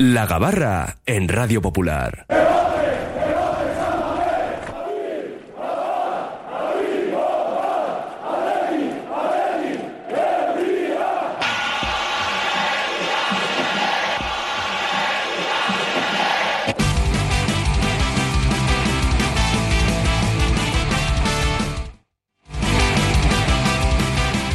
La 0.00 0.26
Gabarra 0.26 0.98
en 1.06 1.26
Radio 1.26 1.60
Popular. 1.60 2.26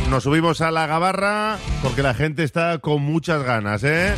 Nos 0.10 0.24
subimos 0.24 0.62
a 0.62 0.72
la 0.72 0.88
gabarra 0.88 1.58
porque 1.82 2.02
la 2.02 2.14
gente 2.14 2.46
está 2.46 2.78
con 2.78 3.02
muchas 3.02 3.44
ganas, 3.44 3.84
¿eh? 3.84 4.16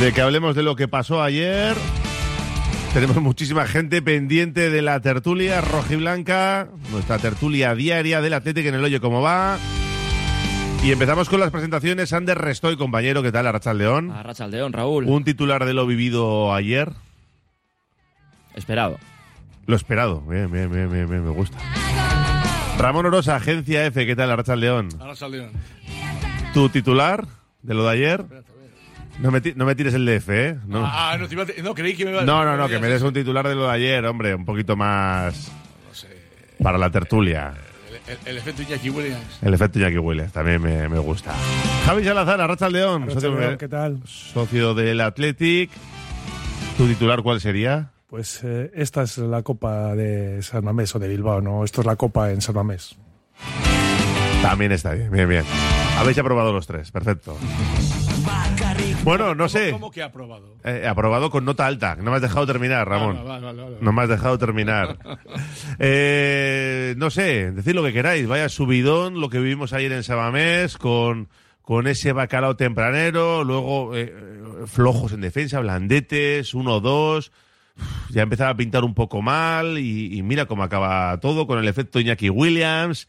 De 0.00 0.14
que 0.14 0.22
hablemos 0.22 0.56
de 0.56 0.62
lo 0.62 0.76
que 0.76 0.88
pasó 0.88 1.22
ayer. 1.22 1.76
Tenemos 2.94 3.16
muchísima 3.16 3.66
gente 3.66 4.00
pendiente 4.00 4.70
de 4.70 4.80
la 4.80 4.98
tertulia 5.00 5.60
rojiblanca, 5.60 6.68
nuestra 6.90 7.18
tertulia 7.18 7.74
diaria 7.74 8.22
del 8.22 8.32
Atlético 8.32 8.70
en 8.70 8.76
el 8.76 8.84
Oye 8.84 8.98
cómo 8.98 9.20
va. 9.20 9.58
Y 10.82 10.90
empezamos 10.90 11.28
con 11.28 11.38
las 11.38 11.50
presentaciones. 11.50 12.14
Ander 12.14 12.38
Restoy, 12.38 12.78
compañero, 12.78 13.22
¿qué 13.22 13.30
tal? 13.30 13.46
Arracha 13.46 13.74
León. 13.74 14.10
Arracha 14.10 14.48
León, 14.48 14.72
Raúl. 14.72 15.04
Un 15.04 15.22
titular 15.22 15.66
de 15.66 15.74
lo 15.74 15.86
vivido 15.86 16.54
ayer. 16.54 16.90
Esperado. 18.54 18.96
Lo 19.66 19.76
esperado. 19.76 20.22
Bien, 20.22 20.50
bien, 20.50 20.72
bien, 20.72 20.90
bien, 20.90 21.10
bien 21.10 21.24
me 21.24 21.30
gusta. 21.30 21.58
Ramón 22.78 23.04
Orosa, 23.04 23.36
Agencia 23.36 23.84
F, 23.84 24.06
¿qué 24.06 24.16
tal? 24.16 24.30
Arracha 24.30 24.56
León. 24.56 24.88
Arracha 24.98 25.28
León. 25.28 25.50
¿Tu 26.54 26.70
titular 26.70 27.26
de 27.62 27.74
lo 27.74 27.84
de 27.84 27.90
ayer? 27.90 28.24
No 29.20 29.30
me, 29.30 29.40
no 29.54 29.66
me 29.66 29.74
tires 29.74 29.92
el 29.94 30.06
DF, 30.06 30.28
¿eh? 30.30 30.58
No. 30.66 30.82
Ah, 30.84 31.16
no, 31.20 31.28
te 31.28 31.34
iba 31.34 31.42
a 31.42 31.62
no, 31.62 31.74
creí 31.74 31.94
que 31.94 32.04
me 32.06 32.10
iba 32.12 32.22
a- 32.22 32.24
No, 32.24 32.44
no, 32.44 32.56
no, 32.56 32.68
que 32.68 32.78
me 32.78 32.88
des 32.88 33.02
un 33.02 33.12
titular 33.12 33.46
de 33.46 33.54
lo 33.54 33.64
de 33.66 33.72
ayer, 33.72 34.04
hombre, 34.06 34.34
un 34.34 34.44
poquito 34.46 34.76
más 34.76 35.50
No 35.88 35.94
sé, 35.94 36.08
para 36.62 36.78
la 36.78 36.90
tertulia. 36.90 37.52
el, 38.06 38.12
el- 38.12 38.18
el 38.28 38.36
efecto 38.38 38.62
Iñaki 38.62 38.88
Williams. 38.88 39.38
El 39.42 39.52
efecto 39.54 39.78
Jackie 39.78 39.98
Willis 39.98 40.32
también 40.32 40.62
me, 40.62 40.88
me 40.88 40.98
gusta. 40.98 41.34
Javi 41.84 42.02
Salazar, 42.04 42.40
Arracha 42.40 42.70
León, 42.70 43.02
Arracha 43.02 43.20
socio, 43.20 43.38
León, 43.38 43.58
¿Qué 43.58 43.68
tal? 43.68 44.00
socio 44.06 44.74
del 44.74 45.00
Athletic. 45.02 45.70
¿Tu 46.78 46.86
titular 46.86 47.22
cuál 47.22 47.40
sería? 47.42 47.90
Pues 48.08 48.40
eh, 48.42 48.70
esta 48.74 49.02
es 49.02 49.18
la 49.18 49.42
copa 49.42 49.94
de 49.94 50.42
San 50.42 50.64
Mamés 50.64 50.94
o 50.94 50.98
de 50.98 51.08
Bilbao, 51.08 51.42
¿no? 51.42 51.62
Esto 51.62 51.82
es 51.82 51.86
la 51.86 51.96
copa 51.96 52.30
en 52.32 52.40
San 52.40 52.54
Mamés. 52.54 52.96
También 54.42 54.72
está 54.72 54.94
bien, 54.94 55.10
bien, 55.10 55.28
bien. 55.28 55.44
Habéis 55.98 56.16
aprobado 56.18 56.52
los 56.54 56.66
tres, 56.66 56.90
perfecto. 56.90 57.36
Bueno, 59.04 59.34
no 59.34 59.48
sé. 59.48 59.70
¿Cómo 59.70 59.90
que 59.90 60.02
ha 60.02 60.06
aprobado? 60.06 60.56
Eh, 60.64 60.86
aprobado 60.86 61.30
con 61.30 61.44
nota 61.44 61.66
alta. 61.66 61.96
No 61.96 62.10
me 62.10 62.16
has 62.16 62.22
dejado 62.22 62.46
terminar, 62.46 62.88
Ramón. 62.88 63.16
Ah, 63.18 63.22
vale, 63.22 63.46
vale, 63.46 63.62
vale. 63.62 63.76
No 63.80 63.92
me 63.92 64.02
has 64.02 64.08
dejado 64.08 64.38
terminar. 64.38 64.98
Eh, 65.82 66.94
no 66.98 67.08
sé, 67.10 67.52
decid 67.52 67.72
lo 67.72 67.82
que 67.82 67.92
queráis. 67.92 68.26
Vaya 68.26 68.48
subidón 68.48 69.20
lo 69.20 69.30
que 69.30 69.38
vivimos 69.38 69.72
ayer 69.72 69.92
en 69.92 70.02
Sabamés 70.02 70.76
con, 70.76 71.28
con 71.62 71.86
ese 71.86 72.12
bacalao 72.12 72.56
tempranero, 72.56 73.44
luego 73.44 73.96
eh, 73.96 74.14
flojos 74.66 75.12
en 75.12 75.22
defensa, 75.22 75.60
blandetes, 75.60 76.52
uno 76.52 76.80
dos. 76.80 77.32
Ya 78.10 78.22
empezaba 78.22 78.50
a 78.50 78.56
pintar 78.56 78.84
un 78.84 78.94
poco 78.94 79.22
mal 79.22 79.78
y, 79.78 80.18
y 80.18 80.22
mira 80.22 80.44
cómo 80.44 80.62
acaba 80.64 81.18
todo 81.20 81.46
con 81.46 81.58
el 81.58 81.68
efecto 81.68 81.98
Iñaki 81.98 82.28
Williams. 82.28 83.08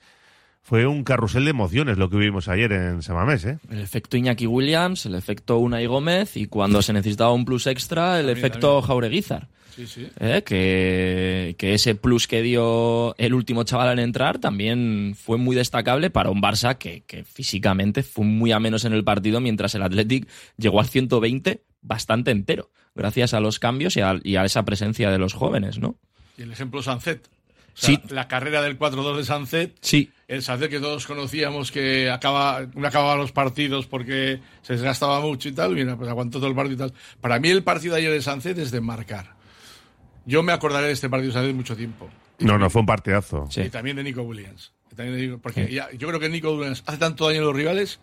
Fue 0.64 0.86
un 0.86 1.04
carrusel 1.04 1.44
de 1.46 1.50
emociones 1.50 1.98
lo 1.98 2.10
que 2.10 2.18
vivimos 2.18 2.48
ayer 2.48 2.72
en 2.72 3.02
Samamés, 3.02 3.44
¿eh? 3.46 3.58
El 3.70 3.80
efecto 3.82 4.16
Iñaki 4.16 4.46
Williams, 4.46 5.06
el 5.06 5.16
efecto 5.16 5.58
Unai 5.58 5.86
Gómez 5.88 6.38
y 6.38 6.46
cuando 6.46 6.82
se 6.82 6.94
necesitaba 6.94 7.34
un 7.34 7.46
plus 7.46 7.68
extra, 7.68 8.20
el 8.20 8.28
También, 8.28 8.38
efecto 8.38 8.82
Jaureguizar. 8.82 9.50
Sí, 9.76 9.88
sí. 9.88 10.08
¿eh? 10.20 10.44
Que, 10.46 11.56
que 11.58 11.74
ese 11.74 11.96
plus 11.96 12.28
que 12.28 12.42
dio 12.42 13.16
el 13.18 13.34
último 13.34 13.64
chaval 13.64 13.98
en 13.98 14.04
entrar 14.06 14.38
también 14.40 15.16
fue 15.18 15.38
muy 15.38 15.56
destacable 15.56 16.10
para 16.10 16.30
un 16.30 16.42
Barça 16.42 16.78
que, 16.78 17.04
que 17.08 17.24
físicamente 17.24 18.04
fue 18.04 18.26
muy 18.26 18.52
a 18.52 18.60
menos 18.60 18.86
en 18.86 18.94
el 18.94 19.04
partido, 19.04 19.40
mientras 19.40 19.74
el 19.76 19.84
Athletic 19.84 20.28
llegó 20.58 20.80
al 20.80 20.88
120 20.88 21.64
bastante 21.82 22.32
entero, 22.32 22.70
gracias 22.96 23.34
a 23.34 23.40
los 23.40 23.60
cambios 23.60 23.98
y 23.98 24.02
a, 24.02 24.20
y 24.24 24.36
a 24.36 24.46
esa 24.46 24.64
presencia 24.64 25.10
de 25.10 25.18
los 25.18 25.34
jóvenes, 25.34 25.80
¿no? 25.80 25.96
Y 26.38 26.44
el 26.44 26.52
ejemplo 26.52 26.84
Sancet. 26.84 27.28
O 27.28 27.32
sea, 27.74 27.96
Sí. 27.96 28.00
La 28.10 28.28
carrera 28.28 28.62
del 28.62 28.78
4-2 28.78 29.16
de 29.18 29.24
Sancet. 29.24 29.78
Sí, 29.82 30.12
El 30.32 30.42
Sancet 30.42 30.70
que 30.70 30.80
todos 30.80 31.06
conocíamos 31.08 31.72
que 31.72 32.10
acaba, 32.10 32.66
no 32.74 32.88
acababa 32.88 33.16
los 33.18 33.34
partidos 33.34 33.86
porque 33.86 34.40
se 34.62 34.74
desgastaba 34.74 35.20
mucho 35.20 35.50
y 35.50 35.52
tal. 35.52 35.74
Mira, 35.76 35.98
pues 35.98 36.10
aguantó 36.10 36.40
todo 36.40 36.48
el 36.50 36.56
partido 36.56 36.86
y 36.86 36.90
tal. 36.90 36.98
Para 37.20 37.38
mí 37.40 37.50
el 37.50 37.64
partido 37.64 37.96
de 37.96 38.00
ayer 38.02 38.12
de 38.14 38.22
Sancet 38.22 38.58
es 38.58 38.72
de 38.72 38.80
marcar. 38.80 39.36
Yo 40.26 40.42
me 40.42 40.54
acordaré 40.54 40.88
de 40.88 40.94
este 40.94 41.10
partido 41.10 41.34
de 41.34 41.40
Sancet 41.40 41.54
mucho 41.56 41.76
tiempo. 41.76 42.10
No, 42.40 42.58
no, 42.58 42.70
fue 42.70 42.80
un 42.80 42.86
partidazo. 42.86 43.46
sí. 43.50 43.62
Y 43.62 43.70
también 43.70 43.98
de 43.98 44.04
Nico 44.04 44.22
Williams. 44.22 44.72
También 44.96 45.18
de 45.18 45.22
Nico- 45.28 45.40
porque 45.42 45.72
ya- 45.72 45.90
yo 45.92 46.08
creo 46.08 46.20
que 46.20 46.30
Nico 46.30 46.52
Williams 46.56 46.82
hace 46.86 46.98
tanto 46.98 47.28
daño 47.28 47.42
a 47.42 47.44
los 47.44 47.56
rivales 47.56 48.00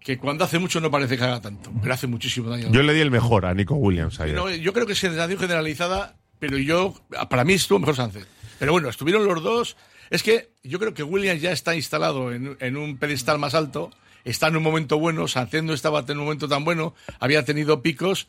que 0.00 0.16
cuando 0.18 0.44
hace 0.44 0.58
mucho 0.58 0.80
no 0.80 0.90
parece 0.90 1.16
que 1.18 1.24
haga 1.24 1.40
tanto. 1.42 1.70
Pero 1.82 1.92
hace 1.94 2.06
muchísimo 2.06 2.48
daño. 2.48 2.68
Yo 2.72 2.82
le 2.82 2.94
di 2.94 3.00
el 3.00 3.10
mejor 3.10 3.44
a 3.46 3.54
Nico 3.54 3.74
Williams 3.74 4.18
ayer. 4.20 4.34
No, 4.34 4.48
yo 4.50 4.72
creo 4.72 4.86
que 4.86 4.94
es 4.94 4.98
sensación 4.98 5.38
generalizada, 5.38 6.16
pero 6.38 6.56
yo, 6.58 6.94
para 7.28 7.44
mí 7.44 7.52
estuvo 7.52 7.78
mejor 7.78 7.94
Sánchez. 7.96 8.26
Pero 8.58 8.72
bueno, 8.72 8.88
estuvieron 8.88 9.24
los 9.26 9.42
dos. 9.42 9.76
Es 10.12 10.22
que 10.22 10.50
yo 10.62 10.78
creo 10.78 10.94
que 10.94 11.02
Williams 11.02 11.40
ya 11.42 11.50
está 11.52 11.74
instalado 11.74 12.32
en, 12.32 12.56
en 12.60 12.76
un 12.76 12.98
pedestal 12.98 13.38
más 13.38 13.54
alto, 13.54 13.90
está 14.24 14.48
en 14.48 14.56
un 14.56 14.62
momento 14.62 14.98
bueno, 14.98 15.26
no 15.62 15.72
estaba 15.72 16.04
en 16.06 16.18
un 16.18 16.24
momento 16.24 16.46
tan 16.48 16.64
bueno, 16.64 16.94
había 17.18 17.44
tenido 17.44 17.82
picos, 17.82 18.28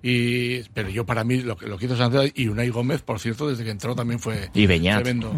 y, 0.00 0.60
pero 0.74 0.90
yo 0.90 1.06
para 1.06 1.24
mí 1.24 1.40
lo 1.40 1.56
que, 1.56 1.66
lo 1.66 1.78
que 1.78 1.86
hizo 1.86 1.96
y 2.34 2.48
Unai 2.48 2.68
Gómez, 2.68 3.02
por 3.02 3.18
cierto, 3.18 3.48
desde 3.48 3.64
que 3.64 3.70
entró 3.70 3.94
también 3.96 4.20
fue 4.20 4.50
Y 4.54 4.66
Beñat. 4.66 5.02
tremendo. 5.02 5.32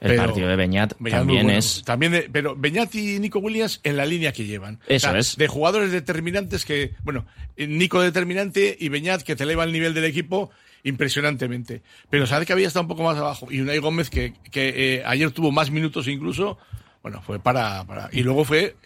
El 0.00 0.10
Pero- 0.12 0.22
partido 0.26 0.48
de 0.48 0.56
Beñat 0.56 0.94
Beñat 0.98 1.18
también 1.18 1.42
bueno. 1.44 1.58
es... 1.58 1.82
También 1.84 2.24
pero 2.32 2.56
Beñat 2.56 2.94
y 2.94 3.18
Nico 3.18 3.40
Williams 3.40 3.80
en 3.82 3.96
la 3.96 4.06
línea 4.06 4.32
que 4.32 4.44
llevan. 4.46 4.78
Eso 4.86 5.14
es. 5.16 5.36
De 5.36 5.48
jugadores 5.48 5.92
determinantes 5.92 6.64
que, 6.64 6.94
bueno, 7.02 7.26
Nico 7.56 8.00
determinante 8.00 8.76
y 8.78 8.88
Beñat 8.88 9.22
que 9.22 9.36
te 9.36 9.42
eleva 9.44 9.64
el 9.64 9.72
nivel 9.72 9.92
del 9.92 10.04
equipo 10.04 10.50
impresionantemente. 10.84 11.82
Pero 12.10 12.26
sabes 12.26 12.46
que 12.46 12.52
había 12.52 12.66
estado 12.66 12.82
un 12.82 12.88
poco 12.88 13.02
más 13.02 13.16
abajo. 13.18 13.48
Y 13.50 13.60
Unai 13.60 13.78
Gómez 13.78 14.10
que, 14.10 14.34
que 14.50 14.96
eh, 14.96 15.02
ayer 15.06 15.30
tuvo 15.30 15.50
más 15.52 15.70
minutos 15.70 16.08
incluso, 16.08 16.58
bueno, 17.02 17.20
fue 17.22 17.38
para... 17.38 17.84
para 17.84 18.08
y 18.12 18.22
luego 18.22 18.44
fue 18.44 18.76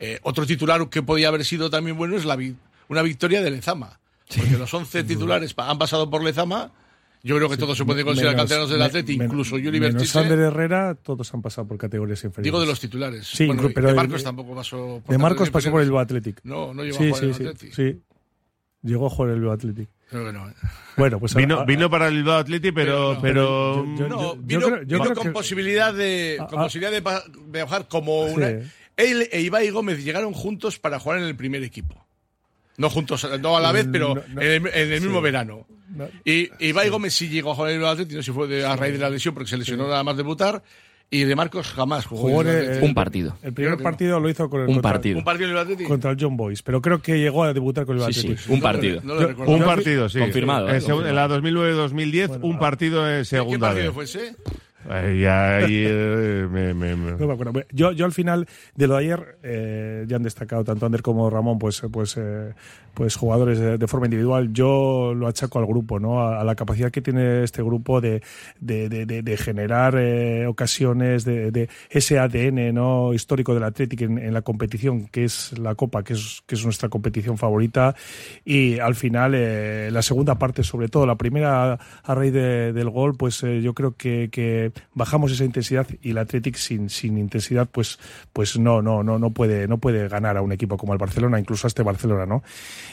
eh, 0.00 0.18
otro 0.22 0.46
titular 0.46 0.88
que 0.88 1.02
podía 1.02 1.28
haber 1.28 1.44
sido 1.44 1.70
también 1.70 1.96
bueno 1.96 2.16
es 2.16 2.24
la 2.24 2.36
vi- 2.36 2.56
una 2.88 3.02
victoria 3.02 3.42
de 3.42 3.50
Lezama. 3.50 3.98
Porque 4.36 4.56
los 4.56 4.72
11 4.72 5.04
titulares 5.04 5.54
han 5.56 5.78
pasado 5.78 6.08
por 6.10 6.22
Lezama. 6.24 6.70
Yo 7.22 7.36
creo 7.36 7.48
que 7.48 7.56
todos 7.56 7.78
se 7.78 7.84
pueden 7.86 8.04
considerar 8.04 8.34
Menos- 8.34 8.42
canteranos 8.42 8.70
del 8.70 8.78
me- 8.80 8.84
Atleti, 8.84 9.12
incluso 9.14 9.56
Yuri 9.56 9.80
Menos 9.80 9.94
Bertice. 9.94 10.18
Ander 10.18 10.38
Herrera, 10.38 10.94
todos 10.94 11.32
han 11.32 11.40
pasado 11.40 11.66
por 11.66 11.78
categorías 11.78 12.22
inferiores. 12.22 12.44
Digo 12.44 12.60
de 12.60 12.66
los 12.66 12.80
titulares. 12.80 13.26
Sí, 13.26 13.46
Bueno, 13.46 13.62
pero 13.74 13.86
de 13.86 13.92
de- 13.92 13.96
Marcos 13.96 14.22
tampoco 14.24 14.54
pasó 14.54 15.00
por 15.04 15.10
De 15.12 15.18
Marcos 15.18 15.50
pasó 15.50 15.70
por 15.70 15.80
el 15.80 15.86
Bilbao. 15.86 16.00
Athletic. 16.02 16.40
No, 16.44 16.74
no 16.74 16.82
llegó 16.84 16.98
sí, 16.98 17.04
a 17.04 17.06
jugar 17.08 17.20
sí, 17.20 17.24
el 17.42 17.48
Athletic. 17.48 17.72
sí. 17.74 18.00
Llegó 18.82 19.06
a 19.06 19.10
jugar 19.10 19.30
el 19.30 19.36
Bilbao 19.38 19.54
Athletic. 19.54 19.88
Creo 20.10 20.26
que 20.26 20.32
no. 20.32 20.48
¿eh? 20.48 20.52
Bueno, 20.96 21.18
pues 21.18 21.34
Vino, 21.34 21.54
ahora- 21.54 21.66
vino 21.66 21.90
para 21.90 22.08
el 22.08 22.14
Bilbao 22.14 22.38
Athletic, 22.38 22.74
pero, 22.74 23.18
Pero 23.20 23.84
no. 23.84 23.94
pero, 23.96 23.96
Yo- 23.96 23.96
yo- 23.96 24.08
No, 24.08 24.34
yo 24.34 24.36
vino, 24.42 24.60
creo- 24.66 24.82
yo 24.82 24.86
vino 24.86 25.02
creo 25.04 25.14
con 25.16 25.24
que- 25.24 25.30
posibilidad 25.32 25.92
de 25.94 26.36
con 26.38 26.58
Ah, 26.58 26.62
ah. 26.62 26.64
posibilidad 26.64 26.92
de, 26.92 27.62
bajar 27.64 27.88
como 27.88 28.22
una. 28.26 28.48
Sí. 28.48 28.56
Él 28.96 29.28
e 29.32 29.40
Ibai 29.40 29.70
Gómez 29.70 30.04
llegaron 30.04 30.32
juntos 30.34 30.78
para 30.78 31.00
jugar 31.00 31.18
en 31.18 31.24
el 31.24 31.34
primer 31.34 31.62
equipo. 31.64 32.04
No 32.76 32.90
juntos, 32.90 33.26
no 33.40 33.56
a 33.56 33.60
la 33.60 33.72
vez, 33.72 33.86
pero 33.90 34.14
No, 34.16 34.22
no. 34.34 34.40
en 34.40 34.66
el, 34.66 34.72
en 34.74 34.92
el 34.92 35.00
mismo 35.00 35.18
Sí. 35.18 35.22
verano. 35.24 35.66
No. 35.94 36.08
Y 36.24 36.50
Ibai 36.58 36.88
Gómez 36.90 37.14
sí 37.14 37.28
llegó 37.28 37.52
a 37.52 37.54
jugar 37.54 37.72
en 37.72 37.80
el 37.80 37.86
Atlético, 37.86 38.16
no 38.16 38.22
sé 38.22 38.26
si 38.30 38.34
fue 38.34 38.46
de- 38.48 38.64
a 38.66 38.74
raíz 38.76 38.92
de 38.94 38.98
la 38.98 39.10
lesión 39.10 39.32
porque 39.34 39.48
se 39.50 39.56
lesionó 39.56 39.86
nada 39.88 40.02
más 40.02 40.16
debutar. 40.16 40.62
Y 41.10 41.24
de 41.24 41.36
Marcos 41.36 41.68
jamás 41.68 42.06
jugó, 42.06 42.22
Jugó 42.22 42.40
en 42.42 42.48
el 42.48 42.56
Atlético. 42.58 42.86
Un 42.86 42.94
partido. 42.94 43.36
El 43.42 43.52
primer 43.52 43.72
que 43.74 43.78
no. 43.78 43.82
partido 43.84 44.20
lo 44.20 44.28
hizo 44.28 44.50
con 44.50 44.62
el 44.62 44.68
Un 44.68 44.74
contra, 44.74 44.92
partido. 44.92 45.18
Un 45.18 45.24
partido 45.24 45.50
en 45.50 45.56
el 45.70 45.86
contra 45.86 46.10
el 46.10 46.16
John 46.20 46.36
Boys, 46.36 46.62
pero 46.62 46.82
creo 46.82 47.00
que 47.00 47.18
llegó 47.20 47.44
a 47.44 47.52
debutar 47.52 47.86
con 47.86 47.98
el 48.00 48.12
Sí, 48.12 48.20
sí, 48.36 48.36
un 48.48 48.54
No 48.54 48.56
lo- 48.56 48.62
partido. 48.62 49.00
no 49.04 49.14
lo 49.14 49.28
un 49.52 49.62
partido, 49.62 50.08
sí. 50.08 50.18
Confirmado, 50.18 50.68
En, 50.68 50.76
¿eh? 50.76 50.80
seg- 50.80 51.06
en 51.08 51.14
la 51.14 51.28
2009-2010, 51.28 52.28
Bueno, 52.28 52.46
un 52.46 52.58
partido 52.58 53.08
en 53.08 53.18
¿Qué 53.20 53.24
segunda 53.26 53.68
partido 53.68 53.86
vez. 53.86 53.94
fue 53.94 54.04
ese? 54.04 54.36
Ay, 54.88 55.24
ahí, 55.24 55.84
eh, 55.86 56.46
me- 56.50 56.74
me- 56.74 56.94
me- 56.96 57.12
No 57.12 57.26
me 57.26 57.32
acuerdo. 57.32 57.62
Yo, 57.72 57.92
yo 57.92 58.04
al 58.04 58.12
final 58.12 58.46
de 58.74 58.86
lo 58.86 58.94
de 58.94 59.00
ayer, 59.00 59.38
eh, 59.42 60.04
ya 60.06 60.16
han 60.16 60.22
destacado 60.22 60.62
tanto 60.64 60.86
Ander 60.86 61.02
como 61.02 61.30
Ramón, 61.30 61.58
pues, 61.58 61.82
eh, 61.82 61.88
pues, 61.90 62.16
eh, 62.18 62.52
pues 62.92 63.16
jugadores 63.16 63.58
de, 63.58 63.78
de 63.78 63.86
forma 63.88 64.06
individual. 64.06 64.52
Yo 64.52 65.14
lo 65.16 65.26
achaco 65.26 65.58
al 65.58 65.66
grupo, 65.66 65.98
¿no? 65.98 66.20
A, 66.20 66.40
a 66.40 66.44
la 66.44 66.54
capacidad 66.54 66.90
que 66.90 67.00
tiene 67.00 67.42
este 67.42 67.62
grupo 67.62 68.00
de, 68.00 68.22
de, 68.60 68.88
de, 68.88 69.36
generar 69.36 69.96
eh, 69.98 70.46
ocasiones, 70.46 71.24
de, 71.24 71.68
ese 71.90 72.18
ADN 72.18 72.72
¿no? 72.72 73.12
histórico 73.14 73.54
del 73.54 73.64
Atlético 73.64 74.04
en, 74.04 74.18
en 74.18 74.32
la 74.34 74.42
competición, 74.42 75.06
que 75.08 75.24
es 75.24 75.58
la 75.58 75.74
Copa, 75.74 76.02
que 76.04 76.12
es, 76.12 76.42
que 76.46 76.54
es 76.54 76.64
nuestra 76.64 76.88
competición 76.88 77.36
favorita. 77.38 77.94
Y 78.44 78.78
al 78.78 78.94
final, 78.94 79.32
la 79.92 80.02
segunda 80.02 80.38
parte, 80.38 80.62
sobre 80.62 80.88
todo, 80.88 81.06
la 81.06 81.16
primera 81.16 81.78
a 82.04 82.14
raíz 82.14 82.32
de- 82.32 82.72
del 82.72 82.90
gol, 82.90 83.14
pues 83.16 83.40
yo 83.40 83.74
creo 83.74 83.96
que, 83.96 84.28
que, 84.30 84.72
bajamos 84.94 85.32
esa 85.32 85.44
intensidad 85.44 85.86
y 86.02 86.10
el 86.10 86.18
Athletic 86.18 86.56
sin, 86.56 86.90
sin 86.90 87.18
intensidad 87.18 87.68
pues, 87.70 87.98
pues 88.32 88.58
no, 88.58 88.82
no, 88.82 89.02
no, 89.02 89.18
no 89.18 89.30
puede, 89.30 89.68
no 89.68 89.78
puede 89.78 90.08
ganar 90.08 90.36
a 90.36 90.42
un 90.42 90.52
equipo 90.52 90.76
como 90.76 90.92
el 90.92 90.98
Barcelona, 90.98 91.38
incluso 91.38 91.66
a 91.66 91.68
este 91.68 91.82
Barcelona, 91.82 92.26
¿no? 92.26 92.42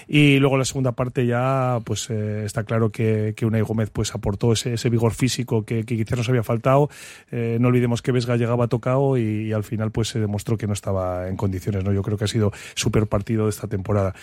Y 0.07 0.39
luego 0.39 0.57
la 0.57 0.65
segunda 0.65 0.91
parte 0.93 1.25
ya, 1.25 1.79
pues 1.83 2.09
eh, 2.09 2.43
está 2.45 2.63
claro 2.63 2.91
que, 2.91 3.33
que 3.35 3.45
Unai 3.45 3.61
Gómez 3.61 3.89
pues 3.91 4.13
aportó 4.13 4.53
ese, 4.53 4.73
ese 4.73 4.89
vigor 4.89 5.13
físico 5.13 5.65
que, 5.65 5.85
quizás 5.85 6.17
nos 6.17 6.29
había 6.29 6.43
faltado. 6.43 6.89
Eh, 7.31 7.57
no 7.59 7.69
olvidemos 7.69 8.01
que 8.01 8.11
Vesga 8.11 8.35
llegaba 8.35 8.67
tocado 8.67 9.17
y, 9.17 9.47
y, 9.47 9.53
al 9.53 9.63
final 9.63 9.91
pues 9.91 10.09
se 10.09 10.19
demostró 10.19 10.57
que 10.57 10.67
no 10.67 10.73
estaba 10.73 11.27
en 11.27 11.37
condiciones, 11.37 11.83
¿no? 11.83 11.93
Yo 11.93 12.01
creo 12.01 12.17
que 12.17 12.25
ha 12.25 12.27
sido 12.27 12.51
súper 12.75 13.07
partido 13.07 13.45
de 13.45 13.51
esta 13.51 13.67
temporada. 13.67 14.13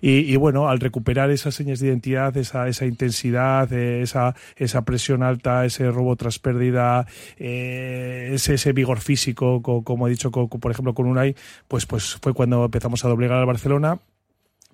Y, 0.00 0.32
y, 0.32 0.36
bueno, 0.36 0.68
al 0.68 0.80
recuperar 0.80 1.30
esas 1.30 1.54
señas 1.54 1.80
de 1.80 1.88
identidad, 1.88 2.36
esa, 2.36 2.68
esa 2.68 2.86
intensidad, 2.86 3.72
eh, 3.72 4.02
esa, 4.02 4.34
esa 4.56 4.82
presión 4.82 5.22
alta, 5.22 5.64
ese 5.64 5.90
robo 5.90 6.16
tras 6.16 6.38
pérdida, 6.38 7.03
eh, 7.38 8.30
ese, 8.32 8.72
vigor 8.72 9.00
físico, 9.00 9.62
co, 9.62 9.82
como 9.82 10.06
he 10.06 10.10
dicho, 10.10 10.30
por 10.30 10.70
ejemplo, 10.70 10.94
con 10.94 11.06
Unai, 11.06 11.34
pues, 11.68 11.86
pues 11.86 12.16
fue 12.20 12.34
cuando 12.34 12.64
empezamos 12.64 13.04
a 13.04 13.08
doblegar 13.08 13.38
al 13.38 13.46
Barcelona. 13.46 13.98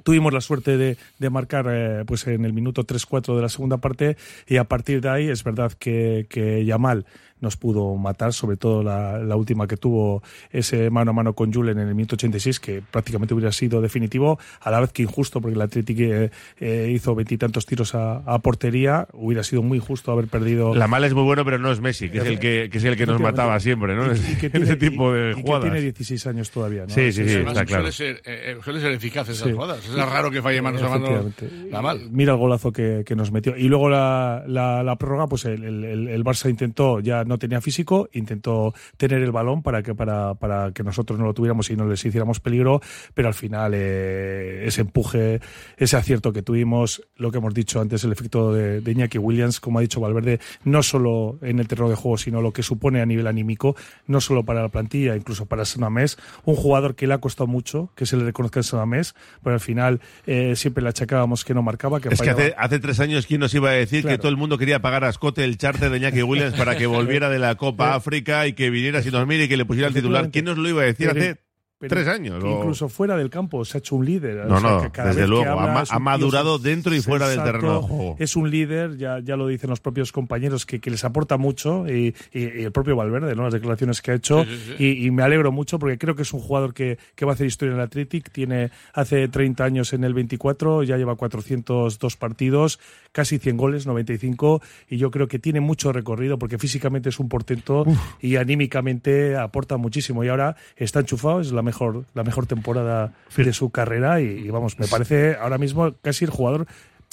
Tuvimos 0.03 0.33
la 0.33 0.41
suerte 0.41 0.79
de, 0.79 0.97
de 1.19 1.31
marcar 1.31 1.67
eh, 1.69 2.05
pues 2.07 2.27
en 2.27 2.45
el 2.47 2.55
minuto 2.55 2.87
3-4 2.87 3.37
de 3.37 3.43
la 3.43 3.51
segunda 3.51 3.79
parte 3.79 4.17
y 4.47 4.57
a 4.57 4.65
partir 4.65 5.03
de 5.03 5.11
ahí 5.11 5.29
es 5.29 5.45
verdad 5.45 5.73
que, 5.73 6.27
que 6.31 6.65
Yamal 6.65 7.05
nos 7.41 7.57
pudo 7.57 7.97
matar, 7.97 8.33
sobre 8.33 8.57
todo 8.57 8.83
la, 8.83 9.19
la, 9.19 9.37
última 9.37 9.67
que 9.67 9.77
tuvo 9.77 10.23
ese 10.51 10.91
mano 10.91 11.11
a 11.11 11.15
mano 11.15 11.35
con 11.35 11.53
Julen 11.53 11.79
en 11.79 11.89
el 11.89 11.95
minuto 11.95 12.17
86, 12.17 12.61
que 12.61 12.83
prácticamente 12.83 13.35
hubiera 13.35 13.53
sido 13.53 13.81
definitivo, 13.81 14.39
a 14.61 14.71
la 14.71 14.81
vez 14.81 14.93
que 14.93 15.03
injusto, 15.03 15.41
porque 15.41 15.55
el 15.55 15.63
Atlético 15.63 16.03
eh, 16.03 16.31
eh, 16.59 16.93
hizo 16.95 17.15
veintitantos 17.15 17.67
tiros 17.67 17.95
a, 17.95 18.19
a, 18.19 18.39
portería, 18.41 19.09
hubiera 19.13 19.43
sido 19.43 19.63
muy 19.63 19.79
justo 19.79 20.13
haber 20.13 20.29
perdido. 20.29 20.75
La 20.75 20.87
mala 20.87 21.07
es 21.07 21.15
muy 21.15 21.25
bueno, 21.25 21.45
pero 21.45 21.59
no 21.59 21.73
es 21.73 21.81
Messi, 21.81 22.11
que 22.11 22.19
es 22.19 22.25
el 22.25 22.39
que, 22.39 22.69
que, 22.71 22.79
es 22.79 22.85
el 22.85 22.97
que 22.97 23.07
nos 23.07 23.21
mataba 23.21 23.59
siempre, 23.61 23.95
¿no? 23.95 24.13
Y, 24.13 24.17
y 24.17 24.37
que 24.41 24.51
tiene, 24.51 24.67
ese 24.67 24.77
tipo 24.77 25.13
de 25.13 25.33
y, 25.33 25.43
jugadas. 25.43 25.65
que 25.65 25.71
tiene 25.71 25.81
16 25.83 26.27
años 26.27 26.51
todavía, 26.51 26.83
¿no? 26.83 26.95
Sí, 26.95 27.13
sí, 27.13 27.29
sí, 27.29 27.37
está 27.37 27.65
claro. 27.65 27.91
Suele 27.91 27.93
ser, 27.93 28.23
eh, 28.25 28.59
suele 28.63 28.81
ser 28.81 28.93
eficaz 28.93 29.29
esas 29.29 29.49
sí. 29.49 29.55
jugadas. 29.55 29.85
Es 29.85 29.95
raro 29.95 30.31
que 30.31 30.43
falle 30.43 30.63
manos 30.63 30.83
a 30.83 30.89
mano 30.89 31.33
la 31.71 31.83
mal. 31.83 32.11
Mira 32.11 32.33
el 32.33 32.39
golazo 32.39 32.73
que, 32.73 33.03
que 33.05 33.17
nos 33.17 33.33
metió. 33.33 33.57
Y 33.57 33.69
luego 33.69 33.89
la, 33.89 34.45
la, 34.47 34.83
la 34.83 34.97
prórroga, 34.97 35.27
pues 35.27 35.45
el, 35.45 35.65
el, 35.65 36.09
el 36.09 36.25
Barça 36.25 36.51
intentó, 36.51 37.01
ya 37.01 37.25
no 37.31 37.39
tenía 37.39 37.61
físico, 37.61 38.09
intentó 38.13 38.75
tener 38.97 39.23
el 39.23 39.33
balón 39.33 39.63
para 39.63 39.83
que, 39.83 39.95
para, 39.95 40.35
para 40.35 40.73
que 40.73 40.83
nosotros 40.83 41.19
no 41.19 41.25
lo 41.25 41.33
tuviéramos 41.33 41.71
y 41.71 41.77
no 41.77 41.87
les 41.87 42.05
hiciéramos 42.05 42.41
peligro, 42.41 42.83
pero 43.15 43.29
al 43.29 43.35
final 43.35 43.73
eh, 43.75 44.65
ese 44.67 44.83
empuje, 44.83 45.41
ese 45.79 45.97
acierto 45.97 46.33
que 46.33 46.43
tuvimos, 46.43 47.03
lo 47.17 47.31
que 47.31 47.39
hemos 47.39 47.55
dicho 47.55 47.81
antes, 47.81 48.05
el 48.05 48.13
efecto 48.13 48.53
de, 48.53 48.81
de 48.81 48.93
Iñaki 48.93 49.19
Williams, 49.19 49.61
como 49.61 49.79
ha 49.79 49.83
dicho 49.83 50.01
Valverde, 50.01 50.41
no 50.65 50.83
solo 50.83 51.39
en 51.41 51.59
el 51.61 51.69
terreno 51.69 51.89
de 51.89 51.97
juego, 51.97 52.19
sino 52.19 52.43
lo 52.43 52.53
que 52.53 52.63
supone 52.63 53.01
a 53.01 53.07
nivel 53.07 53.27
anímico, 53.27 53.77
no 54.07 54.21
solo 54.21 54.45
para 54.45 54.61
la 54.61 54.69
plantilla, 54.69 55.17
incluso 55.17 55.47
para 55.47 55.65
Samamés, 55.65 56.19
un 56.45 56.57
jugador 56.57 56.97
que 56.97 57.07
le 57.07 57.15
ha 57.15 57.19
costado 57.19 57.47
mucho 57.47 57.91
que 57.95 58.07
se 58.07 58.17
le 58.17 58.25
reconozca 58.25 58.61
en 58.61 58.65
Samamés, 58.65 59.15
pero 59.43 59.55
al 59.55 59.61
final 59.61 60.01
eh, 60.27 60.57
siempre 60.57 60.83
le 60.83 60.89
achacábamos 60.91 61.45
que 61.45 61.55
no 61.55 61.63
marcaba. 61.63 62.01
Que 62.01 62.09
es 62.09 62.19
fallaba. 62.19 62.37
que 62.37 62.43
hace, 62.45 62.55
hace, 62.57 62.79
tres 62.81 63.01
años, 63.01 63.27
¿quién 63.27 63.41
nos 63.41 63.55
iba 63.55 63.71
a 63.71 63.73
decir 63.73 64.03
claro. 64.03 64.17
que 64.17 64.19
todo 64.19 64.31
el 64.31 64.37
mundo 64.37 64.59
quería 64.59 64.81
pagar 64.81 65.05
a 65.05 65.13
Scott 65.13 65.39
el 65.39 65.57
charter 65.59 65.91
de 65.91 65.99
Iñaki 65.99 66.23
Williams 66.23 66.57
para 66.57 66.77
que 66.77 66.87
volviera 67.01 67.20
de 67.29 67.39
la 67.39 67.57
Copa 67.57 67.95
África 67.95 68.47
y 68.47 68.55
que 68.55 68.71
viniera 68.71 69.03
sin 69.03 69.13
dormir 69.13 69.41
y 69.41 69.49
que 69.49 69.57
le 69.57 69.65
pusiera 69.65 69.89
el 69.89 69.95
titular. 69.95 70.31
¿Quién 70.31 70.47
nos 70.47 70.59
lo 70.59 70.69
iba 70.69 70.83
a 70.83 70.87
decir 70.87 71.09
hace 71.11 71.39
pero 71.81 71.95
tres 71.95 72.09
años? 72.09 72.45
O... 72.45 72.59
Incluso 72.59 72.91
fuera 72.91 73.17
del 73.17 73.31
campo 73.31 73.65
se 73.65 73.79
ha 73.79 73.81
hecho 73.81 73.97
un 73.97 74.05
líder. 74.05 74.47
No, 74.47 74.57
o 74.57 74.61
sea, 74.61 74.71
no, 74.71 74.83
que 74.83 74.91
cada 74.91 75.09
desde 75.09 75.23
vez 75.23 75.31
luego. 75.31 75.59
habla, 75.59 75.85
ha, 75.89 75.95
ha, 75.97 75.99
madurado 75.99 76.59
tío, 76.59 76.71
dentro 76.71 76.95
y 76.95 77.01
fuera 77.01 77.27
del 77.27 77.43
terreno 77.43 77.81
de 77.81 77.89
juego. 77.89 78.17
Es 78.19 78.37
un 78.37 78.51
líder, 78.51 78.99
ya, 78.99 79.19
ya 79.21 79.35
lo 79.35 79.47
dicen 79.47 79.71
los 79.71 79.81
propios 79.81 80.13
compañeros, 80.13 80.67
que, 80.67 80.79
que 80.79 80.91
les 80.91 81.03
aporta 81.05 81.39
mucho 81.39 81.89
y, 81.89 82.15
y, 82.35 82.41
y, 82.41 82.65
el 82.65 82.73
propio 82.73 82.97
Valverde, 82.97 83.35
¿no? 83.35 83.45
las 83.45 83.55
declaraciones 83.55 84.03
que 84.03 84.11
ha 84.11 84.15
hecho. 84.15 84.45
Sí, 84.45 84.51
sí, 84.51 84.75
sí. 84.77 84.85
Y, 84.85 85.07
y, 85.07 85.11
me 85.11 85.23
alegro 85.23 85.53
mucho 85.53 85.79
porque 85.79 85.97
creo 85.97 86.15
que 86.15 86.23
es 86.23 86.33
un 86.35 86.41
jugador 86.41 86.75
que, 86.75 86.99
que 87.15 87.25
va 87.25 87.33
a 87.33 87.35
hacer 87.35 87.47
historia 87.47 87.73
en 87.73 87.79
el 87.79 87.85
Athletic. 87.87 88.31
Tiene 88.31 88.71
hace 88.93 89.29
30 89.29 89.65
años 89.65 89.95
en 89.95 90.05
el 90.05 90.13
24, 90.13 90.83
ya 90.83 90.99
lleva 90.99 91.17
402 91.17 92.17
partidos, 92.19 92.79
casi 93.13 93.39
100 93.39 93.57
goles, 93.57 93.87
95. 93.87 94.61
Y 94.91 94.99
yo 94.99 95.11
creo 95.11 95.29
que 95.29 95.39
tiene 95.39 95.61
mucho 95.61 95.95
recorrido 95.95 96.39
porque 96.39 96.59
físicamente 96.59 97.09
es 97.09 97.19
un 97.19 97.31
portento 97.31 97.85
Uf. 97.87 97.99
y 98.21 98.37
anímicamente 98.37 99.39
aporta 99.39 99.79
muchísimo. 99.79 100.23
Y 100.25 100.29
ahora 100.29 100.57
está 100.77 101.01
enchufado, 101.01 101.41
es 101.41 101.53
la 101.53 101.63
mejor, 101.71 102.05
la 102.15 102.25
mejor 102.25 102.47
temporada 102.47 103.13
de 103.37 103.53
su 103.53 103.71
carrera 103.71 104.21
y, 104.21 104.25
y, 104.25 104.51
vamos, 104.51 104.79
me 104.79 104.87
parece 104.87 105.37
ahora 105.41 105.59
mismo 105.59 105.95
casi 106.03 106.25
el 106.25 106.31
jugador 106.31 106.67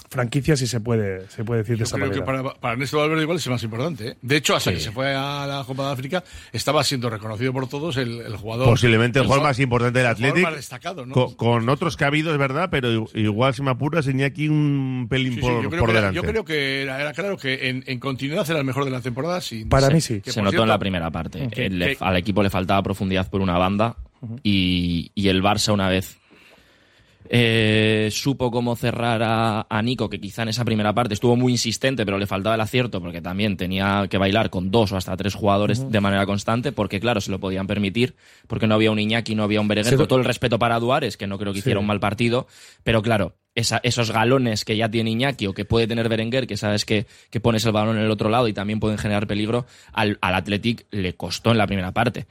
franquicia 0.09 0.55
si 0.55 0.67
se 0.67 0.79
puede 0.79 1.27
se 1.29 1.43
puede 1.43 1.61
decir 1.61 1.75
Yo 1.75 1.79
de 1.79 1.83
esa 1.83 1.95
creo 1.95 2.07
manera. 2.07 2.25
que 2.25 2.25
para, 2.25 2.59
para 2.59 2.73
Ernesto 2.73 2.97
Valverde 2.97 3.23
igual 3.23 3.37
es 3.37 3.45
el 3.45 3.51
más 3.51 3.63
importante. 3.63 4.09
¿eh? 4.09 4.17
De 4.21 4.37
hecho, 4.37 4.55
hasta 4.55 4.71
sí. 4.71 4.77
que 4.77 4.81
se 4.83 4.91
fue 4.91 5.13
a 5.13 5.45
la 5.45 5.63
Copa 5.65 5.87
de 5.87 5.93
África, 5.93 6.23
estaba 6.53 6.83
siendo 6.83 7.09
reconocido 7.09 7.51
por 7.51 7.67
todos 7.67 7.97
el, 7.97 8.21
el 8.21 8.35
jugador. 8.37 8.67
Posiblemente 8.67 9.19
el, 9.19 9.23
el 9.23 9.27
jugador 9.27 9.47
más 9.47 9.59
importante 9.59 9.99
del 9.99 10.07
Atlético. 10.07 10.51
destacado, 10.51 11.05
¿no? 11.05 11.13
Con, 11.13 11.33
con, 11.35 11.69
otros 11.69 11.97
que 11.97 12.05
ha 12.05 12.07
habido, 12.07 12.31
es 12.31 12.37
verdad, 12.37 12.69
pero 12.71 13.09
igual 13.13 13.53
si 13.53 13.61
me 13.61 13.71
apuras, 13.71 14.07
aquí 14.07 14.47
un 14.47 15.07
pelín 15.09 15.33
sí, 15.33 15.35
sí, 15.35 15.41
por, 15.41 15.63
yo 15.63 15.69
creo 15.69 15.81
por 15.81 15.93
delante. 15.93 16.17
Era, 16.17 16.25
yo 16.25 16.31
creo 16.31 16.45
que 16.45 16.81
era, 16.83 17.01
era, 17.01 17.13
claro 17.13 17.37
que 17.37 17.69
en, 17.69 17.83
en, 17.85 17.99
continuidad 17.99 18.49
era 18.49 18.59
el 18.59 18.65
mejor 18.65 18.85
de 18.85 18.91
la 18.91 19.01
temporada. 19.01 19.41
Sin, 19.41 19.67
para 19.67 19.89
mí 19.89 19.99
sí. 19.99 20.21
Se 20.23 20.39
notó 20.41 20.51
cierto, 20.51 20.63
en 20.63 20.69
la 20.69 20.79
primera 20.79 21.11
parte. 21.11 21.49
Que, 21.49 21.65
el, 21.65 21.79
que, 21.79 21.97
al 21.99 22.15
equipo 22.15 22.41
le 22.41 22.49
faltaba 22.49 22.81
profundidad 22.81 23.29
por 23.29 23.41
una 23.41 23.57
banda 23.57 23.97
uh 24.21 24.27
-huh. 24.27 24.39
y, 24.43 25.11
y 25.15 25.27
el 25.29 25.41
Barça 25.41 25.73
una 25.73 25.89
vez 25.89 26.17
eh, 27.29 28.09
supo 28.11 28.51
cómo 28.51 28.75
cerrar 28.75 29.21
a, 29.23 29.67
a, 29.69 29.81
Nico, 29.81 30.09
que 30.09 30.19
quizá 30.19 30.43
en 30.43 30.49
esa 30.49 30.63
primera 30.63 30.93
parte 30.93 31.13
estuvo 31.13 31.35
muy 31.35 31.51
insistente, 31.51 32.05
pero 32.05 32.17
le 32.17 32.25
faltaba 32.25 32.55
el 32.55 32.61
acierto 32.61 33.01
porque 33.01 33.21
también 33.21 33.57
tenía 33.57 34.07
que 34.09 34.17
bailar 34.17 34.49
con 34.49 34.71
dos 34.71 34.91
o 34.91 34.97
hasta 34.97 35.17
tres 35.17 35.33
jugadores 35.33 35.79
uh 35.79 35.85
-huh. 35.85 35.89
de 35.89 35.99
manera 35.99 36.25
constante, 36.25 36.71
porque 36.71 36.99
claro, 36.99 37.19
se 37.19 37.31
lo 37.31 37.39
podían 37.39 37.67
permitir, 37.67 38.15
porque 38.47 38.67
no 38.67 38.75
había 38.75 38.91
un 38.91 38.99
Iñaki, 38.99 39.35
no 39.35 39.43
había 39.43 39.61
un 39.61 39.67
Berenguer, 39.67 39.93
sí, 39.93 39.97
con 39.97 40.07
todo 40.07 40.19
el 40.19 40.25
respeto 40.25 40.57
para 40.57 40.79
Duárez, 40.79 41.17
que 41.17 41.27
no 41.27 41.37
creo 41.37 41.53
que 41.53 41.59
hiciera 41.59 41.79
sí. 41.79 41.81
un 41.81 41.87
mal 41.87 41.99
partido, 41.99 42.47
pero 42.83 43.01
claro, 43.01 43.35
esa, 43.55 43.79
esos 43.83 44.11
galones 44.11 44.63
que 44.63 44.77
ya 44.77 44.89
tiene 44.89 45.11
Iñaki 45.11 45.47
o 45.47 45.53
que 45.53 45.65
puede 45.65 45.87
tener 45.87 46.07
Berenguer, 46.07 46.47
que 46.47 46.57
sabes 46.57 46.85
que, 46.85 47.07
que 47.29 47.39
pones 47.39 47.65
el 47.65 47.71
balón 47.71 47.97
en 47.97 48.03
el 48.03 48.11
otro 48.11 48.29
lado 48.29 48.47
y 48.47 48.53
también 48.53 48.79
pueden 48.79 48.97
generar 48.97 49.27
peligro, 49.27 49.65
al, 49.91 50.17
al 50.21 50.35
Athletic 50.35 50.85
le 50.91 51.15
costó 51.15 51.51
en 51.51 51.57
la 51.57 51.67
primera 51.67 51.91
parte 51.91 52.27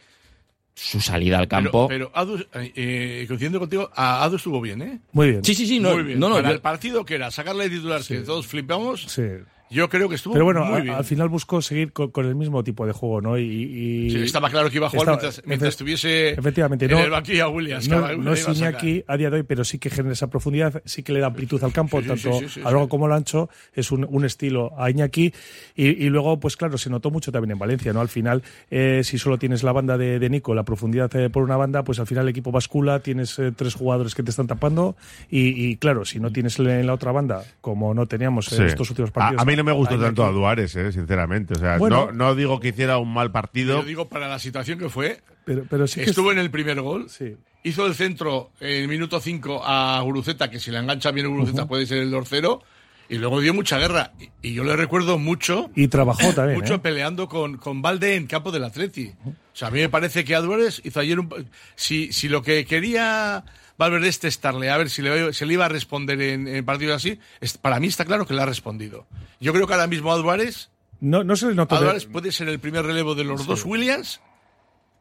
su 0.76 1.00
salida 1.00 1.38
al 1.38 1.48
campo. 1.48 1.88
Pero, 1.88 2.12
pero 2.12 2.18
Adu, 2.20 2.46
eh, 2.52 3.24
coincidiendo 3.26 3.58
contigo, 3.58 3.90
a 3.94 4.22
Adu 4.22 4.36
estuvo 4.36 4.60
bien, 4.60 4.82
¿eh? 4.82 5.00
Muy 5.12 5.30
bien. 5.30 5.44
Sí, 5.44 5.54
sí, 5.54 5.66
sí. 5.66 5.80
No, 5.80 5.94
Muy 5.94 6.02
bien. 6.02 6.20
No, 6.20 6.28
no, 6.28 6.36
Para 6.36 6.48
yo... 6.48 6.54
el 6.54 6.60
partido 6.60 7.04
que 7.04 7.14
era 7.14 7.30
sacarle 7.30 7.64
de 7.64 7.76
titular, 7.76 8.02
sí. 8.02 8.14
que 8.14 8.20
todos 8.20 8.46
flipamos. 8.46 9.04
Sí. 9.08 9.22
Yo 9.68 9.88
creo 9.88 10.08
que 10.08 10.14
estuvo 10.14 10.32
Pero 10.32 10.44
bueno, 10.44 10.64
muy 10.64 10.78
a, 10.78 10.82
bien. 10.82 10.94
al 10.94 11.04
final 11.04 11.28
buscó 11.28 11.60
seguir 11.60 11.92
con, 11.92 12.10
con, 12.10 12.26
el 12.26 12.36
mismo 12.36 12.62
tipo 12.62 12.86
de 12.86 12.92
juego, 12.92 13.20
¿no? 13.20 13.36
Y, 13.36 13.42
y 13.42 14.10
sí, 14.10 14.18
estaba 14.22 14.48
claro 14.48 14.70
que 14.70 14.76
iba 14.76 14.86
a 14.86 14.90
jugar 14.90 15.02
estaba, 15.02 15.16
mientras, 15.20 15.46
mientras, 15.46 15.68
estuviese 15.70 16.30
efectivamente, 16.30 16.84
en 16.84 16.92
no, 16.92 17.00
el 17.00 17.10
banquillo 17.10 17.44
a 17.44 17.48
Williams. 17.48 17.88
No, 17.88 18.16
no 18.16 18.32
es 18.32 18.46
Iñaki 18.46 19.04
a 19.06 19.16
día 19.16 19.30
de 19.30 19.38
hoy, 19.38 19.42
pero 19.42 19.64
sí 19.64 19.78
que 19.78 19.90
genera 19.90 20.12
esa 20.12 20.28
profundidad, 20.28 20.82
sí 20.84 21.02
que 21.02 21.12
le 21.12 21.20
da 21.20 21.26
amplitud 21.26 21.62
al 21.64 21.72
campo, 21.72 22.00
sí, 22.00 22.08
tanto 22.08 22.38
sí, 22.38 22.48
sí, 22.48 22.60
a 22.60 22.64
largo 22.64 22.88
como 22.88 23.06
al 23.06 23.12
ancho, 23.12 23.48
es 23.74 23.90
un, 23.90 24.06
un 24.08 24.24
estilo 24.24 24.72
a 24.78 24.88
Iñaki. 24.90 25.32
Y, 25.74 25.86
y, 26.04 26.08
luego, 26.10 26.38
pues 26.38 26.56
claro, 26.56 26.78
se 26.78 26.88
notó 26.88 27.10
mucho 27.10 27.32
también 27.32 27.52
en 27.52 27.58
Valencia, 27.58 27.92
¿no? 27.92 28.00
Al 28.00 28.08
final, 28.08 28.42
eh, 28.70 29.00
si 29.02 29.18
solo 29.18 29.38
tienes 29.38 29.62
la 29.64 29.72
banda 29.72 29.98
de, 29.98 30.18
de 30.18 30.30
Nico, 30.30 30.54
la 30.54 30.64
profundidad 30.64 31.14
eh, 31.16 31.28
por 31.28 31.42
una 31.42 31.56
banda, 31.56 31.82
pues 31.82 31.98
al 31.98 32.06
final 32.06 32.24
el 32.24 32.30
equipo 32.30 32.52
bascula, 32.52 33.00
tienes 33.00 33.36
eh, 33.38 33.52
tres 33.54 33.74
jugadores 33.74 34.14
que 34.14 34.22
te 34.22 34.30
están 34.30 34.46
tapando 34.46 34.96
y, 35.28 35.70
y, 35.70 35.76
claro, 35.76 36.04
si 36.04 36.20
no 36.20 36.30
tienes 36.30 36.58
en 36.58 36.86
la 36.86 36.94
otra 36.94 37.12
banda, 37.12 37.42
como 37.60 37.94
no 37.94 38.06
teníamos 38.06 38.52
en 38.52 38.66
estos 38.66 38.90
últimos 38.90 39.10
partidos. 39.10 39.40
A, 39.40 39.42
a 39.42 39.55
mí 39.56 39.58
no 39.58 39.64
me 39.64 39.72
gustó 39.72 39.98
tanto 39.98 40.24
a 40.24 40.30
Duárez, 40.30 40.74
eh, 40.76 40.92
sinceramente. 40.92 41.54
O 41.54 41.58
sea, 41.58 41.78
bueno, 41.78 42.06
no, 42.06 42.12
no, 42.12 42.34
digo 42.34 42.60
que 42.60 42.68
hiciera 42.68 42.98
un 42.98 43.12
mal 43.12 43.30
partido. 43.32 43.80
Yo 43.80 43.86
digo 43.86 44.08
para 44.08 44.28
la 44.28 44.38
situación 44.38 44.78
que 44.78 44.88
fue. 44.88 45.20
Pero, 45.44 45.64
pero 45.68 45.86
sí 45.86 46.00
estuvo 46.00 46.30
es... 46.30 46.36
en 46.36 46.42
el 46.42 46.50
primer 46.50 46.80
gol. 46.80 47.08
Sí. 47.08 47.36
Hizo 47.62 47.86
el 47.86 47.94
centro 47.94 48.50
en 48.60 48.82
el 48.82 48.88
minuto 48.88 49.20
5 49.20 49.62
a 49.64 50.00
Guruceta, 50.02 50.50
que 50.50 50.60
si 50.60 50.70
le 50.70 50.78
engancha 50.78 51.10
bien 51.10 51.28
Guruceta 51.28 51.62
uh 51.62 51.64
-huh. 51.64 51.68
puede 51.68 51.86
ser 51.86 51.98
el 51.98 52.12
2-0. 52.12 52.62
Y 53.08 53.18
luego 53.18 53.40
dio 53.40 53.54
mucha 53.54 53.78
guerra. 53.78 54.12
Y 54.42 54.54
yo 54.54 54.64
le 54.64 54.76
recuerdo 54.76 55.18
mucho. 55.18 55.70
Y 55.74 55.88
trabajó 55.88 56.32
también. 56.32 56.58
mucho 56.58 56.74
¿eh? 56.74 56.78
peleando 56.80 57.28
con, 57.28 57.56
con 57.56 57.80
Valde 57.80 58.16
en 58.16 58.26
campo 58.26 58.50
del 58.50 58.64
Atleti. 58.64 59.12
O 59.24 59.32
sea, 59.52 59.68
a 59.68 59.70
mí 59.70 59.80
me 59.80 59.88
parece 59.88 60.24
que 60.24 60.34
Aduárez 60.34 60.80
hizo 60.84 61.00
ayer 61.00 61.18
un. 61.20 61.48
Si, 61.76 62.12
si 62.12 62.28
lo 62.28 62.42
que 62.42 62.64
quería 62.64 63.44
Valverde 63.78 64.08
es 64.08 64.18
testarle, 64.18 64.70
a 64.70 64.78
ver 64.78 64.90
si 64.90 65.02
le, 65.02 65.32
se 65.32 65.46
le 65.46 65.52
iba 65.52 65.66
a 65.66 65.68
responder 65.68 66.20
en, 66.20 66.48
en 66.48 66.64
partidos 66.64 66.96
así, 66.96 67.18
es, 67.40 67.58
para 67.58 67.78
mí 67.78 67.88
está 67.88 68.04
claro 68.04 68.26
que 68.26 68.34
le 68.34 68.42
ha 68.42 68.46
respondido. 68.46 69.06
Yo 69.40 69.52
creo 69.52 69.66
que 69.66 69.74
ahora 69.74 69.86
mismo 69.86 70.12
Aduárez 70.12 70.70
no, 71.00 71.24
no 71.24 71.36
se 71.36 71.46
le 71.46 71.54
notó. 71.54 71.76
Álvarez 71.76 72.06
puede 72.06 72.32
ser 72.32 72.48
el 72.48 72.58
primer 72.58 72.84
relevo 72.84 73.14
de 73.14 73.24
los 73.24 73.42
sí. 73.42 73.46
dos 73.46 73.64
Williams 73.64 74.20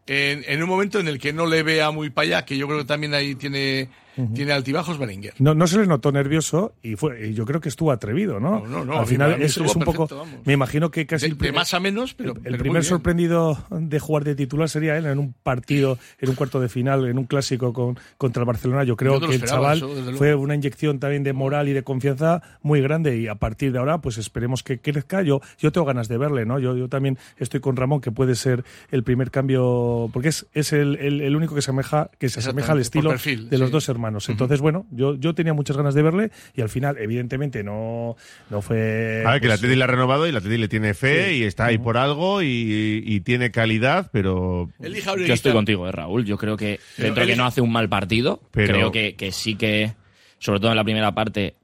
en, 0.08 0.44
en, 0.48 0.62
un 0.62 0.70
momento 0.70 1.00
en 1.00 1.08
el 1.08 1.20
que 1.20 1.34
no 1.34 1.46
le 1.46 1.64
vea 1.64 1.92
muy 1.92 2.10
para 2.10 2.26
allá, 2.28 2.46
que 2.46 2.58
yo 2.58 2.68
creo 2.68 2.80
que 2.80 2.86
también 2.86 3.14
ahí 3.14 3.36
tiene 3.36 3.90
tiene 4.34 4.52
altibajos 4.54 4.98
Berenguer. 4.98 5.34
No, 5.40 5.54
no 5.54 5.68
se 5.68 5.78
le 5.80 5.88
notó 5.88 6.12
nervioso 6.12 6.74
y 6.82 6.96
fue 6.96 7.30
y 7.30 7.34
yo 7.34 7.46
creo 7.46 7.60
que 7.62 7.70
estuvo 7.70 7.92
atrevido, 7.92 8.40
¿no? 8.40 8.62
No, 8.62 8.68
no, 8.68 8.86
no, 8.86 9.00
Al 9.00 9.06
final 9.08 9.42
es, 9.42 9.58
es 9.58 9.76
un 9.76 9.84
poco. 9.84 10.08
vamos. 10.08 10.30
Me 10.46 10.54
imagino 10.54 10.92
que 10.92 11.06
casi 11.06 11.32
De, 11.32 11.52
más 11.52 11.74
a 11.74 11.80
menos, 11.80 12.14
pero. 12.14 12.34
el 12.36 12.42
pero 12.42 12.58
primer 12.58 12.84
sorprendido 12.84 13.58
de 13.70 14.00
jugar 14.00 14.24
de 14.24 14.36
titular 14.36 14.70
sería 14.70 14.98
él 14.98 15.06
en 15.06 15.20
un 15.20 15.34
partido, 15.34 15.98
en 16.20 16.30
un 16.30 16.36
cuarto 16.36 16.60
de 16.60 16.70
final, 16.70 17.06
en 17.08 17.18
un 17.18 17.26
clásico 17.26 17.74
con, 17.74 17.98
contra 18.18 18.42
el 18.42 18.48
Barcelona. 18.48 18.84
Yo 18.84 18.96
creo 18.98 19.20
Yo 19.20 19.28
que 19.28 19.36
el 19.36 19.44
chaval 19.44 19.78
eso, 19.78 20.14
fue 20.18 20.36
una 20.36 20.56
inyección 20.56 21.00
también 21.00 21.24
de 21.24 21.34
moral 21.34 21.68
y 21.70 21.74
de 21.74 21.84
confianza 21.84 22.42
muy 22.62 22.82
grande 22.82 23.18
y 23.18 23.28
a 23.28 23.36
partir 23.36 23.72
de 23.72 23.80
ahora, 23.80 24.00
pues 24.00 24.18
esperemos 24.18 24.64
que 24.64 24.80
crezca. 24.80 25.22
Yo, 25.22 25.42
yo 25.60 25.72
tengo 25.72 25.86
ganas 25.86 26.08
de 26.08 26.18
verle, 26.18 26.46
¿no? 26.46 26.60
Yo, 26.60 26.76
yo 26.78 26.88
también 26.90 27.18
estoy 27.38 27.60
con 27.60 27.76
Ramón 27.76 28.02
que 28.02 28.12
puede 28.12 28.36
ser 28.36 28.64
el 28.92 29.04
primer 29.04 29.32
cambio, 29.32 30.10
porque 30.14 30.30
es, 30.30 30.46
es 30.54 30.74
el, 30.74 30.96
el- 30.98 31.22
el 31.22 31.36
único 31.36 31.56
que 31.56 31.62
se 31.62 31.72
asemeja, 31.72 32.10
que 32.20 32.30
se 32.30 32.40
asemeja 32.40 32.72
al 32.74 32.80
estilo 32.80 33.10
perfil, 33.10 33.50
de 33.50 33.58
los 33.58 33.70
sí. 33.70 33.74
dos 33.74 33.90
hermanos. 33.90 34.05
Entonces, 34.08 34.62
bueno, 34.62 34.86
yo, 34.92 35.16
yo 35.16 35.34
tenía 35.36 35.54
muchas 35.54 35.78
ganas 35.78 35.94
de 35.94 36.02
verle 36.02 36.32
y 36.56 36.62
al 36.62 36.70
final, 36.70 36.98
evidentemente, 36.98 37.64
no, 37.64 38.16
no 38.50 38.62
fue. 38.62 39.24
A 39.26 39.32
ver, 39.32 39.42
que 39.42 39.48
la 39.48 39.54
pues, 39.54 39.60
Atleti 39.62 39.76
le 39.76 39.84
ha 39.84 39.88
renovado 39.88 40.28
y 40.28 40.32
la 40.32 40.40
Atleti 40.40 40.58
le 40.58 40.68
tiene 40.68 40.94
fe 40.94 41.36
y 41.36 41.44
está 41.44 41.66
ahí 41.66 41.78
por 41.78 41.98
algo 41.98 42.42
y, 42.42 43.04
y 43.06 43.20
tiene 43.22 43.52
calidad, 43.52 44.10
pero 44.12 44.70
Elija 44.82 45.16
Yo 45.18 45.34
estoy 45.34 45.54
contigo, 45.54 45.88
eh, 45.88 45.92
Raúl. 45.92 46.26
Yo 46.26 46.38
creo 46.38 46.58
que 46.58 46.80
Pero 46.96 47.08
dentro 47.08 47.26
de 47.26 47.32
que 47.32 47.36
no 47.38 47.46
hace 47.46 47.62
un 47.62 47.72
mal 47.72 47.90
partido, 47.90 48.42
Pero- 48.52 48.74
creo 48.74 48.92
que, 48.92 49.16
que 49.16 49.32
sí 49.32 49.56
que, 49.56 49.94
sobre 50.40 50.60
todo 50.60 50.72
en 50.72 50.78
la 50.78 50.84
primera 50.84 51.14
parte, 51.16 51.56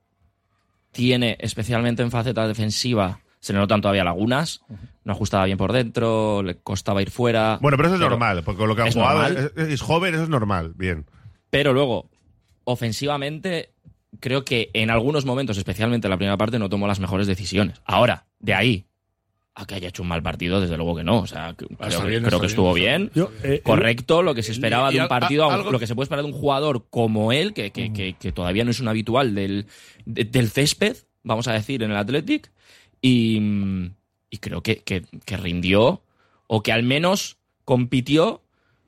tiene, 0.92 1.38
especialmente 1.40 2.02
en 2.04 2.12
faceta 2.12 2.48
defensiva, 2.48 3.20
se 3.40 3.54
le 3.54 3.60
notan 3.60 3.82
todavía 3.82 4.04
lagunas. 4.04 4.62
No 5.04 5.14
ajustaba 5.14 5.46
bien 5.46 5.58
por 5.58 5.74
dentro, 5.74 6.44
le 6.44 6.56
costaba 6.58 7.02
ir 7.02 7.10
fuera. 7.10 7.58
bueno, 7.62 7.76
pero 7.76 7.88
eso 7.88 7.96
es 7.96 8.00
Pero- 8.00 8.12
normal, 8.12 8.44
porque 8.44 8.60
con 8.60 8.68
lo 8.70 8.76
que 8.76 8.84
ha 8.84 8.88
¿Es 8.88 8.94
jugado 8.94 9.26
es, 9.26 9.52
es 9.58 9.82
joven, 9.82 10.14
eso 10.14 10.24
es 10.24 10.30
normal, 10.30 10.74
bien. 10.76 11.06
Pero 11.50 11.74
luego, 11.74 12.10
ofensivamente, 12.64 13.70
creo 14.20 14.44
que 14.46 14.70
en 14.74 14.90
algunos 14.90 15.26
momentos, 15.26 15.58
especialmente 15.58 16.08
en 16.08 16.12
la 16.12 16.18
primera 16.18 16.38
parte, 16.38 16.60
no 16.60 16.70
tomó 16.70 16.88
las 16.88 17.00
mejores 17.00 17.28
decisiones. 17.28 17.82
Ahora, 17.86 18.26
de 18.40 18.54
ahí 18.54 18.86
a 19.54 19.66
que 19.66 19.76
haya 19.76 19.90
hecho 19.90 20.02
un 20.02 20.08
mal 20.08 20.24
partido, 20.24 20.62
desde 20.62 20.78
luego 20.78 20.96
que 20.96 21.04
no. 21.04 21.20
O 21.20 21.28
sea, 21.28 21.54
creo, 21.58 21.68
que- 21.70 21.76
bien, 22.08 22.24
creo 22.24 22.24
está 22.24 22.30
que 22.30 22.38
bien, 22.38 22.46
estuvo 22.46 22.74
bien. 22.74 23.12
Yo, 23.14 23.32
eh, 23.44 23.60
Correcto, 23.62 24.24
lo 24.24 24.34
que 24.34 24.44
se 24.44 24.54
esperaba 24.54 24.92
de 24.92 25.02
un 25.02 25.10
partido, 25.10 25.44
a- 25.44 25.54
algo- 25.54 25.72
lo 25.72 25.80
que 25.80 25.88
se 25.88 25.94
puede 25.96 26.06
esperar 26.06 26.24
de 26.24 26.32
un 26.32 26.38
jugador 26.38 26.86
como 26.90 27.34
él, 27.34 27.54
que, 27.54 27.72
que- 27.72 27.92
que- 27.92 28.14
que 28.14 28.32
todavía 28.32 28.64
no 28.64 28.72
es 28.72 28.80
un 28.80 28.88
habitual 28.88 29.36
del, 29.36 29.66
de- 30.06 30.24
del 30.24 30.50
césped, 30.50 30.96
vamos 31.24 31.48
a 31.50 31.54
decir, 31.54 31.84
en 31.84 31.92
el 31.92 31.98
Athletic. 31.98 32.50
Y, 33.02 33.40
mm, 33.42 33.94
y 34.30 34.38
creo 34.38 34.64
que, 34.64 34.78
que- 34.78 35.04
que 35.26 35.36
rindió, 35.38 36.02
o 36.48 36.64
que 36.64 36.72
al 36.72 36.84
menos 36.84 37.38
compitió 37.66 38.42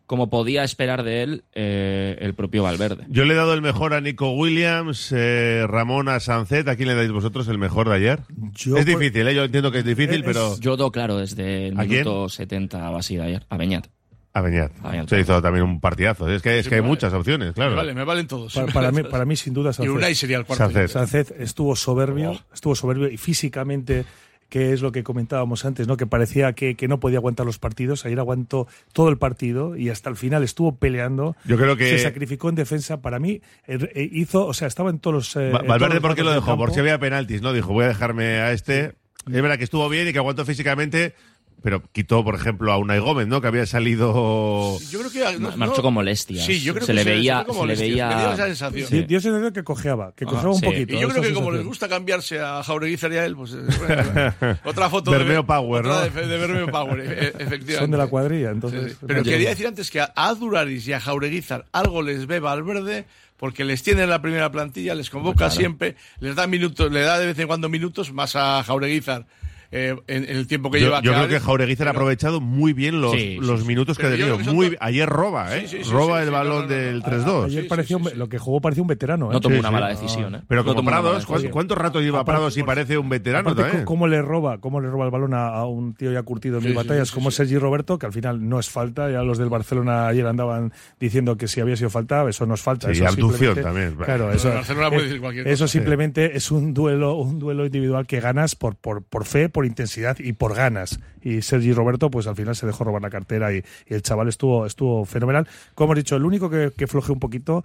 como 0.05 0.29
podía 0.29 0.63
esperar 0.63 1.03
de 1.03 1.23
él 1.23 1.43
eh, 1.53 2.17
el 2.19 2.33
propio 2.33 2.61
Valverde. 2.63 3.05
Yo 3.09 3.25
le 3.25 3.33
he 3.33 3.37
dado 3.37 3.53
el 3.53 3.61
mejor 3.61 3.93
a 3.93 4.01
Nico 4.01 4.31
Williams, 4.33 5.11
eh, 5.15 5.65
Ramón 5.67 6.09
a 6.09 6.19
Sancet. 6.19 6.67
¿A 6.67 6.75
quién 6.75 6.89
le 6.89 6.95
dais 6.95 7.11
vosotros 7.11 7.47
el 7.47 7.57
mejor 7.57 7.89
de 7.89 7.95
ayer? 7.95 8.19
Yo 8.53 8.77
es 8.77 8.85
por- 8.85 8.99
difícil, 8.99 9.27
¿eh? 9.27 9.35
yo 9.35 9.43
entiendo 9.45 9.71
que 9.71 9.79
es 9.79 9.85
difícil, 9.85 10.17
Es- 10.21 10.23
pero 10.25 10.59
Yo 10.59 10.75
do 10.77 10.91
claro 10.91 11.17
desde 11.17 11.67
el 11.69 11.79
¿A 11.79 11.85
quién? 11.85 12.01
minuto 12.03 12.29
70 12.29 12.89
o 12.91 12.97
así 12.97 13.15
de 13.15 13.23
ayer, 13.23 13.45
a 13.49 13.57
Beñat. 13.57 13.87
a 14.35 14.41
Beñat. 14.41 14.71
A 14.83 14.89
Beñat. 14.91 15.09
Se 15.09 15.19
hizo 15.19 15.41
también 15.41 15.63
un 15.63 15.79
partidazo. 15.79 16.27
Es 16.29 16.41
que, 16.41 16.57
es 16.59 16.65
Sí, 16.65 16.69
que 16.69 16.75
hay 16.75 16.81
vale. 16.81 16.89
muchas 16.89 17.13
opciones, 17.13 17.53
claro. 17.53 17.71
Me, 17.71 17.77
vale, 17.77 17.93
me 17.93 18.03
valen 18.03 18.27
todos. 18.27 18.53
Para, 18.53 18.67
para 18.73 18.91
mí, 18.91 19.03
para 19.03 19.25
mí, 19.25 19.35
sin 19.35 19.53
duda, 19.53 19.69
y 19.71 19.73
Sánchez. 19.73 19.93
Unai 19.95 20.15
sería 20.15 20.37
el 20.37 20.45
cuarto. 20.45 20.87
Sánchez 20.87 21.33
estuvo 21.39 21.75
soberbio, 21.75 22.31
Oh. 22.31 22.39
estuvo 22.53 22.75
soberbio 22.75 23.09
y 23.09 23.17
físicamente, 23.17 24.05
que 24.53 24.71
es 24.71 24.83
lo 24.83 24.91
que 24.91 25.01
comentábamos 25.01 25.65
antes, 25.65 25.87
¿no? 25.87 25.97
Que 25.97 26.05
parecía 26.05 26.53
que, 26.53 26.75
que 26.75 26.87
no 26.87 26.99
podía 26.99 27.17
aguantar 27.17 27.43
los 27.43 27.57
partidos. 27.57 28.05
Ayer 28.05 28.19
aguantó 28.19 28.67
todo 28.91 29.09
el 29.09 29.17
partido 29.17 29.75
y 29.75 29.89
hasta 29.89 30.11
el 30.11 30.15
final 30.15 30.43
estuvo 30.43 30.75
peleando. 30.75 31.35
Yo 31.45 31.57
creo 31.57 31.75
que- 31.75 31.89
se 31.89 31.97
sacrificó 31.97 32.49
en 32.49 32.55
defensa. 32.55 33.01
Para 33.01 33.17
mí, 33.17 33.41
eh, 33.65 33.79
eh, 33.95 34.09
hizo, 34.11 34.45
o 34.45 34.53
sea, 34.53 34.67
estaba 34.67 34.91
en 34.91 34.99
todos 34.99 35.13
los. 35.15 35.35
eh, 35.37 35.49
Valverde, 35.67 35.99
¿por 36.01 36.13
qué 36.13 36.23
lo 36.23 36.31
dejó? 36.31 36.55
Por 36.55 36.67
campo. 36.67 36.73
si 36.75 36.79
había 36.81 36.99
penaltis, 36.99 37.41
¿no? 37.41 37.51
Dijo, 37.51 37.73
voy 37.73 37.85
a 37.85 37.87
dejarme 37.87 38.25
a 38.41 38.51
este. 38.51 38.93
Es 39.25 39.41
verdad 39.41 39.57
que 39.57 39.63
estuvo 39.63 39.89
bien 39.89 40.07
y 40.07 40.13
que 40.13 40.19
aguantó 40.19 40.45
físicamente, 40.45 41.15
pero 41.63 41.81
quitó, 41.91 42.23
por 42.23 42.35
ejemplo, 42.35 42.71
a 42.71 42.77
Unai 42.77 42.99
Gómez, 42.99 43.25
¿no? 43.27 43.41
Que 43.41 43.47
había 43.47 43.65
salido. 43.65 44.77
Yo 44.91 44.99
creo 44.99 45.11
que. 45.11 45.39
no- 45.39 45.55
Marchó 45.57 45.77
no- 45.77 45.81
con 45.83 45.93
molestias. 45.95 46.45
Sí, 46.45 46.59
yo 46.61 46.73
creo 46.73 46.85
se 46.85 46.91
que 46.91 46.97
le 46.97 47.03
se- 47.03 47.09
veía, 47.09 47.37
se 47.37 47.39
ve 47.43 47.47
como 47.47 47.61
se 47.61 47.67
le 47.67 47.75
veía. 47.75 48.07
Me 48.09 48.15
dio 48.21 48.33
esa 48.33 48.45
sensación. 48.45 48.87
Sí, 48.89 49.01
dio 49.03 49.21
sensación 49.21 49.53
que 49.53 49.63
cojeaba, 49.63 50.13
que 50.15 50.25
cojeaba 50.25 50.49
un 50.51 50.59
sí. 50.59 50.65
poquito. 50.65 50.93
Y 50.93 50.99
yo 50.99 51.07
esa 51.07 51.19
creo 51.19 51.23
que 51.29 51.33
como 51.33 51.51
les 51.51 51.63
gusta 51.65 51.87
cambiarse 51.87 52.39
a 52.39 52.61
Jaureguizar 52.63 53.11
y 53.13 53.17
a 53.17 53.25
él, 53.25 53.35
pues. 53.35 53.53
eh, 53.53 53.57
bueno, 53.79 54.57
otra 54.65 54.89
foto 54.89 55.11
Bermeo 55.11 55.41
de. 55.41 55.47
Power, 55.47 55.85
otra 55.87 56.05
¿no? 56.09 56.21
De, 56.21 56.27
de 56.27 56.37
Bermeo 56.37 56.67
Power, 56.67 56.99
e- 56.99 57.03
e- 57.05 57.27
efectivamente. 57.27 57.77
Son 57.79 57.91
de 57.91 57.97
la 57.97 58.07
cuadrilla, 58.07 58.51
entonces. 58.51 58.91
sí. 58.91 58.97
Pero 59.07 59.23
quería 59.23 59.49
decir 59.49 59.65
antes 59.67 59.89
que 59.89 60.01
a 60.01 60.11
Aduraris 60.15 60.87
y 60.87 60.93
a 60.93 60.99
Jaureguizar 60.99 61.65
algo 61.71 62.01
les 62.01 62.27
ve 62.27 62.39
Valverde 62.39 63.05
porque 63.37 63.65
les 63.65 63.83
tiene 63.83 64.03
en 64.03 64.09
la 64.09 64.21
primera 64.21 64.51
plantilla, 64.51 64.95
les 64.95 65.09
convoca 65.09 65.49
siempre, 65.49 65.95
les 66.19 66.35
da 66.35 66.47
minutos, 66.47 66.91
le 66.91 67.01
da 67.01 67.19
de 67.19 67.25
vez 67.27 67.39
en 67.39 67.47
cuando 67.47 67.67
minutos 67.67 68.13
más 68.13 68.35
a 68.35 68.63
Jaureguizar 68.63 69.25
eh, 69.73 69.95
en, 70.07 70.23
en 70.25 70.37
el 70.37 70.47
tiempo 70.47 70.69
que 70.71 70.79
Yo, 70.79 70.85
lleva. 70.87 71.01
yo 71.01 71.13
creo 71.13 71.27
que 71.27 71.39
Jaureguizar 71.39 71.87
ha 71.87 71.91
pero- 71.91 72.01
aprovechado 72.01 72.39
muy 72.41 72.73
bien 72.73 73.01
los, 73.01 73.11
Sí, 73.13 73.19
sí, 73.19 73.37
los 73.41 73.61
sí. 73.61 73.67
minutos 73.67 73.97
que 73.97 74.05
ha 74.07 74.11
tenido. 74.11 74.41
son 74.43 74.55
Muy, 74.55 74.77
ayer 74.79 75.09
roba, 75.09 75.55
¿eh? 75.57 75.61
Sí, 75.67 75.77
sí, 75.79 75.83
sí, 75.83 75.91
roba 75.91 76.17
sí, 76.17 76.21
el 76.23 76.27
sí, 76.29 76.33
balón 76.33 76.53
no, 76.55 76.61
no, 76.61 76.67
no, 76.67 76.67
del 76.67 76.99
no. 76.99 77.05
3-2. 77.05 77.45
Ayer 77.45 77.63
Sí, 77.63 77.69
parecía 77.69 77.97
sí, 77.97 78.03
un- 78.03 78.09
sí, 78.09 78.15
lo 78.17 78.29
que 78.29 78.37
jugó 78.37 78.61
parecía 78.61 78.81
un 78.81 78.87
veterano. 78.87 79.29
¿eh? 79.29 79.33
No 79.33 79.41
tomó 79.41 79.55
Sí, 79.55 79.59
una 79.59 79.71
mala 79.71 79.87
decisión, 79.89 80.35
¿eh? 80.35 80.41
Pero 80.47 80.63
como 80.63 80.83
Prados, 80.83 81.25
¿cuán- 81.25 81.37
decisión. 81.37 81.51
¿cuánto 81.51 81.75
rato 81.75 81.99
lleva 82.01 82.19
Aparte, 82.19 82.37
Prados 82.37 82.57
y 82.57 82.59
por- 82.61 82.67
parece 82.67 82.97
un 82.97 83.09
veterano 83.09 83.49
Aparte, 83.49 83.63
también? 83.63 83.85
¿cómo 83.85 84.07
le 84.07 84.21
roba, 84.21 84.59
cómo 84.59 84.79
le 84.79 84.89
roba 84.89 85.05
el 85.05 85.11
balón 85.11 85.33
a, 85.33 85.65
un 85.65 85.93
tío 85.95 86.11
ya 86.11 86.21
curtido 86.23 86.59
en 86.59 86.63
mil 86.65 86.73
batallas 86.73 87.11
como. 87.11 87.31
Sergi 87.31 87.57
Roberto, 87.57 87.97
que 87.97 88.05
al 88.05 88.13
final 88.13 88.47
no 88.47 88.59
es 88.59 88.69
falta? 88.69 89.09
Ya 89.11 89.23
los 89.23 89.37
del 89.39 89.49
Barcelona 89.49 90.07
ayer 90.07 90.27
andaban 90.27 90.71
diciendo 90.99 91.35
que 91.37 91.47
si 91.47 91.61
había 91.61 91.75
sido 91.75 91.89
falta, 91.89 92.27
eso 92.29 92.45
no 92.45 92.53
es 92.53 92.61
falta. 92.61 92.87
Sí, 92.87 92.93
eso 92.93 93.03
y 93.05 93.07
abducción 93.07 93.55
también. 93.61 93.95
Claro, 93.95 94.31
eso, 94.31 94.49
el 94.49 94.55
Barcelona 94.55 94.89
puede 94.89 95.01
eh, 95.01 95.05
decir 95.05 95.21
cualquier 95.21 95.47
eso 95.47 95.67
simplemente 95.67 96.37
es 96.37 96.51
un 96.51 96.73
duelo, 96.73 97.15
un 97.15 97.39
duelo 97.39 97.65
individual 97.65 98.05
que 98.05 98.19
ganas 98.19 98.55
por, 98.55 98.75
por, 98.75 99.01
por 99.03 99.25
fe, 99.25 99.49
por 99.63 99.67
intensidad 99.67 100.17
y 100.19 100.33
por 100.33 100.55
ganas. 100.55 100.99
Y 101.21 101.41
Sergi 101.41 101.71
Roberto, 101.71 102.11
pues 102.11 102.27
al 102.27 102.35
final 102.35 102.55
se 102.55 102.65
dejó 102.65 102.83
robar 102.83 103.01
la 103.01 103.09
cartera 103.09 103.53
y, 103.53 103.63
el 103.87 104.01
chaval 104.01 104.27
estuvo, 104.27 104.65
estuvo 104.65 105.05
fenomenal. 105.05 105.47
Como 105.73 105.93
hemos 105.93 106.03
dicho, 106.03 106.17
el 106.17 106.25
único 106.25 106.49
que, 106.49 106.71
que 106.75 106.87
un 107.13 107.19
poquito 107.19 107.63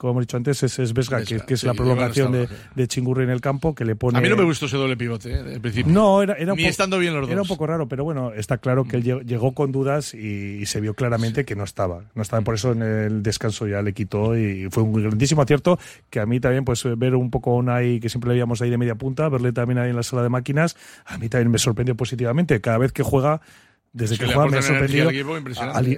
como 0.00 0.12
hemos 0.12 0.22
dicho 0.22 0.38
antes, 0.38 0.62
es, 0.62 0.78
es 0.78 0.94
Vesga, 0.94 1.22
que, 1.22 1.42
es 1.46 1.60
sí, 1.60 1.66
la 1.66 1.74
prolongación 1.74 2.32
de, 2.32 2.48
de 2.74 2.88
Chingurri 2.88 3.24
en 3.24 3.28
el 3.30 3.42
campo, 3.42 3.74
que 3.74 3.84
le 3.84 3.96
pone... 3.96 4.16
A 4.16 4.22
mí 4.22 4.30
no 4.30 4.36
me 4.36 4.44
gustó 4.44 4.64
ese 4.64 4.78
doble 4.78 4.96
pivote, 4.96 5.30
¿eh? 5.30 5.54
en 5.56 5.60
principio. 5.60 5.92
No, 5.92 6.22
era, 6.22 6.32
era 6.34 6.54
un 6.54 6.56
Ni 6.56 6.62
poco- 6.64 6.70
estando 6.70 6.98
bien 6.98 7.14
los 7.14 7.28
Era 7.28 7.42
un 7.42 7.46
poco 7.48 7.66
raro, 7.66 7.86
pero 7.86 8.02
bueno, 8.02 8.32
está 8.32 8.56
claro 8.56 8.84
que 8.86 8.96
él 8.96 9.02
llegó- 9.02 9.20
llegó 9.20 9.52
con 9.52 9.72
dudas 9.72 10.14
y, 10.14 10.56
y 10.62 10.64
se 10.64 10.80
vio 10.80 10.94
claramente 10.94 11.44
que 11.44 11.54
no 11.54 11.64
estaba. 11.64 12.04
No 12.14 12.22
estaba, 12.22 12.40
por 12.42 12.54
eso 12.54 12.72
en 12.72 12.80
el 12.82 13.22
descanso 13.22 13.66
ya 13.68 13.82
le 13.82 13.92
quitó 13.92 14.38
y 14.38 14.68
fue 14.70 14.82
un 14.82 14.94
grandísimo 15.02 15.42
acierto 15.42 15.78
que 16.08 16.18
a 16.20 16.24
mí 16.24 16.40
también, 16.40 16.64
pues 16.64 16.82
ver 16.96 17.14
un 17.14 17.30
poco 17.30 17.50
a 17.50 17.56
Unai, 17.56 18.00
que 18.00 18.08
siempre 18.08 18.28
le 18.28 18.34
veíamos 18.36 18.62
ahí 18.62 18.70
de 18.70 18.78
media 18.78 18.94
punta, 18.94 19.28
verle 19.28 19.52
también 19.52 19.78
ahí 19.78 19.90
en 19.90 19.96
la 19.96 20.02
sala 20.02 20.22
de 20.22 20.30
máquinas, 20.30 20.76
a 21.04 21.18
mí 21.18 21.28
también 21.28 21.50
me 21.50 21.58
sorprendió 21.58 21.94
positivamente. 21.94 22.60
Cada 22.62 22.78
vez 22.78 22.92
que 22.92 23.02
juega, 23.02 23.42
desde 23.92 24.14
Sí, 24.14 24.20
que 24.20 24.26
le 24.28 24.34
juega 24.34 24.50
me 24.50 24.58
ha 24.58 24.62
sorprendido. 24.62 25.08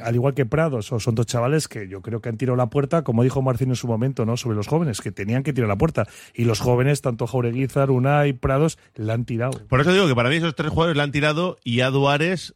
al 0.02 0.14
igual 0.14 0.34
que 0.34 0.46
Prados, 0.46 0.86
son 0.86 1.14
dos 1.14 1.26
chavales 1.26 1.68
que 1.68 1.88
yo 1.88 2.00
creo 2.00 2.20
que 2.20 2.28
han 2.30 2.36
tirado 2.36 2.56
la 2.56 2.66
puerta, 2.70 3.02
como 3.04 3.22
dijo 3.22 3.42
Marcín 3.42 3.68
en 3.68 3.76
su 3.76 3.86
momento, 3.86 4.24
¿no? 4.24 4.36
Sobre 4.36 4.56
los 4.56 4.66
jóvenes, 4.66 5.00
que 5.00 5.12
tenían 5.12 5.42
que 5.42 5.52
tirar 5.52 5.68
la 5.68 5.76
puerta. 5.76 6.06
Y 6.34 6.44
los 6.44 6.60
jóvenes, 6.60 7.02
tanto 7.02 7.26
Jaureguizar, 7.26 7.90
Unai, 7.90 8.32
Prados, 8.32 8.78
la 8.94 9.12
han 9.14 9.24
tirado. 9.24 9.66
Por 9.68 9.80
eso 9.80 9.92
digo 9.92 10.08
que 10.08 10.14
para 10.14 10.28
mí 10.30 10.36
esos 10.36 10.54
tres 10.54 10.70
jugadores 10.70 10.96
la 10.96 11.02
han 11.02 11.12
tirado 11.12 11.58
y 11.64 11.80
a 11.80 11.90
Duárez 11.90 12.54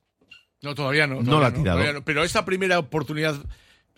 No, 0.63 0.75
todavía 0.75 1.07
no. 1.07 1.23
No 1.23 1.41
la 1.41 1.49
ha 1.49 1.53
tirado. 1.55 1.93
no. 1.93 2.05
Pero 2.05 2.25
esta 2.25 2.45
primera 2.45 2.79
oportunidad 2.79 3.35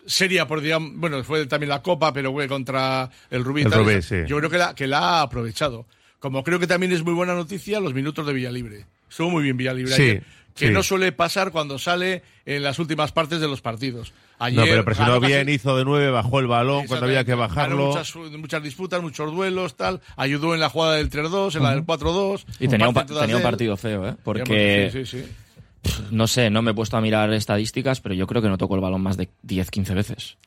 seria, 0.05 0.47
por 0.47 0.61
digamos, 0.61 0.91
bueno, 0.95 1.23
fue 1.23 1.45
también 1.45 1.69
la 1.69 1.81
Copa, 1.81 2.11
pero 2.13 2.31
fue 2.33 2.47
contra 2.47 3.09
el 3.29 3.43
Rubí. 3.45 3.61
y 3.61 3.65
El 3.65 3.71
Rubí, 3.71 4.01
sí. 4.01 4.15
Yo 4.27 4.37
creo 4.37 4.49
que 4.49 4.57
la, 4.57 4.73
que 4.75 4.87
la 4.87 4.99
ha 4.99 5.21
aprovechado. 5.21 5.85
Como 6.19 6.43
creo 6.43 6.59
que 6.59 6.67
también 6.67 6.91
es 6.91 7.03
muy 7.03 7.13
buena 7.13 7.33
noticia 7.33 7.79
los 7.79 7.93
minutos 7.93 8.25
de 8.27 8.33
Villalibre. 8.33 8.85
Estuvo 9.09 9.29
muy 9.29 9.43
bien 9.43 9.55
Villalibre 9.57 9.91
Sí, 9.93 10.01
ayer, 10.03 10.23
que 10.59 10.67
sí. 10.67 10.73
no 10.73 10.83
suele 10.83 11.11
pasar 11.11 11.51
cuando 11.51 11.79
sale 11.79 12.21
en 12.45 12.61
las 12.63 12.77
últimas 12.79 13.11
partes 13.11 13.39
de 13.39 13.47
los 13.47 13.61
partidos. 13.61 14.13
Ayer 14.37 14.59
No, 14.59 14.63
pero 14.65 14.85
presionó 14.85 15.19
casi- 15.19 15.33
bien, 15.33 15.49
hizo 15.49 15.75
de 15.77 15.83
nueve, 15.85 16.11
bajó 16.11 16.39
el 16.39 16.47
balón 16.47 16.85
cuando 16.87 17.05
había 17.07 17.23
que 17.25 17.33
bajarlo. 17.33 17.87
Muchas, 17.87 18.15
muchas 18.15 18.63
disputas, 18.63 19.01
muchos 19.01 19.33
duelos, 19.33 19.75
tal. 19.75 19.99
Ayudó 20.15 20.53
en 20.53 20.59
la 20.61 20.69
jugada 20.69 20.95
del 20.95 21.09
3-2, 21.09 21.55
en 21.55 21.63
la 21.63 21.71
del 21.71 21.83
4-2. 21.85 22.45
Y 22.59 22.67
tenía 22.67 22.87
un, 22.87 22.93
tenía 22.95 23.41
partido 23.41 23.75
feo, 23.75 24.07
¿eh? 24.07 24.15
Porque, 24.23 24.89
Sí, 24.93 25.05
sí, 25.05 25.23
sí. 25.83 25.97
no 26.11 26.27
sé, 26.27 26.49
no 26.49 26.61
me 26.61 26.71
he 26.71 26.73
puesto 26.73 26.95
a 26.97 27.01
mirar 27.01 27.33
estadísticas, 27.33 27.99
pero 28.01 28.15
yo 28.15 28.27
creo 28.27 28.41
que 28.41 28.47
no 28.49 28.57
tocó 28.57 28.75
el 28.75 28.81
balón 28.81 29.01
más 29.01 29.17
de 29.17 29.29
10, 29.43 29.69
15 29.71 29.93
veces. 29.93 30.37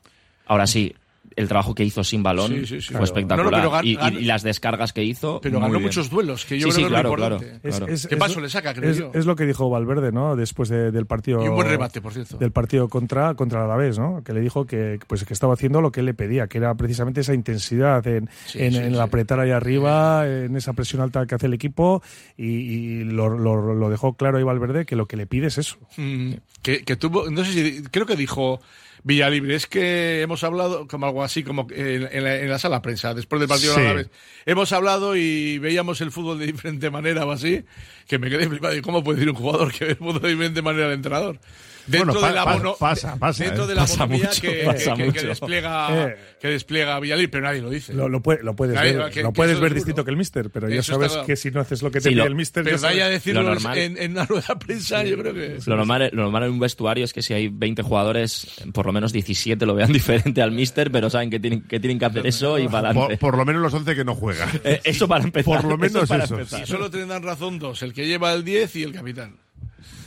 Ahora 0.47 0.67
sí, 0.67 0.95
el 1.37 1.49
trabajo 1.49 1.75
que 1.75 1.85
hizo 1.85 2.03
sin 2.05 2.23
balón 2.23 2.49
Sí, 2.53 2.67
sí, 2.67 2.67
sí. 2.67 2.81
fue 2.81 2.89
Claro. 2.89 3.05
espectacular. 3.05 3.51
No, 3.51 3.51
no, 3.51 3.57
pero 3.57 3.71
gan- 3.73 3.85
y, 3.85 3.91
y- 3.93 3.97
gan- 3.97 4.21
y 4.21 4.25
las 4.25 4.43
descargas 4.43 4.93
que 4.93 5.05
hizo. 5.05 5.41
Pero 5.41 5.59
ganó 5.61 5.71
bien. 5.73 5.83
muchos 5.83 6.11
duelos, 6.11 6.45
que 6.45 6.59
yo 6.59 6.69
Sí, 6.69 6.73
creo 6.73 6.77
sí, 6.77 6.83
que 6.83 6.89
claro, 6.89 7.09
es 7.09 7.11
lo 7.13 7.17
claro. 7.17 7.35
importante. 7.37 7.93
Es- 7.95 8.07
¿Qué 8.07 8.15
es 8.15 8.19
paso 8.19 8.35
lo- 8.37 8.43
le 8.47 8.51
saca, 8.51 8.75
creo 8.75 8.91
es, 8.91 8.99
yo? 8.99 9.11
es 9.15 9.27
lo 9.27 9.37
que 9.37 9.47
dijo 9.47 9.69
Valverde, 9.71 10.13
¿no? 10.13 10.37
Después 10.37 10.69
de- 10.69 10.91
del 10.91 11.07
partido. 11.07 11.45
Y 11.45 11.49
un 11.49 11.55
buen 11.55 11.69
remate, 11.69 12.01
por 12.01 12.13
cierto. 12.13 12.37
Del 12.39 12.53
partido 12.53 12.89
contra, 12.89 13.35
contra 13.35 13.61
el 13.61 13.65
Alavés, 13.67 13.99
¿no? 13.99 14.23
Que 14.25 14.33
le 14.33 14.41
dijo 14.41 14.67
que, 14.67 14.99
pues, 15.07 15.25
que 15.25 15.33
estaba 15.35 15.55
haciendo 15.55 15.81
lo 15.81 15.91
que 15.93 16.01
él 16.01 16.07
le 16.07 16.15
pedía, 16.15 16.47
que 16.47 16.59
era 16.59 16.75
precisamente 16.75 17.21
esa 17.23 17.35
intensidad 17.35 18.07
en, 18.07 18.29
Sí, 18.47 18.59
en, 18.63 18.73
sí, 18.73 18.79
en 18.79 18.85
el 18.85 18.95
sí. 18.95 19.01
apretar 19.01 19.41
ahí 19.41 19.51
arriba, 19.51 20.27
en 20.29 20.57
esa 20.57 20.73
presión 20.73 21.03
alta 21.03 21.27
que 21.27 21.35
hace 21.35 21.47
el 21.47 21.55
equipo. 21.55 22.03
Y, 22.37 22.45
y 22.47 23.05
lo, 23.05 23.29
lo- 23.29 23.75
lo 23.75 23.91
dejó 23.91 24.15
claro 24.15 24.39
ahí 24.39 24.45
Valverde 24.45 24.85
que 24.87 24.97
lo 24.97 25.07
que 25.07 25.17
le 25.17 25.27
pide 25.27 25.47
es 25.49 25.59
eso. 25.59 25.77
Mm, 25.97 26.33
que, 26.63 26.83
que 26.85 26.97
tuvo, 26.97 27.31
no 27.31 27.45
sé 27.45 27.53
si, 27.53 27.83
creo 27.85 28.07
que 28.07 28.17
dijo, 28.17 28.61
Villalibre, 29.05 29.55
es 29.57 29.67
que 29.67 30.23
hemos 30.23 30.45
hablado 30.45 30.87
como 30.87 31.07
algo 31.07 31.25
así, 31.25 31.43
como 31.43 31.67
en, 31.73 32.09
en 32.13 32.23
la, 32.25 32.37
en 32.37 32.49
la 32.49 32.59
sala 32.59 32.83
prensa, 32.83 33.15
después 33.15 33.41
del 33.41 33.49
partido 33.49 33.75
Sí. 33.75 33.81
de 33.81 33.87
Alavés. 33.87 34.11
Hemos 34.47 34.73
hablado 34.73 35.17
y 35.17 35.59
veíamos 35.59 36.01
el 36.01 36.13
fútbol 36.13 36.39
de 36.39 36.47
diferente 36.47 36.89
manera 36.91 37.27
o 37.27 37.33
así, 37.33 37.65
que 38.07 38.19
me 38.19 38.31
quedé 38.31 38.49
flipado. 38.49 38.77
¿Y 38.77 38.81
¿Cómo 38.81 39.03
puede 39.03 39.19
decir 39.19 39.31
un 39.31 39.37
jugador 39.37 39.73
que 39.73 39.85
ve 39.87 39.91
el 39.93 39.97
fútbol 39.97 40.23
de 40.23 40.29
diferente 40.29 40.63
manera 40.63 40.87
al 40.87 40.93
entrenador? 40.93 41.41
Dentro 41.87 42.13
Bueno, 42.15 42.29
de 42.29 42.33
la 42.35 42.45
mono- 42.47 42.77
pasa, 42.79 43.17
pasa, 43.17 43.43
dentro 43.45 43.65
eh. 43.65 43.67
de 43.67 43.75
la 43.75 43.81
Pasa 43.83 44.07
monomía 44.07 44.29
mucho, 44.29 44.41
que, 44.41 44.63
pasa 44.65 44.95
que- 44.95 44.97
que 45.03 45.05
mucho. 45.07 45.27
despliega 45.27 46.07
Eh. 46.11 46.17
que 46.41 46.49
despliega 46.49 47.01
Villalibre, 47.01 47.29
pero 47.29 47.45
nadie 47.45 47.61
lo 47.61 47.71
dice. 47.71 47.93
Lo, 47.93 48.09
lo, 48.09 48.21
puede- 48.23 48.43
lo 48.45 48.55
puedes 48.55 48.75
Nadie- 48.77 48.97
ver, 48.97 49.11
que- 49.11 49.23
lo 49.23 49.31
que 49.31 49.37
puedes 49.37 49.53
eso 49.55 49.63
ver 49.63 49.75
distinto 49.75 50.05
que 50.05 50.11
el 50.13 50.17
Mister, 50.17 50.51
pero 50.51 50.69
ya 50.69 50.77
Eso 50.81 50.93
sabes 50.95 51.13
que 51.27 51.35
si 51.37 51.51
no 51.51 51.61
haces 51.61 51.83
lo 51.83 51.91
que 51.91 51.99
te 51.99 52.05
Sí, 52.05 52.09
pide 52.11 52.19
lo- 52.23 52.27
el 52.27 52.35
Mister, 52.37 52.63
pero 52.63 52.79
vaya 52.81 53.07
a 53.07 53.09
decirlo 53.09 53.43
Lo 53.43 53.49
normal. 53.55 53.79
en, 53.79 53.99
en 53.99 54.13
una 54.13 54.27
rueda 54.27 54.47
de 54.51 54.57
prensa, 54.57 55.03
yo 55.05 55.19
creo 55.19 55.35
que... 55.35 55.59
Lo 55.67 55.77
normal, 55.77 56.11
lo 56.13 56.23
normal 56.23 56.45
en 56.45 56.51
un 56.53 56.61
vestuario 56.61 57.05
es 57.05 57.13
que 57.13 57.23
si 57.23 57.35
hay 57.35 57.49
20 57.49 57.83
jugadores, 57.83 58.47
por 58.73 58.87
lo 58.87 58.93
menos 58.93 59.13
17 59.13 59.67
lo 59.67 59.75
vean 59.75 59.93
diferente 59.93 60.41
al 60.41 60.53
míster, 60.53 60.91
pero 60.93 61.11
saben 61.11 61.31
que 61.31 61.41
tienen 61.41 61.63
que, 61.63 61.81
tienen 61.81 61.99
que 61.99 62.05
hacer 62.05 62.27
eso 62.27 62.59
y 62.59 62.69
para 62.69 62.89
Por, 62.93 63.03
adelante. 63.05 63.17
por 63.19 63.37
lo 63.37 63.45
menos 63.45 63.61
los 63.63 63.75
11 63.75 63.95
que 63.97 64.05
no 64.05 64.15
juegan. 64.15 64.49
Eh, 64.65 64.81
eso 64.85 65.09
para 65.09 65.25
empezar. 65.25 65.45
Por 65.61 65.65
lo 65.65 65.77
menos 65.79 66.09
eso. 66.09 66.41
Y 66.63 66.67
solo 66.67 66.91
tendrán 66.91 67.23
razón 67.23 67.59
dos, 67.59 67.83
el 67.83 67.93
que 67.93 68.07
lleva 68.07 68.33
el 68.33 68.45
10 68.45 68.77
y 68.77 68.83
el 68.85 68.93
capitán. 68.93 69.37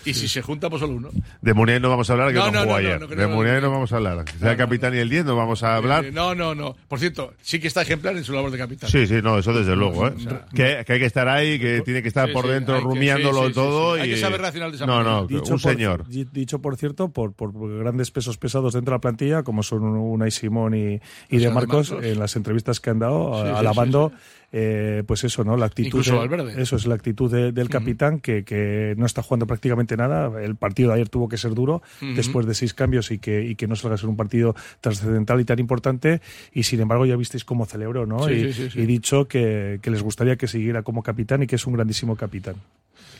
Y 0.05 0.13
si 0.13 0.27
se 0.27 0.41
junta, 0.41 0.69
pues 0.69 0.79
solo 0.81 0.95
uno. 0.95 1.09
De 1.41 1.53
Muniain 1.53 1.81
no 1.81 1.89
vamos 1.89 2.09
a 2.09 2.13
hablar, 2.13 2.29
que 2.29 2.35
No, 2.35 2.45
no, 2.45 2.51
no, 2.51 2.59
jugó 2.61 2.71
no, 2.71 2.75
ayer. 2.77 2.99
no 3.01 3.07
de 3.07 3.27
Muniain 3.27 3.61
no 3.61 3.71
vamos 3.71 3.91
a 3.91 3.95
hablar. 3.97 4.25
Sea 4.39 4.51
el 4.51 4.57
capitán 4.57 4.93
y 4.93 4.97
el 4.99 5.09
10 5.09 5.25
no 5.25 5.35
vamos 5.35 5.63
a 5.63 5.75
hablar. 5.75 6.05
Eh, 6.05 6.11
No, 6.11 6.35
no, 6.35 6.53
no. 6.55 6.75
Por 6.87 6.99
cierto, 6.99 7.33
sí 7.41 7.59
que 7.59 7.67
está 7.67 7.81
ejemplar 7.81 8.15
en 8.15 8.23
su 8.23 8.31
labor 8.33 8.51
de 8.51 8.57
capitán. 8.57 8.89
Sí, 8.89 9.07
sí, 9.07 9.15
no, 9.23 9.37
eso 9.39 9.51
desde 9.53 9.75
luego, 9.75 10.07
¿eh? 10.07 10.13
o 10.15 10.19
sea, 10.19 10.45
que, 10.53 10.83
que 10.85 10.93
hay 10.93 10.99
que 10.99 11.05
estar 11.05 11.27
ahí, 11.27 11.59
que 11.59 11.81
tiene 11.81 12.01
que 12.01 12.07
estar 12.09 12.27
Sí, 12.27 12.33
por 12.33 12.47
dentro 12.47 12.75
que- 12.75 12.81
rumiándolo 12.83 13.39
sí, 13.41 13.47
sí, 13.47 13.47
sí, 13.49 13.53
todo. 13.55 13.95
sí. 13.95 14.01
Hay 14.01 14.09
que 14.11 14.17
saber 14.17 14.41
reaccionar 14.41 14.69
de 14.69 14.75
esa 14.77 14.85
No, 14.85 14.97
manera. 14.97 15.11
no, 15.15 15.27
Dicho 15.27 15.53
un 15.55 15.59
por, 15.59 15.71
señor. 15.71 16.07
di- 16.07 16.27
Dicho 16.31 16.59
por 16.59 16.77
cierto, 16.77 17.09
por, 17.09 17.33
por 17.33 17.51
grandes 17.79 18.11
pesos 18.11 18.37
pesados 18.37 18.73
dentro 18.73 18.91
de 18.91 18.95
la 18.97 19.01
plantilla, 19.01 19.43
como 19.43 19.63
son 19.63 19.83
Unai 19.83 20.31
Simón 20.31 20.73
y, 20.75 20.95
y 20.95 20.99
Pues 21.29 21.41
de 21.41 21.47
de 21.47 21.53
Marcos, 21.53 21.91
Marcos. 21.91 22.05
en 22.11 22.19
las 22.19 22.35
entrevistas 22.35 22.79
que 22.79 22.89
han 22.91 22.99
dado, 22.99 23.41
Sí, 23.43 23.49
sí, 23.49 23.55
alabando, 23.57 24.11
eh, 24.57 25.03
pues 25.05 25.25
eso, 25.25 25.43
¿no? 25.43 25.57
La 25.57 25.65
actitud. 25.65 25.87
Incluso 25.99 26.13
de- 26.13 26.17
Valverde. 26.19 26.61
Eso 26.61 26.77
es 26.77 26.85
la 26.87 26.95
actitud 26.95 27.29
de- 27.29 27.51
del 27.51 27.67
capitán, 27.67 28.21
que, 28.21 28.45
que 28.45 28.93
no 28.97 29.05
está 29.05 29.21
jugando 29.21 29.45
prácticamente 29.47 29.97
nada. 29.97 30.41
El 30.41 30.55
partido 30.55 30.89
de 30.89 30.95
ayer 30.95 31.09
tuvo 31.09 31.27
que 31.27 31.35
ser 31.37 31.53
duro, 31.53 31.81
después 31.99 32.45
de 32.45 32.53
seis 32.55 32.73
cambios 32.73 33.11
y 33.11 33.17
que, 33.19 33.43
y 33.43 33.55
que 33.55 33.67
no 33.67 33.75
salga 33.75 33.95
a 33.95 33.97
ser 33.97 34.07
un 34.07 34.15
partido 34.15 34.55
trascendental 34.79 35.41
y 35.41 35.43
tan 35.45 35.59
importante. 35.59 36.21
Y 36.53 36.63
sin 36.63 36.79
embargo, 36.79 37.05
ya 37.05 37.17
visteis 37.17 37.43
cómo 37.43 37.65
celebró, 37.65 38.05
¿no? 38.05 38.25
Sí, 38.27 38.33
y, 38.33 38.53
sí, 38.53 38.63
sí, 38.63 38.69
sí. 38.71 38.79
y 38.79 38.85
dicho 38.85 39.27
que, 39.27 39.79
que 39.81 39.91
les 39.91 40.01
gustaría 40.01 40.37
que 40.37 40.47
siguiera 40.47 40.83
como 40.83 41.03
capitán 41.03 41.43
y 41.43 41.47
que 41.47 41.57
es 41.57 41.67
un 41.67 41.73
grandísimo 41.73 42.15
capitán. 42.15 42.55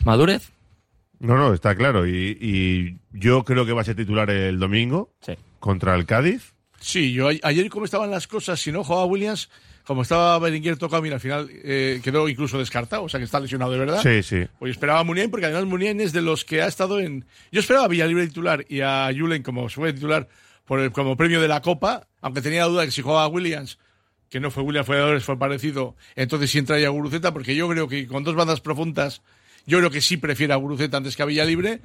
¿Madurez? 0.05 0.51
No, 1.19 1.37
no, 1.37 1.53
está 1.53 1.75
claro. 1.75 2.07
Y, 2.07 2.37
y 2.39 2.97
yo 3.11 3.43
creo 3.43 3.65
que 3.65 3.71
va 3.73 3.81
a 3.81 3.83
ser 3.85 3.95
titular 3.95 4.29
el 4.29 4.59
domingo 4.59 5.11
Sí. 5.21 5.33
contra 5.59 5.95
el 5.95 6.05
Cádiz. 6.05 6.53
Sí, 6.79 7.13
yo 7.13 7.29
ayer 7.41 7.69
como 7.69 7.85
estaban 7.85 8.11
las 8.11 8.27
cosas, 8.27 8.59
si 8.61 8.71
no 8.71 8.83
jugaba 8.83 9.05
Williams, 9.05 9.49
como 9.85 10.01
estaba 10.01 10.37
Berenguer 10.39 10.77
tocado, 10.77 11.01
mira, 11.01 11.15
al 11.15 11.21
final 11.21 11.49
eh, 11.51 12.01
quedó 12.03 12.27
incluso 12.27 12.57
descartado, 12.57 13.03
o 13.03 13.09
sea 13.09 13.19
que 13.19 13.23
está 13.23 13.39
lesionado 13.39 13.71
de 13.71 13.79
verdad. 13.79 14.01
Sí, 14.01 14.23
sí. 14.23 14.47
Pues 14.59 14.71
esperaba 14.71 14.99
a 14.99 15.03
Muniain, 15.03 15.29
porque 15.29 15.45
además 15.45 15.65
Muniain 15.65 16.01
es 16.01 16.11
de 16.11 16.21
los 16.21 16.43
que 16.43 16.61
ha 16.61 16.67
estado 16.67 16.99
en... 16.99 17.25
Yo 17.51 17.59
esperaba 17.59 17.85
a 17.85 17.87
Villalibre 17.87 18.27
titular 18.27 18.65
y 18.67 18.81
a 18.81 19.09
Julen 19.15 19.43
como 19.43 19.69
fue 19.69 19.93
titular 19.93 20.27
por 20.65 20.79
el, 20.79 20.91
como 20.91 21.15
premio 21.15 21.39
de 21.39 21.47
la 21.47 21.61
Copa, 21.61 22.07
aunque 22.21 22.41
tenía 22.41 22.65
duda 22.65 22.81
de 22.81 22.87
que 22.87 22.91
si 22.91 23.03
jugaba 23.03 23.27
Williams, 23.27 23.77
que 24.29 24.39
no 24.39 24.49
fue 24.49 24.63
Williams, 24.63 24.87
fue 24.87 24.97
Adores, 24.97 25.23
fue 25.23 25.37
parecido, 25.37 25.95
entonces 26.15 26.49
sí 26.49 26.57
entraría 26.57 26.89
Guruceta, 26.89 27.31
porque 27.31 27.55
yo 27.55 27.69
creo 27.69 27.87
que 27.87 28.07
con 28.07 28.23
dos 28.23 28.35
bandas 28.35 28.61
profundas, 28.61 29.21
yo 29.67 29.77
creo 29.77 29.91
que 29.91 30.01
sí 30.01 30.17
prefiere 30.17 30.53
a 30.53 30.57
Guruceta 30.57 30.97
antes 30.97 31.15
que 31.15 31.23
a 31.23 31.25
Villalibre. 31.25 31.81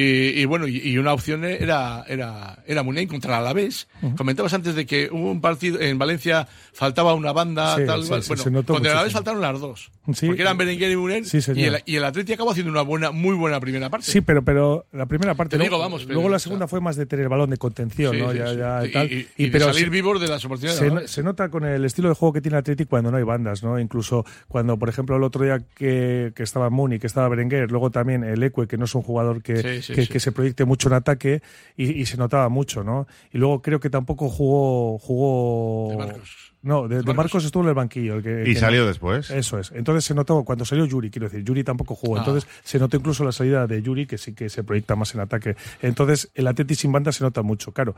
Y, 0.00 0.40
y 0.40 0.44
bueno, 0.44 0.68
y, 0.68 0.76
y 0.78 0.96
una 0.98 1.12
opción 1.12 1.44
era, 1.44 2.04
era, 2.06 2.62
era 2.66 2.82
Muniain 2.84 3.08
contra 3.08 3.34
el 3.34 3.40
Alavés. 3.40 3.88
Comentabas 4.16 4.54
antes 4.54 4.74
de 4.76 4.86
que 4.86 5.08
hubo 5.10 5.30
un 5.32 5.40
partido 5.40 5.80
en 5.80 5.98
Valencia, 5.98 6.46
faltaba 6.72 7.14
una 7.14 7.32
banda, 7.32 7.74
Sí, 7.76 7.82
tal 7.84 8.02
sí, 8.02 8.08
cual. 8.08 8.22
sí, 8.22 8.28
bueno, 8.44 8.62
contra 8.64 8.92
el 8.92 8.96
Alavés 8.98 9.12
faltaron 9.12 9.40
las 9.40 9.58
dos. 9.58 9.90
Sí. 10.14 10.26
Porque 10.26 10.42
eran 10.42 10.56
Berenguer 10.56 10.92
y 10.92 11.40
señor. 11.40 11.58
y, 11.58 11.64
el, 11.64 11.82
y 11.84 11.96
el 11.96 12.04
Atleti 12.04 12.32
acabó 12.32 12.52
haciendo 12.52 12.70
una 12.72 12.82
buena, 12.82 13.10
muy 13.10 13.34
buena 13.34 13.58
primera 13.60 13.90
parte. 13.90 14.06
Sí, 14.10 14.20
pero, 14.20 14.42
pero 14.42 14.86
la 14.92 15.06
primera 15.06 15.34
parte. 15.34 15.56
Te 15.58 15.62
digo, 15.64 15.78
vamos, 15.78 16.02
pero- 16.04 16.14
Luego 16.14 16.28
la 16.28 16.38
segunda 16.38 16.68
fue 16.68 16.80
más 16.80 16.96
de 16.96 17.06
tener 17.06 17.24
el 17.24 17.28
balón 17.28 17.50
de 17.50 17.56
contención, 17.56 18.16
¿no? 18.18 18.32
ya, 18.32 18.52
ya, 18.54 18.86
Y- 18.86 18.92
tal. 18.92 19.12
y- 19.12 19.26
de 19.36 19.50
pero 19.50 19.66
salir 19.72 19.90
vivos 19.90 20.20
de 20.20 20.28
las 20.28 20.44
oportunidades. 20.44 20.78
se, 20.80 20.90
¿no? 20.90 21.06
se 21.08 21.22
nota 21.22 21.48
con 21.50 21.64
el 21.64 21.84
estilo 21.84 22.08
de 22.08 22.14
juego 22.14 22.32
que 22.32 22.40
tiene 22.40 22.56
Athletic 22.58 22.88
cuando 22.88 23.10
no 23.10 23.16
hay 23.16 23.24
bandas, 23.24 23.62
¿no? 23.62 23.78
Incluso 23.80 24.24
cuando, 24.46 24.78
por 24.78 24.88
ejemplo, 24.88 25.16
el 25.16 25.22
otro 25.24 25.44
día 25.44 25.60
que, 25.74 26.32
que 26.34 26.42
estaba 26.42 26.70
Muni, 26.70 26.98
que 26.98 27.06
estaba 27.06 27.28
Berenguer, 27.28 27.70
luego 27.70 27.90
también 27.90 28.22
el 28.24 28.42
Ecue, 28.42 28.68
que 28.68 28.76
no 28.78 28.84
es 28.84 28.94
un 28.94 29.02
jugador 29.02 29.42
que, 29.42 29.82
Sí, 29.88 29.94
que, 29.94 30.02
sí. 30.06 30.08
que 30.12 30.20
se 30.20 30.32
proyecte 30.32 30.64
mucho 30.64 30.88
en 30.88 30.94
ataque 30.94 31.42
y, 31.76 32.00
y 32.00 32.06
se 32.06 32.16
notaba 32.16 32.48
mucho, 32.48 32.84
¿no? 32.84 33.06
Y 33.32 33.38
luego 33.38 33.60
creo 33.62 33.80
que 33.80 33.90
tampoco 33.90 34.28
jugó. 34.28 34.98
jugó 34.98 35.90
De 35.90 35.96
Marcos. 35.96 36.54
No, 36.60 36.88
de, 36.88 36.96
de 36.96 37.02
Marcos. 37.02 37.16
Marcos 37.16 37.44
estuvo 37.44 37.62
en 37.62 37.68
el 37.68 37.74
banquillo. 37.74 38.16
El 38.16 38.22
que, 38.22 38.42
Y 38.50 38.54
que 38.54 38.60
salió 38.60 38.80
no- 38.82 38.88
después. 38.88 39.30
Eso 39.30 39.58
es. 39.58 39.70
Entonces 39.72 40.04
se 40.04 40.14
notó 40.14 40.42
cuando 40.44 40.64
salió 40.64 40.84
Yuri, 40.86 41.08
quiero 41.10 41.28
decir, 41.28 41.44
Yuri 41.44 41.62
tampoco 41.62 41.94
jugó. 41.94 42.16
Ah. 42.16 42.20
Entonces 42.20 42.48
se 42.64 42.78
notó 42.78 42.96
incluso 42.96 43.24
la 43.24 43.30
salida 43.32 43.66
de 43.66 43.80
Yuri, 43.80 44.06
que 44.06 44.18
sí 44.18 44.34
que 44.34 44.48
se 44.48 44.64
proyecta 44.64 44.96
más 44.96 45.14
en 45.14 45.20
ataque. 45.20 45.54
Entonces 45.82 46.30
el 46.34 46.46
Atleti 46.48 46.74
sin 46.74 46.90
banda 46.92 47.12
se 47.12 47.22
nota 47.22 47.42
mucho, 47.42 47.72
claro. 47.72 47.94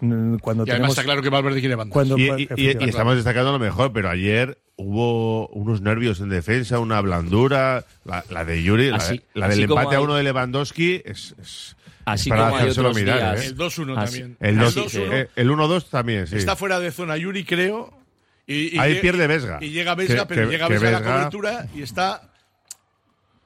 Mm, 0.00 0.36
Cuando 0.36 0.64
Y 0.64 0.70
además 0.70 0.76
tenemos, 0.76 0.90
está 0.90 1.02
claro 1.04 1.22
que 1.22 1.28
Valverde 1.28 1.60
quiere 1.60 1.74
banda. 1.74 1.92
cuando, 1.92 2.16
Y, 2.18 2.28
cua- 2.28 2.38
y- 2.38 2.42
y- 2.42 2.42
y 2.42 2.44
efectivamente. 2.44 2.90
estamos 2.90 3.14
destacando 3.16 3.52
lo 3.52 3.58
mejor, 3.58 3.92
pero 3.92 4.08
ayer 4.10 4.58
hubo 4.76 5.48
unos 5.48 5.80
nervios 5.80 6.20
en 6.20 6.28
defensa, 6.30 6.78
una 6.78 7.00
blandura. 7.00 7.84
La, 8.04 8.24
la 8.30 8.44
de 8.44 8.62
Yuri, 8.62 8.90
la, 8.90 8.96
Así- 8.96 9.22
la 9.34 9.48
del 9.48 9.58
así 9.60 9.66
como 9.68 9.80
empate 9.80 9.96
a 9.96 9.98
hay- 9.98 10.04
uno 10.04 10.14
de 10.14 10.22
Lewandowski 10.24 11.02
es, 11.04 11.34
es- 11.40 11.76
Así 12.04 12.28
es 12.28 12.30
para 12.30 12.42
como 12.44 12.56
hay 12.56 12.62
hacérselo 12.62 12.88
otros 12.90 13.02
mirar. 13.02 13.18
días. 13.36 13.44
¿eh? 13.44 13.46
El 13.48 13.56
2-1 13.56 13.94
Ah, 13.96 14.06
sí. 14.06 14.18
también. 14.20 14.36
El, 14.40 14.58
dos- 14.58 14.74
2-1 14.76 15.12
eh, 15.12 15.28
el 15.36 15.50
1-2 15.50 15.88
también, 15.90 16.26
sí. 16.26 16.36
está 16.36 16.54
fuera 16.56 16.78
de 16.80 16.90
zona 16.90 17.16
Yuri, 17.16 17.44
creo. 17.44 17.96
Y, 18.46 18.76
y 18.76 18.78
Ahí 18.78 19.00
pierde 19.00 19.26
Vesga. 19.26 19.58
Y 19.62 19.70
llega 19.70 19.94
Vesga, 19.94 20.26
pero 20.28 20.46
que- 20.46 20.52
llega 20.52 20.68
Vesga 20.68 20.88
a 20.88 21.00
la 21.00 21.02
cobertura 21.02 21.66
y 21.74 21.80
está 21.82 22.30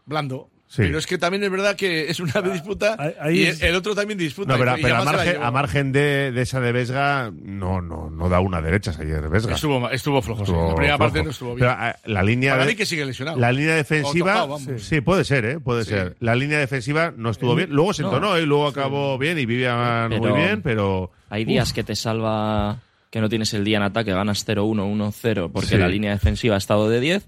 blando. 0.06 0.50
Sí. 0.70 0.82
Pero 0.82 0.98
es 0.98 1.06
que 1.06 1.16
también 1.16 1.42
es 1.42 1.50
verdad 1.50 1.74
que 1.76 2.10
es 2.10 2.20
una 2.20 2.42
disputa 2.42 2.94
ahí- 2.98 3.14
ahí 3.20 3.38
y 3.38 3.46
es- 3.46 3.62
el 3.62 3.74
otro 3.74 3.94
también 3.94 4.18
disputa. 4.18 4.52
No, 4.52 4.58
pero, 4.58 4.76
y 4.78 4.82
pero 4.82 4.96
a 4.96 5.04
margen, 5.04 5.42
a 5.42 5.50
margen 5.50 5.92
de, 5.92 6.30
de 6.30 6.42
esa 6.42 6.60
de 6.60 6.72
Vesga, 6.72 7.32
no, 7.34 7.80
no, 7.80 8.10
no 8.10 8.28
da 8.28 8.40
una 8.40 8.60
derecha 8.60 8.92
ayer 9.00 9.26
Vesga. 9.30 9.54
Estuvo, 9.54 9.88
estuvo 9.88 10.20
flojo. 10.20 10.44
sí. 10.44 10.52
Estuvo 10.52 10.68
La 10.68 10.74
primera 10.74 10.98
parte 10.98 11.12
flojo. 11.14 11.24
no 11.24 11.30
estuvo 11.30 11.54
bien. 11.54 11.68
Pero, 11.68 11.70
ah, 11.80 11.96
la 12.04 12.22
línea 12.22 12.52
Para 12.52 12.64
de- 12.66 12.72
mí 12.72 12.76
que 12.76 12.84
sigue 12.84 13.06
lesionado. 13.06 13.38
La 13.38 13.50
línea 13.50 13.76
defensiva, 13.76 14.32
tocado, 14.34 14.48
vamos. 14.48 14.82
sí. 14.82 15.00
puede 15.00 15.24
ser, 15.24 15.44
¿eh? 15.46 15.58
puede 15.58 15.84
Sí. 15.84 15.90
ser. 15.90 16.16
La 16.20 16.34
línea 16.34 16.58
defensiva 16.58 17.14
no 17.16 17.30
estuvo 17.30 17.54
bien. 17.54 17.70
Luego 17.70 17.94
se 17.94 18.02
No. 18.02 18.08
entonó 18.08 18.38
y 18.38 18.44
luego 18.44 18.66
acabó 18.66 19.16
bien 19.16 19.38
y 19.38 19.46
Vivian 19.46 20.10
Pero- 20.10 20.20
muy 20.22 20.32
bien, 20.38 20.60
pero 20.60 21.10
Hay 21.30 21.46
días 21.46 21.72
que 21.72 21.82
te 21.82 21.96
salva 21.96 22.80
que 23.10 23.22
no 23.22 23.30
tienes 23.30 23.54
el 23.54 23.64
día 23.64 23.78
en 23.78 23.84
ataque, 23.84 24.12
ganas 24.12 24.44
0-1, 24.44 24.84
1-0, 24.86 25.50
porque 25.50 25.68
Sí. 25.68 25.76
la 25.78 25.88
línea 25.88 26.10
defensiva 26.10 26.56
ha 26.56 26.58
estado 26.58 26.90
de 26.90 27.00
10. 27.00 27.26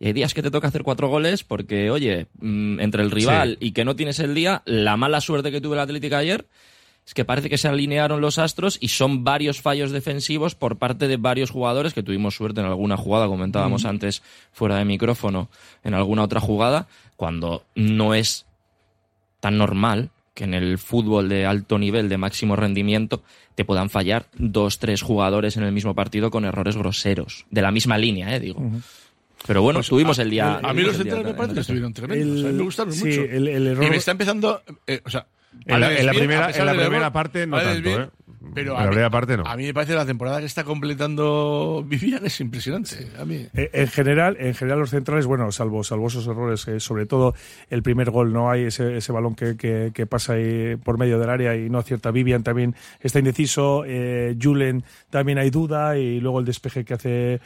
Y 0.00 0.06
hay 0.06 0.12
días 0.12 0.34
que 0.34 0.42
te 0.42 0.50
toca 0.50 0.68
hacer 0.68 0.82
cuatro 0.82 1.08
goles 1.08 1.44
porque, 1.44 1.90
oye, 1.90 2.26
mm, 2.40 2.80
entre 2.80 3.02
el 3.02 3.10
rival 3.10 3.56
y 3.60 3.72
que 3.72 3.84
no 3.84 3.96
tienes 3.96 4.18
el 4.18 4.34
día, 4.34 4.62
la 4.66 4.96
mala 4.96 5.20
suerte 5.20 5.52
que 5.52 5.60
tuvo 5.60 5.74
el 5.74 5.80
Atlético 5.80 6.16
ayer 6.16 6.46
es 7.06 7.12
que 7.12 7.24
parece 7.24 7.50
que 7.50 7.58
se 7.58 7.68
alinearon 7.68 8.20
los 8.20 8.38
astros 8.38 8.78
y 8.80 8.88
son 8.88 9.24
varios 9.24 9.60
fallos 9.60 9.92
defensivos 9.92 10.54
por 10.54 10.78
parte 10.78 11.06
de 11.06 11.16
varios 11.18 11.50
jugadores 11.50 11.92
que 11.92 12.02
tuvimos 12.02 12.34
suerte 12.34 12.60
en 12.60 12.66
alguna 12.66 12.96
jugada, 12.96 13.28
comentábamos 13.28 13.84
antes 13.84 14.22
fuera 14.52 14.78
de 14.78 14.86
micrófono, 14.86 15.50
en 15.82 15.92
alguna 15.94 16.22
otra 16.22 16.40
jugada, 16.40 16.88
cuando 17.16 17.64
no 17.74 18.14
es 18.14 18.46
tan 19.40 19.58
normal 19.58 20.10
que 20.32 20.44
en 20.44 20.54
el 20.54 20.78
fútbol 20.78 21.28
de 21.28 21.46
alto 21.46 21.78
nivel, 21.78 22.08
de 22.08 22.18
máximo 22.18 22.56
rendimiento, 22.56 23.22
te 23.54 23.64
puedan 23.64 23.90
fallar 23.90 24.26
dos, 24.36 24.78
tres 24.78 25.02
jugadores 25.02 25.56
en 25.56 25.62
el 25.62 25.72
mismo 25.72 25.94
partido 25.94 26.30
con 26.30 26.44
errores 26.44 26.76
groseros. 26.76 27.46
De 27.50 27.62
la 27.62 27.70
misma 27.70 27.98
línea, 27.98 28.34
eh, 28.34 28.40
digo. 28.40 28.60
Pero 29.46 29.62
bueno, 29.62 29.78
Pues, 29.78 29.88
tuvimos 29.88 30.18
a- 30.18 30.22
el 30.22 30.30
día. 30.30 30.58
A 30.62 30.72
mí 30.72 30.82
los 30.82 30.92
el 30.94 31.02
centrales 31.02 31.26
me 31.26 31.34
parece 31.34 31.52
que 31.54 31.58
el- 31.58 31.60
estuvieron 31.62 31.92
tremendos. 31.92 32.44
a 32.44 32.48
mí 32.48 32.52
me 32.54 32.62
gustaron 32.64 32.92
sí, 32.92 33.04
mucho. 33.06 33.20
el, 33.22 33.48
el 33.48 33.66
error. 33.66 33.84
Y 33.84 33.90
me 33.90 33.96
está 33.96 34.10
empezando. 34.12 34.62
eh, 34.86 35.00
o 35.04 35.10
sea, 35.10 35.26
En 35.66 35.80
la- 35.80 35.92
en 35.98 36.08
primera- 36.10 36.50
en 36.50 36.66
la 36.66 36.72
primera 36.72 36.96
error, 36.98 37.12
parte 37.12 37.46
no 37.46 37.58
tanto, 37.60 37.82
bien, 37.82 38.00
¿eh? 38.02 38.08
Pero 38.54 38.72
En 38.72 38.76
a 38.76 38.80
la 38.80 38.86
mí- 38.86 38.90
primera 38.90 39.10
parte 39.10 39.36
no. 39.36 39.44
A 39.46 39.56
mí 39.56 39.64
me 39.64 39.72
parece 39.74 39.94
la 39.94 40.04
temporada 40.04 40.38
que 40.40 40.46
está 40.46 40.64
completando 40.64 41.84
Vivian 41.86 42.24
es 42.26 42.40
impresionante. 42.40 43.08
A 43.18 43.24
mí. 43.24 43.46
Eh, 43.54 43.70
En 43.72 43.88
general, 43.88 44.36
en 44.38 44.54
general 44.54 44.80
los 44.80 44.90
centrales, 44.90 45.26
bueno, 45.26 45.50
salvo, 45.52 45.82
salvo 45.84 46.08
esos 46.08 46.26
errores, 46.26 46.66
eh, 46.68 46.80
sobre 46.80 47.06
todo 47.06 47.34
el 47.70 47.82
primer 47.82 48.10
gol, 48.10 48.32
no 48.32 48.50
hay 48.50 48.64
ese, 48.64 48.96
ese 48.96 49.12
balón 49.12 49.34
que, 49.34 49.56
que- 49.56 49.92
que 49.94 50.06
pasa 50.06 50.34
ahí 50.34 50.76
por 50.76 50.98
medio 50.98 51.18
del 51.18 51.30
área 51.30 51.56
y 51.56 51.70
no 51.70 51.78
acierta. 51.78 52.10
Vivian 52.10 52.42
también 52.42 52.74
está 53.00 53.18
indeciso, 53.18 53.84
eh, 53.86 54.36
Julen 54.40 54.84
también 55.10 55.38
hay 55.38 55.50
duda 55.50 55.96
y 55.98 56.20
luego 56.20 56.38
el 56.40 56.44
despeje 56.46 56.84
que 56.84 56.94
hace. 56.94 57.40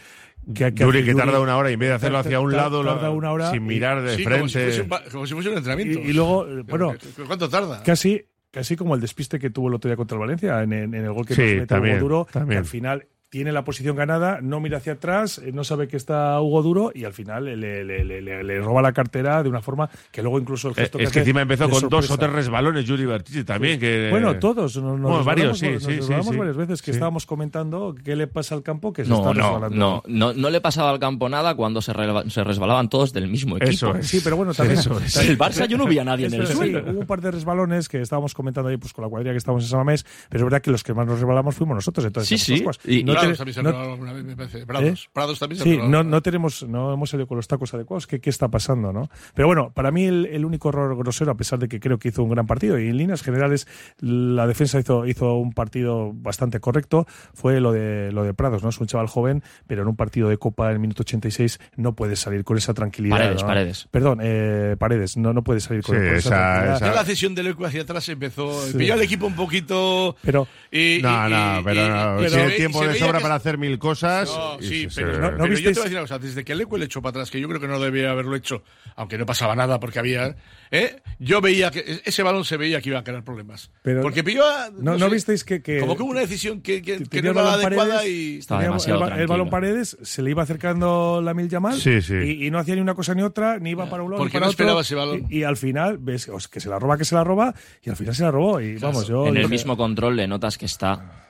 Que, 0.55 0.73
que 0.73 0.83
Yuri 0.85 1.01
que 1.01 1.11
Yuri, 1.13 1.19
tarda 1.19 1.41
una 1.41 1.57
hora 1.59 1.71
y 1.71 1.75
en 1.75 1.81
vez 1.81 1.91
de 1.91 1.95
hacerlo 1.97 2.19
hacia 2.19 2.41
un 2.41 2.53
lado, 2.53 2.83
tarda 2.85 3.11
una 3.11 3.33
hora 3.33 3.51
sin 3.51 3.67
mirar 3.67 4.01
de 4.03 4.17
Sí, 4.17 4.25
como 4.25 4.49
si, 4.49 4.55
frente. 4.55 4.65
fuese 4.65 4.81
un, 4.83 4.89
pa- 4.89 5.03
como 5.13 5.27
si 5.27 5.35
fuese 5.35 5.49
un 5.51 5.57
entrenamiento. 5.59 5.99
Y, 6.01 6.03
y 6.09 6.13
luego, 6.15 6.47
bueno, 6.67 6.95
¿Cuánto 7.27 7.49
tarda? 7.51 7.83
casi, 7.83 8.25
casi 8.51 8.75
como 8.77 8.95
el 8.95 9.01
despiste 9.03 9.39
que 9.39 9.51
tuvo 9.51 9.69
el 9.69 9.75
otro 9.75 9.89
día 9.91 9.97
contra 9.97 10.15
el 10.17 10.21
Valencia 10.21 10.63
en, 10.63 10.73
en- 10.73 10.95
en 10.95 11.05
el 11.05 11.13
gol 11.13 11.27
que 11.27 11.35
Sí, 11.35 11.43
nos 11.43 11.51
mete 11.53 11.67
también, 11.67 11.99
duro, 11.99 12.25
que 12.25 12.33
también. 12.33 12.59
al 12.61 12.65
final 12.65 13.07
tiene 13.31 13.53
la 13.53 13.63
posición 13.63 13.95
ganada, 13.95 14.41
no 14.41 14.59
mira 14.59 14.79
hacia 14.79 14.95
atrás, 14.95 15.39
eh, 15.39 15.53
no 15.53 15.63
sabe 15.63 15.87
que 15.87 15.99
está 15.99 16.41
Hugo 16.41 16.63
Duro 16.63 16.93
y 16.95 17.05
al 17.05 17.13
final 17.13 17.45
le, 17.45 17.57
le- 17.57 17.85
le- 17.85 18.03
le- 18.05 18.23
le- 18.23 18.43
le 18.43 18.61
roba 18.61 18.81
la 18.81 18.93
cartera 18.93 19.43
de 19.43 19.51
una 19.51 19.61
forma 19.61 19.91
que 20.11 20.23
luego 20.23 20.39
incluso 20.39 20.69
el 20.69 20.73
Eh, 20.73 20.81
gesto 20.83 20.99
es 20.99 21.05
que 21.05 21.09
hace 21.11 21.19
encima 21.21 21.43
empezó 21.43 21.69
con 21.69 21.89
dos 21.91 22.11
o 22.11 22.17
tres 22.17 22.33
resbalones 22.33 22.87
Yuri 22.87 23.05
Bertici 23.05 23.45
también. 23.45 23.79
Que, 23.79 24.09
Bueno, 24.11 24.39
todos. 24.39 24.75
Nos, 24.79 24.99
nos 24.99 25.11
Bueno, 25.11 25.25
varios, 25.25 25.59
sí, 25.59 25.69
nos 25.73 25.83
sí, 25.83 26.01
sí, 26.01 26.37
varias 26.39 26.57
veces 26.57 26.81
que 26.81 26.93
Sí. 26.93 26.97
estábamos 26.97 27.27
comentando 27.27 27.95
qué 28.03 28.17
le 28.17 28.29
pasa 28.29 28.55
al 28.55 28.63
campo 28.63 28.93
que 28.95 29.05
se 29.05 29.11
No, 29.11 29.17
está 29.19 29.35
no, 29.35 29.43
resbalando. 29.53 29.77
no, 29.77 30.03
no, 30.07 30.33
no 30.33 30.51
le 30.51 30.61
pasaba 30.63 30.91
al 30.91 30.99
campo 30.99 31.29
nada 31.29 31.55
cuando 31.55 31.83
se, 31.83 31.93
resbalaban 31.93 32.89
todos 32.89 33.13
del 33.13 33.29
mismo 33.29 33.57
equipo. 33.59 33.71
Eso 33.71 33.95
es. 33.97 34.07
Sí, 34.07 34.21
pero 34.25 34.37
bueno, 34.37 34.55
también. 34.55 34.79
Eso 34.79 34.99
es. 35.01 35.17
El 35.17 35.37
Barça 35.39 35.67
yo 35.67 35.77
no 35.77 35.87
vi 35.87 35.99
a 35.99 36.05
nadie 36.05 36.27
en 36.27 36.35
el 36.35 36.43
Es 36.45 36.49
suelo. 36.51 36.81
sí, 36.81 36.91
hubo 36.91 37.01
un 37.01 37.07
par 37.07 37.21
de 37.21 37.31
resbalones 37.31 37.89
que 37.91 38.01
estábamos 38.01 38.33
comentando 38.33 38.71
ahí 38.71 38.79
pues 38.79 38.95
con 38.95 39.05
la 39.05 39.11
cuadrilla 39.11 39.33
que 39.33 39.39
estábamos 39.39 39.65
en 39.65 39.69
Samamés, 39.71 40.07
pero 40.31 40.41
es 40.41 40.45
verdad 40.45 40.63
que 40.63 40.71
los 40.71 40.83
que 40.83 40.95
más 40.95 41.07
nos 41.07 41.19
resbalamos 41.21 41.55
fuimos 41.55 41.75
nosotros. 41.75 42.07
Entonces, 42.07 42.29
Sí, 42.41 42.57
sí. 42.59 42.65
"Ostras, 42.65 42.87
Y- 42.87 43.05
no 43.05 43.18
Prados 43.21 43.39
también 43.39 43.55
se 43.55 43.63
no- 43.63 43.79
alguna 43.93 44.13
vez, 44.13 44.25
me 44.25 44.37
parece. 44.37 44.67
Prados. 44.67 45.11
Prados 45.13 45.39
también 45.39 45.59
se 45.59 45.65
Sí, 45.65 45.79
no, 45.83 46.03
no 46.03 46.23
tenemos, 46.23 46.63
no 46.65 46.93
hemos 46.93 47.11
salido 47.11 47.27
con 47.27 47.37
los 47.37 47.49
tacos 47.49 47.73
adecuados. 47.75 48.07
¿Qué, 48.07 48.21
qué 48.21 48.31
está 48.31 48.49
pasando, 48.49 48.93
no? 48.93 49.09
Pero 49.35 49.49
bueno, 49.49 49.71
para 49.75 49.91
mí 49.91 50.05
el, 50.05 50.27
el 50.27 50.45
único 50.45 50.69
error 50.71 50.97
grosero, 50.97 51.31
a 51.33 51.37
pesar 51.37 51.59
de 51.59 51.69
que 51.69 51.81
creo 51.81 51.99
que 51.99 52.09
hizo 52.09 52.23
un 52.23 52.31
gran 52.31 52.47
partido 52.47 52.79
y 52.79 52.89
en 52.89 52.97
líneas 52.97 53.23
generales 53.23 53.67
la 54.01 54.47
defensa 54.47 54.79
hizo, 54.79 55.07
hizo 55.07 55.35
un 55.35 55.53
partido 55.53 56.13
bastante 56.15 56.61
correcto, 56.61 57.07
fue 57.35 57.61
lo 57.61 57.73
de 57.73 58.13
lo 58.13 58.25
de 58.25 58.35
Prados, 58.35 58.63
¿no? 58.63 58.69
Es 58.69 58.79
un 58.79 58.87
chaval 58.87 59.07
joven, 59.09 59.43
pero 59.67 59.83
en 59.83 59.89
un 59.89 59.97
partido 59.97 60.29
de 60.29 60.37
Copa 60.39 60.67
en 60.69 60.73
el 60.75 60.79
minuto 60.79 61.03
86 61.03 61.59
no 61.77 61.95
puedes 61.95 62.21
salir 62.21 62.45
con 62.45 62.57
esa 62.57 62.75
tranquilidad. 62.75 63.17
Paredes, 63.17 63.43
¿no? 63.43 63.47
Paredes. 63.49 63.89
Perdón, 63.91 64.19
eh, 64.23 64.77
Paredes, 64.79 65.17
no, 65.17 65.33
no 65.33 65.43
puedes 65.43 65.65
salir 65.65 65.83
con, 65.83 65.95
Sí, 65.97 66.01
con 66.01 66.07
esa, 66.09 66.17
esa- 66.19 66.29
tranquilidad. 66.31 66.77
esa- 66.77 66.87
Ya 66.87 66.93
la 66.95 67.05
cesión 67.05 67.35
del 67.35 67.47
Eco 67.49 67.65
hacia 67.67 67.83
atrás 67.83 68.09
empezó. 68.09 68.63
Sí. 68.67 68.77
Pilló 68.79 68.95
al 68.95 69.03
equipo 69.03 69.27
un 69.27 69.35
poquito. 69.35 70.17
Pero 70.23 70.47
y- 70.71 71.01
No, 71.03 71.29
y- 71.29 71.31
no, 71.33 71.61
y- 71.61 71.65
pero, 71.65 71.81
y- 71.85 71.89
no, 71.89 72.15
pero 72.19 72.31
tiene 72.31 72.51
se 72.51 72.57
tiempo 72.57 72.81
ve- 72.81 72.89
de 72.89 72.99
sobra 73.09 73.19
que- 73.19 73.23
para 73.23 73.35
hacer 73.35 73.59
mil 73.59 73.79
cosas. 73.79 74.29
No, 74.29 74.59
sí, 74.61 74.89
se- 74.91 75.01
pero, 75.03 75.15
se- 75.15 75.21
no- 75.21 75.31
no 75.33 75.37
pero 75.39 75.47
yo 75.49 75.53
visteis- 75.55 75.75
te 75.75 75.81
voy 75.81 75.81
a 75.81 75.85
decir 75.85 75.93
una 75.99 76.01
cosa. 76.03 76.19
Desde 76.19 76.45
que 76.45 76.53
el 76.53 76.61
Eco 76.61 76.79
le 76.79 76.85
echó 76.87 77.03
para 77.03 77.11
atrás, 77.11 77.31
que 77.31 77.41
yo 77.41 77.49
creo 77.49 77.61
que 77.61 77.69
no 77.69 77.79
debía 77.81 78.11
haberlo 78.11 78.37
hecho, 78.37 78.63
aunque 78.97 79.19
no 79.19 79.27
pasaba 79.27 79.55
nada 79.57 79.81
porque 79.81 79.99
había. 79.99 80.37
¿eh? 80.71 80.97
Yo 81.19 81.41
veía 81.41 81.71
que 81.71 82.01
ese 82.05 82.23
balón 82.23 82.45
se 82.45 82.57
veía 82.57 82.81
que 82.81 82.91
iba 82.91 82.99
a 83.01 83.05
crear 83.05 83.25
problemas. 83.25 83.71
Pero- 83.83 84.03
porque 84.03 84.23
pilló. 84.25 84.45
a- 84.47 84.71
¿No- 84.79 84.97
no 84.99 85.11
visteis 85.11 85.45
que- 85.45 85.63
que- 85.63 85.81
Como 85.81 85.97
que 85.97 86.03
hubo 86.03 86.11
una 86.11 86.21
decisión 86.21 86.61
que, 86.61 86.83
que, 86.83 86.99
no 87.23 87.31
era 87.31 87.53
adecuada 87.55 87.95
Paredes, 87.97 88.07
y. 88.13 88.39
Estaba 88.39 88.61
tenía 88.61 88.71
demasiado 88.71 89.09
el, 89.09 89.21
el 89.21 89.27
balón 89.27 89.51
Paredes, 89.51 89.97
se 90.03 90.23
le 90.23 90.31
iba 90.31 90.43
acercando 90.43 91.21
la 91.23 91.35
Mil 91.35 91.49
Sí, 91.75 92.03
sí. 92.03 92.15
Y, 92.15 92.47
y 92.47 92.51
no 92.51 92.59
hacía 92.59 92.75
ni 92.75 92.81
una 92.81 92.95
cosa 92.95 93.15
ni 93.15 93.23
otra, 93.23 93.59
ni 93.59 93.71
iba 93.71 93.89
para 93.89 94.03
un 94.03 94.11
lado 94.11 94.19
Porque 94.23 94.35
ni 94.39 94.41
para 94.41 94.47
no 94.47 94.51
otro. 94.51 94.63
esperaba 94.65 94.81
ese 94.83 94.95
balón. 94.95 95.27
Y, 95.31 95.39
y 95.39 95.43
al 95.45 95.57
final, 95.57 95.99
ves 95.99 96.31
que 96.51 96.61
se 96.61 96.69
la 96.69 96.79
roba, 96.79 96.99
que 96.99 97.05
se 97.05 97.15
la 97.15 97.25
roba, 97.25 97.55
y 97.83 97.91
al 97.91 97.97
final 97.97 98.15
se 98.15 98.23
la 98.23 98.31
robó. 98.31 98.61
Y 98.61 98.77
vamos, 98.77 99.07
yo. 99.09 99.27
en 99.27 99.35
yo- 99.35 99.41
el 99.41 99.49
mismo 99.49 99.77
control 99.77 100.17
le 100.17 100.27
notas 100.29 100.59
que 100.59 100.67
está 100.67 101.28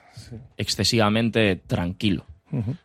excesivamente 0.57 1.55
tranquilo. 1.55 2.25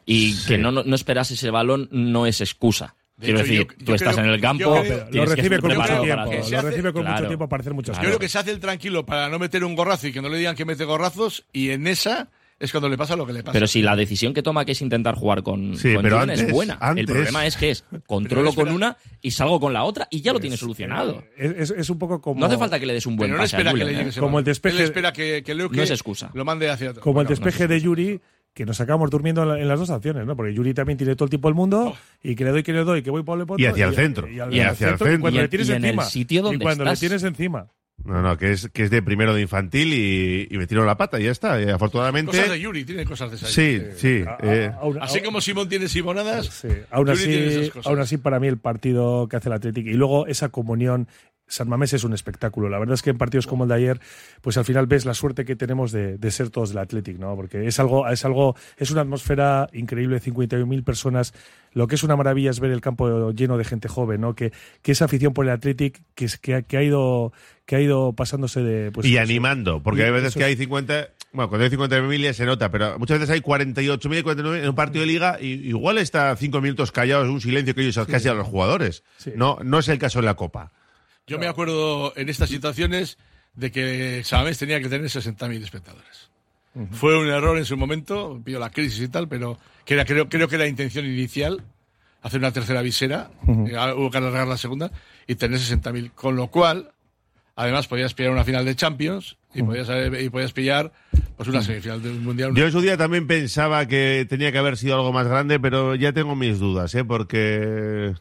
Y 0.05 0.35
que 0.47 0.59
no, 0.59 0.71
no, 0.71 0.95
esperas 0.95 1.31
ese 1.31 1.51
balón 1.51 1.89
no 1.91 2.27
es 2.27 2.41
excusa. 2.41 2.95
De 3.17 3.27
Quiero 3.27 3.41
hecho, 3.41 3.49
decir, 3.49 3.67
yo- 3.69 3.77
tú 3.79 3.85
yo 3.87 3.95
estás 3.95 4.15
creo- 4.15 4.27
en 4.27 4.33
el 4.33 4.41
campo, 4.41 4.81
creo- 4.83 4.99
lo 5.05 5.07
tienes 5.11 5.31
que 5.31 5.37
recibe 5.37 5.61
con 5.61 5.75
mucho 5.77 6.01
tiempo. 6.03 6.31
que 6.31 6.51
Lo 6.51 6.63
recibe 6.63 6.93
con 6.93 7.05
mucho 7.07 7.27
tiempo 7.29 7.49
para 7.49 7.61
hacer 7.61 7.73
muchas 7.75 7.93
Claro. 7.95 8.03
Yo 8.03 8.09
creo 8.09 8.19
cosas. 8.19 8.21
que 8.21 8.29
se 8.29 8.39
hace 8.39 8.51
el 8.51 8.61
tranquilo 8.61 9.07
para 9.07 9.29
no 9.29 9.39
meter 9.39 9.63
un 9.65 9.75
gorrazo 9.77 10.09
y 10.09 10.13
que 10.13 10.21
no 10.21 10.29
le 10.29 10.37
digan 10.39 10.57
que 10.57 10.65
mete 10.65 10.85
gorrazos, 10.85 11.47
y 11.53 11.71
en 11.71 11.87
esa 11.87 12.29
es 12.59 12.71
cuando 12.71 12.89
le 12.89 12.97
pasa 12.97 13.17
lo 13.17 13.27
que 13.27 13.33
le 13.33 13.43
pasa. 13.43 13.53
Pero 13.53 13.67
si 13.67 13.83
la 13.83 13.97
decisión 13.97 14.33
que 14.35 14.43
toma 14.43 14.65
que 14.65 14.73
es 14.73 14.81
intentar 14.83 15.15
jugar 15.15 15.43
con, 15.43 15.77
Sí, 15.77 15.93
con 15.95 16.03
pero 16.03 16.19
Jordan 16.19 16.39
es 16.39 16.51
buena. 16.51 16.79
antes- 16.81 17.01
El 17.01 17.07
problema 17.07 17.47
es 17.47 17.57
que 17.57 17.71
es 17.71 17.85
controlo 18.07 18.55
con 18.55 18.69
una 18.71 18.97
y 19.21 19.31
salgo 19.33 19.59
con 19.61 19.73
la 19.73 19.85
otra 19.85 20.07
y 20.11 20.21
ya 20.21 20.33
lo 20.33 20.41
tienes 20.41 20.61
solucionado. 20.61 21.23
Es, 21.37 21.91
un 21.91 21.99
poco 21.99 22.21
como. 22.21 22.41
No 22.41 22.47
hace 22.47 22.57
falta 22.59 22.79
que 22.81 22.87
le 22.87 22.93
des 22.95 23.07
un 23.07 23.17
buen 23.17 23.29
Pero 23.31 23.39
no 23.39 23.43
pase 23.43 23.57
a 23.57 23.59
espera 23.59 23.73
que 23.77 23.85
le 23.85 23.91
¿eh? 23.93 23.95
llegue 23.97 24.09
ese 24.11 24.21
Como 24.21 24.39
el 24.39 24.45
despeje- 24.45 24.77
Él 24.77 24.81
espera 24.83 25.13
que, 25.13 25.43
No 25.71 25.83
es 25.83 25.91
excusa. 25.91 26.31
lo 26.35 26.45
mande 26.45 26.71
hacia 26.71 26.91
atrás. 26.91 27.03
Como 27.03 27.21
el 27.21 27.27
Bueno, 27.27 27.31
despeje 27.41 27.67
de 27.69 27.81
Yuri, 27.81 28.21
que 28.53 28.65
nos 28.65 28.81
acabamos 28.81 29.11
durmiendo 29.11 29.43
en, 29.43 29.49
la- 29.49 29.61
en 29.61 29.67
las 29.69 29.79
dos 29.81 29.91
acciones, 29.91 30.25
¿no? 30.27 30.37
Porque 30.37 30.55
Yuri 30.55 30.75
también 30.75 30.97
tiene 30.97 31.17
todo 31.17 31.25
el 31.27 31.31
tiempo 31.31 31.49
del 31.49 31.57
mundo 31.57 31.89
Oh. 31.89 31.97
y 32.23 32.37
que 32.37 32.45
le 32.45 32.51
doy, 32.53 32.63
que 32.63 32.73
No, 38.05 38.21
no, 38.21 38.37
que 38.37 38.53
es, 38.53 38.69
que 38.71 38.83
es 38.83 38.91
de 38.91 39.03
primero 39.03 39.35
de 39.35 39.41
infantil 39.41 39.95
y, 39.95 40.49
y 40.51 40.59
me 40.59 40.67
tiro 40.67 40.85
la 40.85 40.97
pata 40.97 41.19
y 41.19 41.25
ya 41.25 41.31
está. 41.31 41.61
Y 41.63 41.71
afortunadamente. 41.71 42.33
Cosas 42.33 42.51
de 42.51 42.61
Yuri, 42.61 42.85
tiene 42.85 43.05
cosas 43.07 43.31
de 43.31 43.37
esa. 43.37 43.47
Sí, 43.47 43.81
sí. 43.97 44.23
A- 44.27 44.33
a- 44.33 44.39
eh, 44.43 44.73
Así 45.01 45.21
como 45.23 45.41
Simón 45.41 45.69
tiene 45.69 45.89
simonadas, 45.89 46.47
Sí, 46.47 46.69
aún 46.91 47.07
Yuri 47.07 47.19
tiene 47.25 47.47
así, 47.47 47.57
esas 47.61 47.71
cosas. 47.71 47.87
aún 47.91 48.01
así 48.01 48.17
para 48.19 48.41
mí 48.41 48.47
el 48.49 48.59
partido 48.59 49.27
que 49.29 49.37
hace 49.37 49.49
el 49.49 49.55
Atlético 49.55 49.89
y 49.89 49.95
luego 49.95 50.27
esa 50.27 50.51
comunión 50.51 51.09
San 51.47 51.69
Mamés 51.69 51.93
es 51.93 52.05
un 52.05 52.13
espectáculo. 52.15 52.69
La 52.69 52.79
verdad 52.79 52.95
es 52.95 53.03
que 53.03 53.11
en 53.11 53.19
partidos 53.19 53.47
como 53.47 53.65
el 53.65 53.69
de 53.69 53.75
ayer, 53.77 54.01
pues 54.41 54.57
al 54.57 54.65
final 54.65 54.87
ves 54.87 55.05
la 55.05 55.15
suerte 55.15 55.45
que 55.45 55.57
tenemos 55.57 55.93
de, 55.93 56.17
de 56.19 56.31
ser 56.31 56.51
todos 56.51 56.71
del 56.71 56.79
Athletic, 56.79 57.19
¿no? 57.19 57.37
Porque 57.37 57.67
es 57.67 57.79
algo, 57.79 58.09
es 58.09 58.25
algo, 58.25 58.57
es 58.79 58.91
una 58.91 59.03
atmósfera 59.03 59.69
increíble, 59.73 60.21
51.000 60.21 60.83
personas. 60.85 61.35
Lo 61.73 61.87
que 61.87 61.97
es 61.97 62.03
una 62.03 62.17
maravilla 62.17 62.51
es 62.51 62.61
ver 62.61 62.71
el 62.71 62.81
campo 62.81 63.31
lleno 63.33 63.59
de 63.59 63.65
gente 63.65 63.89
joven, 63.89 64.21
¿no? 64.23 64.35
Que, 64.35 64.53
que 64.83 64.93
esa 64.93 65.05
afición 65.05 65.33
por 65.35 65.45
el 65.45 65.51
Athletic 65.53 66.01
que, 66.15 66.25
es- 66.27 66.39
que, 66.39 66.55
ha- 66.55 66.63
que 66.63 66.77
ha 66.77 66.83
ido 66.83 67.33
que 67.67 67.77
ha 67.77 67.81
ido 67.81 68.13
pasándose 68.13 68.61
de 68.63 68.93
pues, 68.93 69.07
y 69.07 69.17
animando, 69.17 69.83
porque 69.83 70.03
y 70.03 70.05
hay 70.05 70.11
veces 70.11 70.35
que 70.35 70.45
hay 70.45 70.55
50. 70.57 71.09
Bueno, 71.33 71.49
cuando 71.49 71.65
hay 71.65 71.71
50.000 71.71 72.33
se 72.35 72.45
nota, 72.47 72.71
pero 72.71 72.99
muchas 72.99 73.19
veces 73.19 73.35
hay 73.35 73.41
48.000 73.41 74.19
y 74.19 74.23
49.000 74.23 74.63
en 74.63 74.69
un 74.69 74.75
partido 74.75 75.01
de 75.01 75.07
liga 75.07 75.39
y 75.41 75.47
igual 75.69 75.97
está 75.99 76.35
cinco 76.37 76.61
minutos 76.61 76.93
callados, 76.93 77.29
un 77.29 77.41
silencio 77.41 77.75
que 77.75 77.81
ellos 77.83 77.99
casi 78.07 78.29
a 78.29 78.35
los 78.35 78.47
jugadores. 78.47 79.03
Sí. 79.17 79.33
No, 79.35 79.59
no 79.65 79.79
es 79.79 79.89
el 79.89 79.99
caso 79.99 80.19
en 80.19 80.27
la 80.27 80.35
Copa. 80.35 80.73
Yo 81.27 81.39
me 81.39 81.47
acuerdo 81.47 82.13
en 82.17 82.29
estas 82.29 82.49
situaciones 82.49 83.19
de 83.55 83.71
que 83.71 84.23
Samamés 84.25 84.59
tenía 84.59 84.81
que 84.81 84.89
tener 84.89 85.07
60.000 85.07 85.63
espectadores. 85.63 86.31
Fue 86.91 87.17
un 87.17 87.29
error 87.29 87.57
en 87.57 87.65
su 87.65 87.77
momento, 87.77 88.41
vio 88.45 88.59
la 88.59 88.71
crisis 88.71 89.01
y 89.01 89.09
tal, 89.09 89.29
pero 89.29 89.59
que 89.85 89.95
era, 89.95 90.05
creo, 90.05 90.29
creo 90.29 90.49
que 90.49 90.57
era 90.57 90.67
intención 90.67 91.07
inicial 91.07 91.63
hacer 92.21 92.41
una 92.41 92.53
tercera 92.53 92.83
visera, 92.83 93.31
eh, 93.47 93.77
hubo 93.97 94.11
que 94.11 94.19
alargar 94.19 94.49
la 94.49 94.57
segunda 94.57 94.91
y 95.27 95.37
tener 95.37 95.61
60.000. 95.61 96.13
Con 96.15 96.37
lo 96.37 96.49
cual, 96.49 96.91
además 97.55 97.87
podías 97.87 98.15
pillar 98.15 98.33
una 98.33 98.45
final 98.45 98.65
de 98.65 98.75
Champions 98.75 99.37
y, 99.55 99.63
podías, 99.63 99.89
y 100.21 100.31
podías 100.31 100.53
pillar 100.53 100.91
pues 101.37 101.49
una 101.49 101.63
semifinal 101.63 102.03
del 102.03 102.21
Mundial. 102.21 102.55
Yo 102.55 102.65
en 102.65 102.73
su 102.73 102.81
día 102.81 102.97
también 102.97 103.27
pensaba 103.27 103.87
que 103.87 104.27
tenía 104.29 104.51
que 104.51 104.59
haber 104.59 104.79
sido 104.79 104.95
algo 104.95 105.13
más 105.13 105.29
grande, 105.29 105.61
pero 105.61 105.95
ya 105.95 106.13
tengo 106.13 106.35
mis 106.35 106.59
dudas, 106.59 106.95
¿eh? 106.95 107.05
Porque 107.05 108.15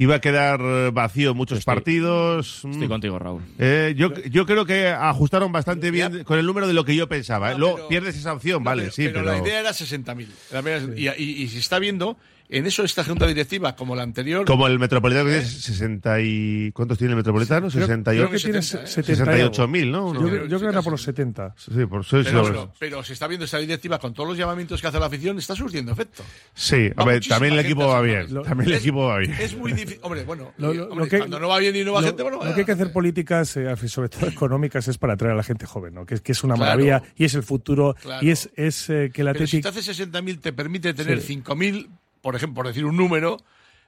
iba 0.00 0.14
a 0.14 0.20
quedar 0.20 0.92
vacío 0.92 1.34
muchos 1.34 1.58
Estoy- 1.58 1.74
partidos. 1.74 2.64
Estoy 2.64 2.86
Mm. 2.86 2.88
contigo, 2.88 3.18
Raúl. 3.18 3.42
Eh, 3.58 3.94
yo, 3.96 4.14
yo 4.30 4.46
creo 4.46 4.64
que 4.64 4.88
ajustaron 4.88 5.50
bastante 5.52 5.90
bien 5.90 6.22
con 6.24 6.38
el 6.38 6.46
número 6.46 6.66
de 6.68 6.72
lo 6.72 6.84
que 6.84 6.94
yo 6.96 7.08
pensaba. 7.08 7.50
¿eh? 7.50 7.54
No, 7.54 7.58
Luego 7.58 7.76
pero- 7.76 7.88
pierdes 7.88 8.16
esa 8.16 8.32
opción, 8.32 8.62
No, 8.62 8.70
vale, 8.70 8.82
pero, 8.84 8.92
sí, 8.94 9.02
pero 9.08 9.24
pero. 9.24 9.32
la 9.32 9.38
idea 9.38 9.60
era 9.60 9.72
60.000. 9.72 10.28
La 10.52 10.62
primera- 10.62 10.96
Y, 10.96 11.08
y, 11.22 11.42
y 11.42 11.48
se 11.48 11.58
está 11.58 11.78
viendo, 11.80 12.16
en 12.50 12.66
eso 12.66 12.82
esta 12.82 13.04
junta 13.04 13.26
directiva, 13.26 13.76
como 13.76 13.94
la 13.94 14.02
anterior, 14.02 14.44
Como 14.46 14.66
el 14.66 14.78
Metropolitano 14.78 15.26
que 15.26 15.32
tiene 15.36 15.46
60 15.46 16.20
y... 16.22 16.72
¿Cuántos 16.72 16.96
tiene 16.98 17.12
el 17.12 17.16
Metropolitano? 17.16 17.68
Creo- 17.68 17.86
68. 17.86 18.28
creo 18.28 18.30
que 18.30 18.42
tiene 18.44 18.62
70, 18.62 18.84
¿eh? 18.84 19.04
70 19.04 19.38
y 19.38 19.40
algo. 19.42 19.52
68.000, 19.54 19.90
¿no? 19.90 20.14
Yo, 20.14 20.20
creo- 20.46 20.60
que 20.60 20.66
anda 20.66 20.82
por 20.82 20.92
los 20.92 21.02
70. 21.02 21.54
Sí, 21.56 21.70
por 21.86 22.06
pero, 22.08 22.42
pero- 22.44 22.72
pero 22.78 23.02
se 23.04 23.12
está 23.12 23.26
viendo 23.26 23.44
esta 23.44 23.58
directiva 23.58 23.98
con 23.98 24.14
todos 24.14 24.30
los 24.30 24.38
llamamientos 24.38 24.80
que 24.80 24.86
hace 24.86 24.98
la 24.98 25.06
afición, 25.06 25.38
está 25.38 25.54
surtiendo 25.54 25.92
efecto. 25.92 26.22
Sí, 26.54 26.88
Va 26.90 27.04
también 27.28 27.52
el 27.54 27.58
equipo 27.60 27.86
va 27.86 28.00
bien. 28.00 28.32
Lo- 28.32 28.42
También 28.42 28.68
el 28.70 28.74
es- 28.76 28.80
equipo 28.80 29.06
va 29.06 29.18
bien. 29.18 29.32
Es 29.38 29.56
muy 29.56 29.72
difícil. 29.72 29.98
Hombre, 30.02 30.24
bueno, 30.24 30.52
Lo- 30.58 30.72
y, 30.72 30.76
lo- 30.78 30.84
hombre, 30.84 31.04
lo 31.04 31.10
que- 31.10 31.18
cuando 31.18 31.38
no 31.40 31.48
va 31.48 31.58
bien 31.58 31.76
y 31.76 31.84
no 31.84 31.92
va 31.92 32.00
lo, 32.00 32.06
gente, 32.06 32.22
bueno, 32.22 32.44
lo 32.44 32.54
que 32.54 32.60
hay 32.60 32.66
que 32.66 32.72
hacer 32.72 32.92
políticas, 32.92 33.56
eh, 33.56 33.74
sobre 33.88 34.08
todo 34.08 34.20
económicas, 34.28 34.88
es 34.88 34.96
para 34.98 35.14
atraer 35.14 35.34
a 35.34 35.36
la 35.36 35.42
gente 35.42 35.66
joven, 35.66 35.94
¿no? 35.94 36.06
que, 36.06 36.14
es- 36.14 36.20
que 36.22 36.32
es 36.32 36.42
una 36.44 36.54
Claro. 36.54 36.70
maravilla 36.70 37.02
y 37.16 37.24
es 37.24 37.34
el 37.34 37.42
futuro 37.42 37.94
Claro. 38.00 38.24
y 38.26 38.30
es, 38.30 38.50
es 38.56 38.88
eh, 38.90 39.10
que 39.12 39.22
el 39.22 39.32
Pero 39.32 39.46
si 39.46 39.60
te 39.60 39.68
hace 39.68 39.80
60.000, 39.80 40.40
te 40.40 40.52
permite 40.52 40.94
tener 40.94 41.20
Sí. 41.20 41.34
5.000, 41.42 41.88
por 42.20 42.36
ejemplo, 42.36 42.54
por 42.56 42.66
decir 42.66 42.84
un 42.84 42.96
número, 42.96 43.38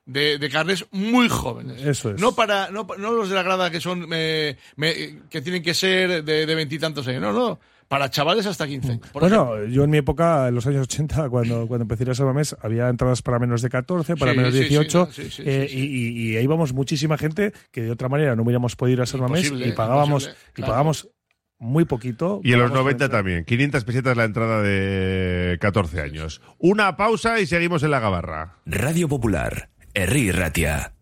de, 0.06 0.38
de 0.38 0.48
carnes 0.50 0.86
muy 0.90 1.28
jóvenes. 1.28 1.82
Eso 1.84 2.10
es. 2.10 2.20
No 2.20 2.34
para 2.34 2.70
no, 2.70 2.86
no 2.98 3.12
los 3.12 3.28
de 3.28 3.34
la 3.34 3.42
grada 3.42 3.70
que 3.70 3.80
son 3.80 4.08
eh, 4.12 4.56
me- 4.76 5.20
que 5.28 5.40
tienen 5.42 5.62
que 5.62 5.74
ser 5.74 6.24
de 6.24 6.54
veintitantos 6.54 7.06
años. 7.06 7.22
No, 7.22 7.32
no. 7.32 7.60
Para 7.86 8.08
chavales 8.08 8.46
hasta 8.46 8.68
15 8.68 8.92
años. 8.92 9.08
Por 9.12 9.24
ejemplo. 9.24 9.46
Bueno, 9.46 9.66
yo 9.66 9.82
en 9.82 9.90
mi 9.90 9.98
época, 9.98 10.46
en 10.46 10.54
los 10.54 10.64
años 10.64 10.82
80, 10.84 11.28
cuando, 11.28 11.66
cuando 11.66 11.82
empecé 11.82 12.02
a 12.02 12.06
ir 12.06 12.10
a 12.10 12.14
San 12.14 12.26
Mamés, 12.26 12.56
había 12.62 12.88
entradas 12.88 13.20
para 13.20 13.40
menos 13.40 13.62
de 13.62 13.68
14, 13.68 14.14
para 14.16 14.30
Sí, 14.30 14.36
menos 14.38 14.54
de 14.54 14.58
sí, 14.60 14.64
sí, 14.68 14.68
18, 14.70 15.08
sí, 15.10 15.22
sí, 15.24 15.30
sí, 15.30 15.42
eh, 15.44 15.66
sí. 15.68 15.76
y, 15.76 15.82
y- 15.82 16.32
y 16.32 16.36
ahí 16.36 16.44
íbamos 16.44 16.72
muchísima 16.72 17.18
gente 17.18 17.52
que 17.72 17.82
de 17.82 17.90
otra 17.90 18.08
manera 18.08 18.36
no 18.36 18.44
hubiéramos 18.44 18.76
podido 18.76 18.98
ir 18.98 19.00
a 19.02 19.06
San 19.06 19.20
Mamés 19.20 19.42
Imposible, 19.46 19.68
y 19.68 19.72
pagábamos, 19.72 20.30
y 20.56 20.60
pagábamos 20.60 21.08
muy 21.60 21.84
poquito. 21.84 22.40
Y 22.42 22.52
en 22.54 22.58
los 22.58 22.70
Pagábamos 22.70 22.84
90 22.84 22.98
por 22.98 23.04
entrar. 23.04 23.18
también. 23.20 23.44
500 23.44 23.84
pesetas 23.84 24.16
la 24.16 24.24
entrada 24.24 24.62
de 24.62 25.58
14 25.60 26.00
años. 26.00 26.40
Una 26.58 26.96
pausa 26.96 27.38
y 27.38 27.46
seguimos 27.46 27.82
en 27.84 27.92
la 27.92 28.00
gabarra. 28.00 28.56
Radio 28.66 29.08
Popular, 29.08 29.68
Herri 29.94 30.32
Ratia. 30.32 30.92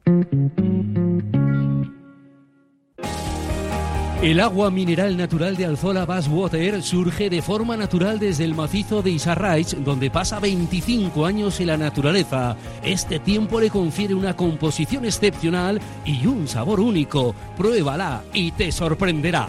El 4.21 4.41
agua 4.41 4.73
mineral 4.73 5.17
natural 5.17 5.57
de 5.57 5.65
Alzola 5.65 6.05
Basswater 6.05 6.83
surge 6.83 7.31
de 7.31 7.41
forma 7.41 7.77
natural 7.77 8.19
desde 8.19 8.45
el 8.45 8.57
macizo 8.57 9.01
de 9.01 9.11
Isarraich, 9.11 9.77
donde 9.77 10.11
pasa 10.11 10.41
25 10.41 11.25
años 11.25 11.61
en 11.61 11.69
la 11.69 11.77
naturaleza. 11.77 12.57
Este 12.83 13.21
tiempo 13.21 13.61
le 13.61 13.71
confiere 13.71 14.15
una 14.15 14.35
composición 14.35 15.05
excepcional 15.05 15.81
y 16.05 16.27
un 16.27 16.49
sabor 16.49 16.81
único. 16.81 17.33
Pruébala 17.57 18.25
y 18.35 18.51
te 18.51 18.73
sorprenderá. 18.73 19.49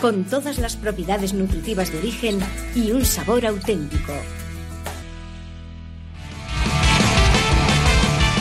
con 0.00 0.24
todas 0.24 0.58
las 0.58 0.76
propiedades 0.76 1.34
nutritivas 1.34 1.92
de 1.92 1.98
origen 1.98 2.38
y 2.74 2.92
un 2.92 3.04
sabor 3.04 3.46
auténtico. 3.46 4.12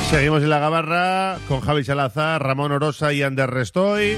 Seguimos 0.09 0.41
en 0.41 0.49
la 0.49 0.59
gabarra 0.59 1.37
con 1.47 1.61
Javi 1.61 1.83
Salazar, 1.83 2.41
Ramón 2.41 2.71
Orosa 2.71 3.13
y 3.13 3.21
Ander 3.21 3.49
Restoy. 3.49 4.17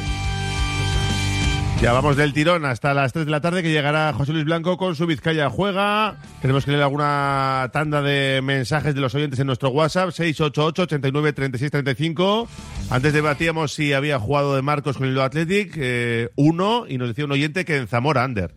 Ya 1.81 1.93
vamos 1.93 2.15
del 2.15 2.31
tirón 2.31 2.63
hasta 2.65 2.93
las 2.93 3.11
3 3.11 3.25
de 3.25 3.31
la 3.31 3.41
tarde 3.41 3.63
que 3.63 3.71
llegará 3.71 4.13
José 4.13 4.33
Luis 4.33 4.45
Blanco 4.45 4.77
con 4.77 4.95
su 4.95 5.07
Vizcaya 5.07 5.49
Juega. 5.49 6.15
Tenemos 6.39 6.63
que 6.63 6.69
leer 6.69 6.83
alguna 6.83 7.71
tanda 7.73 8.03
de 8.03 8.39
mensajes 8.43 8.93
de 8.93 9.01
los 9.01 9.15
oyentes 9.15 9.39
en 9.39 9.47
nuestro 9.47 9.69
WhatsApp, 9.69 10.11
688 10.11 10.83
89 10.83 11.33
36 11.33 11.71
35. 11.71 12.47
Antes 12.91 13.13
debatíamos 13.13 13.73
si 13.73 13.93
había 13.93 14.19
jugado 14.19 14.55
de 14.55 14.61
Marcos 14.61 14.99
con 14.99 15.07
el 15.07 15.19
Athletic, 15.19 15.73
eh, 15.75 16.29
uno, 16.35 16.85
y 16.87 16.99
nos 16.99 17.07
decía 17.07 17.25
un 17.25 17.31
oyente 17.31 17.65
que 17.65 17.77
en 17.77 17.87
Zamora, 17.87 18.23
Ander. 18.23 18.53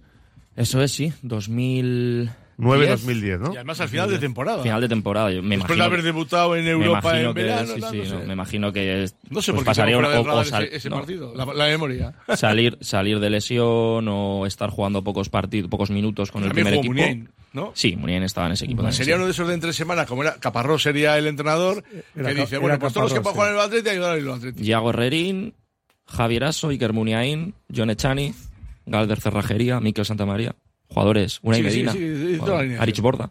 Eso 0.55 0.83
es, 0.83 0.93
sí, 0.93 1.15
2000... 1.23 2.31
9-2010, 2.59 3.39
¿no? 3.41 3.53
Y 3.53 3.57
además 3.57 3.81
al 3.81 3.89
final 3.89 4.11
de 4.11 4.19
temporada. 4.19 4.63
Final 4.63 4.81
de 4.81 4.89
temporada. 4.89 5.31
Yo 5.31 5.43
me 5.43 5.57
Después 5.57 5.77
imagino 5.77 5.77
de 5.77 5.85
haber 5.85 6.03
debutado 6.03 6.57
en 6.57 6.67
Europa 6.69 7.21
en 7.21 7.35
que, 7.35 7.43
verano. 7.43 7.67
sí, 7.69 7.75
sí, 7.75 7.81
no 7.81 8.05
sé. 8.05 8.15
no, 8.15 8.25
me 8.27 8.33
imagino 8.33 8.73
que 8.73 9.09
No 9.31 9.43
sé 9.43 9.53
pues 9.53 9.57
por 9.57 9.59
qué 9.59 9.65
pasaría 9.65 9.99
un- 9.99 10.05
fue 10.05 10.17
o- 10.19 10.25
de 10.25 10.31
o 10.31 10.45
sal- 10.45 10.65
ese, 10.65 10.77
ese 10.77 10.91
no, 10.91 10.97
partido, 10.97 11.33
la, 11.35 11.45
la 11.47 11.67
memoria. 11.67 12.15
salir 12.37 12.79
salir 12.81 13.19
de 13.21 13.31
lesión 13.31 14.07
o 14.09 14.47
estar 14.47 14.71
jugando 14.71 15.03
pocos 15.03 15.29
partidos, 15.29 15.69
pocos 15.71 15.91
minutos 15.91 16.31
con 16.31 16.45
el 16.45 16.51
primer 16.53 16.75
equipo. 16.75 16.93
Muniain, 16.93 17.29
¿no? 17.53 17.73
Sí, 17.75 17.97
Muniain 17.97 18.23
estaba 18.23 18.47
en 18.47 18.53
ese 18.53 18.65
equipo. 18.67 18.83
también, 18.83 18.97
Sería 18.97 19.15
sí. 19.15 19.17
uno 19.19 19.27
de 19.27 19.33
esos 19.33 19.49
de 19.49 19.55
entre 19.55 19.73
semana, 19.73 20.07
como 20.07 20.23
era 20.23 20.35
Caparrós 20.37 20.83
sería 20.83 21.19
el 21.19 21.27
entrenador, 21.27 21.83
Era 22.17 22.29
que 22.35 22.41
dice, 22.43 22.59
bueno, 22.59 22.79
pues 22.79 22.93
todos 22.93 23.11
los 23.11 23.15
que 23.15 23.21
puedan 23.21 23.35
jugar 23.35 23.51
en 23.51 23.57
el 23.59 23.61
Atleti, 23.65 23.89
ayudar 23.91 24.13
al 24.19 24.31
Atleti. 24.31 24.63
Yago 24.65 24.91
Herrerín, 24.91 25.55
Javier 26.07 26.45
Asso, 26.45 26.69
Iker 26.69 26.93
Muniain, 26.93 27.55
John 27.75 27.91
Echaniz, 27.91 28.51
Galder 28.87 29.21
Cerrajería, 29.21 29.81
Miquel 29.81 30.05
Santamaría. 30.05 30.55
Jugadores, 30.95 31.41
Sí, 31.43 31.55
sí, 31.55 31.63
Medina, 31.63 31.93
sí, 31.93 32.39
sí. 32.39 32.77
Arich 32.79 33.01
Borda. 33.01 33.31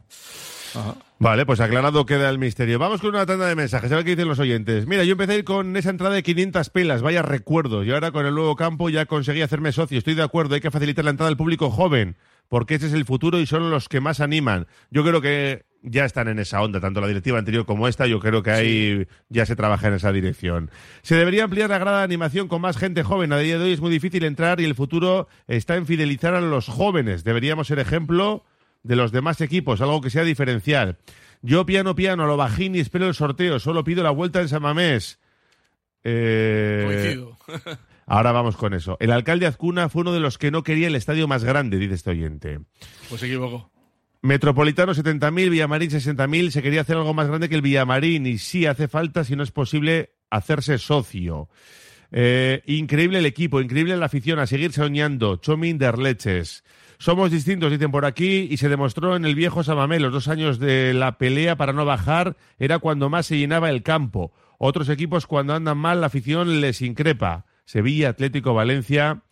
Vale, 1.19 1.45
pues 1.45 1.59
aclarado 1.59 2.05
queda 2.05 2.29
el 2.29 2.39
misterio. 2.39 2.79
Vamos 2.79 2.99
con 2.99 3.11
una 3.11 3.25
tanda 3.25 3.47
de 3.47 3.55
mensajes, 3.55 3.91
a 3.91 3.95
ver 3.95 4.03
qué 4.03 4.11
dicen 4.11 4.27
los 4.27 4.39
oyentes. 4.39 4.87
Mira, 4.87 5.03
yo 5.03 5.13
empecé 5.13 5.33
a 5.33 5.35
ir 5.37 5.43
con 5.43 5.77
esa 5.77 5.89
entrada 5.89 6.15
de 6.15 6.23
500 6.23 6.69
pelas, 6.69 7.01
vaya 7.01 7.21
recuerdo. 7.21 7.83
Y 7.83 7.91
ahora 7.91 8.11
con 8.11 8.25
el 8.25 8.35
nuevo 8.35 8.55
campo 8.55 8.89
ya 8.89 9.05
conseguí 9.05 9.41
hacerme 9.41 9.71
socio. 9.71 9.97
Estoy 9.97 10.15
de 10.15 10.23
acuerdo, 10.23 10.55
hay 10.55 10.61
que 10.61 10.71
facilitar 10.71 11.05
la 11.05 11.11
entrada 11.11 11.29
al 11.29 11.37
público 11.37 11.69
joven, 11.69 12.17
porque 12.49 12.75
ese 12.75 12.87
es 12.87 12.93
el 12.93 13.05
futuro 13.05 13.39
y 13.39 13.45
son 13.45 13.69
los 13.69 13.87
que 13.87 14.01
más 14.01 14.19
animan. 14.19 14.67
Yo 14.91 15.03
creo 15.03 15.21
que 15.21 15.63
ya 15.83 16.05
están 16.05 16.29
en 16.29 16.39
esa 16.39 16.61
onda, 16.61 16.79
tanto 16.79 17.01
la 17.01 17.07
directiva 17.07 17.37
anterior 17.37 17.65
como 17.65 17.87
esta. 17.87 18.07
Yo 18.07 18.19
creo 18.19 18.41
que 18.41 18.51
ahí 18.51 19.07
ya 19.29 19.45
se 19.45 19.55
trabaja 19.55 19.89
en 19.89 19.95
esa 19.95 20.11
dirección. 20.11 20.71
Se 21.01 21.15
debería 21.15 21.43
ampliar 21.43 21.69
la 21.69 21.77
grada 21.77 21.99
de 21.99 22.05
animación 22.05 22.47
con 22.47 22.61
más 22.61 22.77
gente 22.77 23.03
joven. 23.03 23.33
A 23.33 23.37
día 23.37 23.57
de 23.57 23.65
hoy 23.65 23.73
es 23.73 23.81
muy 23.81 23.91
difícil 23.91 24.23
entrar 24.23 24.61
y 24.61 24.65
el 24.65 24.75
futuro 24.75 25.27
está 25.47 25.75
en 25.75 25.85
fidelizar 25.85 26.33
a 26.33 26.41
los 26.41 26.67
jóvenes. 26.67 27.23
Deberíamos 27.23 27.67
ser 27.67 27.79
ejemplo 27.79 28.45
de 28.81 28.95
los 28.95 29.11
demás 29.11 29.41
equipos, 29.41 29.81
algo 29.81 30.01
que 30.01 30.09
sea 30.09 30.23
diferencial. 30.23 30.97
Yo 31.41 31.65
piano 31.65 31.95
piano, 31.95 32.25
lo 32.25 32.37
bajín 32.37 32.75
y 32.75 32.79
espero 32.79 33.07
el 33.07 33.13
sorteo, 33.13 33.59
solo 33.59 33.83
pido 33.83 34.03
la 34.03 34.11
vuelta 34.11 34.39
en 34.41 34.47
San 34.47 34.61
Mamés. 34.61 35.19
Eh, 36.05 37.21
ahora 38.05 38.31
vamos 38.31 38.55
con 38.55 38.73
eso. 38.73 38.97
El 39.01 39.11
alcalde 39.11 39.45
Azcuna 39.45 39.89
fue 39.89 40.01
uno 40.01 40.13
de 40.13 40.21
los 40.21 40.37
que 40.37 40.51
no 40.51 40.63
quería 40.63 40.87
el 40.87 40.95
estadio 40.95 41.27
más 41.27 41.43
grande, 41.43 41.77
dice 41.77 41.95
este 41.95 42.11
oyente. 42.11 42.59
Pues 43.09 43.19
se 43.19 43.27
equivocó. 43.27 43.72
Metropolitano 44.23 44.93
70.000, 44.93 45.49
Villamarín 45.49 45.89
60.000, 45.89 46.51
se 46.51 46.61
quería 46.61 46.79
hacer 46.79 46.95
algo 46.95 47.13
más 47.13 47.27
grande 47.27 47.49
que 47.49 47.55
el 47.55 47.61
Villamarín 47.61 48.25
y 48.25 48.37
sí 48.37 48.65
hace 48.65 48.87
falta, 48.87 49.25
si 49.25 49.35
no 49.35 49.43
es 49.43 49.51
posible, 49.51 50.11
hacerse 50.29 50.77
socio. 50.77 51.49
Eh, 52.09 52.63
increíble 52.65 53.19
el 53.19 53.25
equipo, 53.25 53.59
increíble 53.59 53.97
la 53.97 54.05
afición, 54.05 54.39
a 54.39 54.47
seguir 54.47 54.71
soñando. 54.71 55.35
Chomin 55.35 55.77
der 55.77 55.97
Leches. 55.97 56.63
Somos 56.99 57.31
distintos, 57.31 57.69
dicen 57.69 57.91
por 57.91 58.05
aquí, 58.05 58.47
y 58.49 58.55
se 58.55 58.69
demostró 58.69 59.17
en 59.17 59.25
el 59.25 59.35
viejo 59.35 59.61
Samamé. 59.61 59.99
Los 59.99 60.13
dos 60.13 60.29
años 60.29 60.57
de 60.57 60.93
la 60.93 61.17
pelea 61.17 61.57
para 61.57 61.73
no 61.73 61.83
bajar 61.83 62.37
era 62.59 62.79
cuando 62.79 63.09
más 63.09 63.25
se 63.25 63.37
llenaba 63.37 63.69
el 63.69 63.83
campo. 63.83 64.31
Otros 64.57 64.87
equipos, 64.87 65.27
cuando 65.27 65.53
andan 65.53 65.77
mal, 65.77 65.99
la 65.99 66.07
afición 66.07 66.61
les 66.61 66.81
increpa. 66.81 67.45
Sevilla, 67.65 68.07
Atlético, 68.07 68.53
Valencia. 68.53 69.23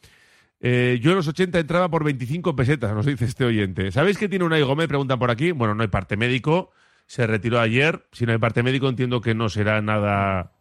Eh, 0.63 1.00
yo 1.02 1.12
en 1.12 1.17
los 1.17 1.28
80 1.28 1.60
entraba 1.60 1.89
por 1.89 2.04
25 2.04 2.56
pesetas, 2.56 2.93
nos 2.93 3.06
dice 3.06 3.26
este 3.26 3.45
oyente. 3.45 3.91
¿Sabéis 3.91 4.17
que 4.17 4.30
tiene 4.30 4.45
una 4.45 4.60
Gómez? 4.60 4.88
Preguntan 4.88 5.17
por 5.17 5.32
aquí. 5.32 5.52
Bueno, 5.52 5.74
no 5.74 5.82
hay 5.82 5.89
parte 5.89 6.17
médico. 6.17 6.71
Se 7.08 7.26
retiró 7.26 7.60
ayer. 7.60 8.06
Si 8.12 8.26
no 8.26 8.32
hay 8.32 8.38
parte 8.38 8.62
médico, 8.62 8.88
entiendo 8.88 9.21
que 9.21 9.34
no 9.34 9.50
será 9.50 9.82
nada 9.82 10.52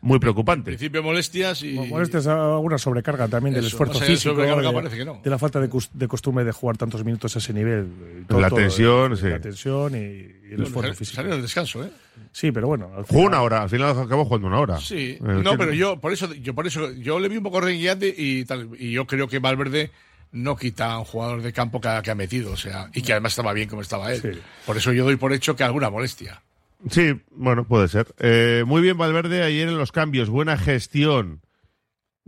muy 0.00 0.18
preocupante. 0.18 0.70
En 0.70 0.76
principio 0.76 1.02
molestias 1.02 1.62
y... 1.62 1.72
Molestias, 1.72 2.26
alguna 2.26 2.78
sobrecarga 2.78 3.26
también 3.28 3.54
del 3.54 3.64
Eso, 3.64 3.74
esfuerzo 3.74 3.94
más 3.94 4.02
allá 4.02 4.10
de 4.10 4.16
físico, 4.16 4.34
sobrecarga 4.34 4.68
de, 4.68 4.74
parece 4.74 4.96
que 4.96 5.04
no. 5.04 5.20
de 5.24 5.30
la 5.30 5.38
falta 5.38 5.60
de, 5.60 5.68
de 5.92 6.08
costumbre 6.08 6.44
de 6.44 6.52
jugar 6.52 6.76
tantos 6.76 7.04
minutos 7.04 7.34
a 7.34 7.38
ese 7.40 7.52
nivel. 7.52 7.88
Y 8.28 8.32
La 8.40 8.48
tensión, 8.50 9.12
eh, 9.12 9.16
sí. 9.16 9.28
La 9.28 9.40
tensión 9.40 9.94
y, 9.94 9.98
y 9.98 10.54
el 10.54 10.62
esfuerzo 10.62 10.94
físico. 10.94 11.16
Salió 11.16 11.34
el 11.34 11.42
descanso, 11.42 11.82
¿eh? 11.84 11.90
Sí, 12.32 12.52
pero 12.52 12.66
bueno. 12.68 12.86
al 12.96 13.04
Jugó 13.04 13.06
final- 13.06 13.26
una 13.28 13.42
hora, 13.42 13.62
al 13.62 13.70
final 13.70 13.98
acabó 13.98 14.24
jugando 14.24 14.46
una 14.46 14.60
hora. 14.60 14.78
Sí, 14.80 15.16
Eh, 15.18 15.20
no, 15.20 15.52
que- 15.52 15.58
pero 15.58 15.72
yo 15.72 16.00
por 16.00 16.12
eso, 16.12 16.32
yo 16.34 16.54
por 16.54 16.66
eso, 16.66 16.92
yo 16.92 17.18
le 17.18 17.28
vi 17.28 17.36
un 17.38 17.42
poco 17.42 17.60
rengueante 17.60 18.14
y 18.16 18.44
tal, 18.44 18.70
y 18.78 18.92
yo 18.92 19.06
creo 19.06 19.26
que 19.28 19.38
Valverde 19.40 19.90
no 20.30 20.56
quita 20.56 20.92
a 20.92 20.98
un 20.98 21.04
jugador 21.06 21.40
de 21.42 21.52
campo 21.54 21.80
que 21.80 21.88
ha, 21.88 22.02
que 22.02 22.10
ha 22.10 22.14
metido, 22.14 22.52
o 22.52 22.56
sea, 22.56 22.90
y 22.92 23.00
que 23.02 23.12
además 23.12 23.32
estaba 23.32 23.52
bien 23.54 23.68
como 23.68 23.80
estaba 23.82 24.12
él. 24.12 24.42
Por 24.66 24.76
eso 24.76 24.92
yo 24.92 25.04
doy 25.04 25.16
por 25.16 25.32
hecho 25.32 25.56
que 25.56 25.64
alguna 25.64 25.88
molestia. 25.90 26.42
Sí, 26.90 27.20
bueno, 27.30 27.66
puede 27.66 27.88
ser. 27.88 28.06
Eh, 28.18 28.62
muy 28.66 28.80
bien 28.82 28.96
Valverde 28.96 29.42
ayer 29.42 29.68
en 29.68 29.78
los 29.78 29.90
cambios, 29.92 30.30
buena 30.30 30.56
gestión. 30.56 31.42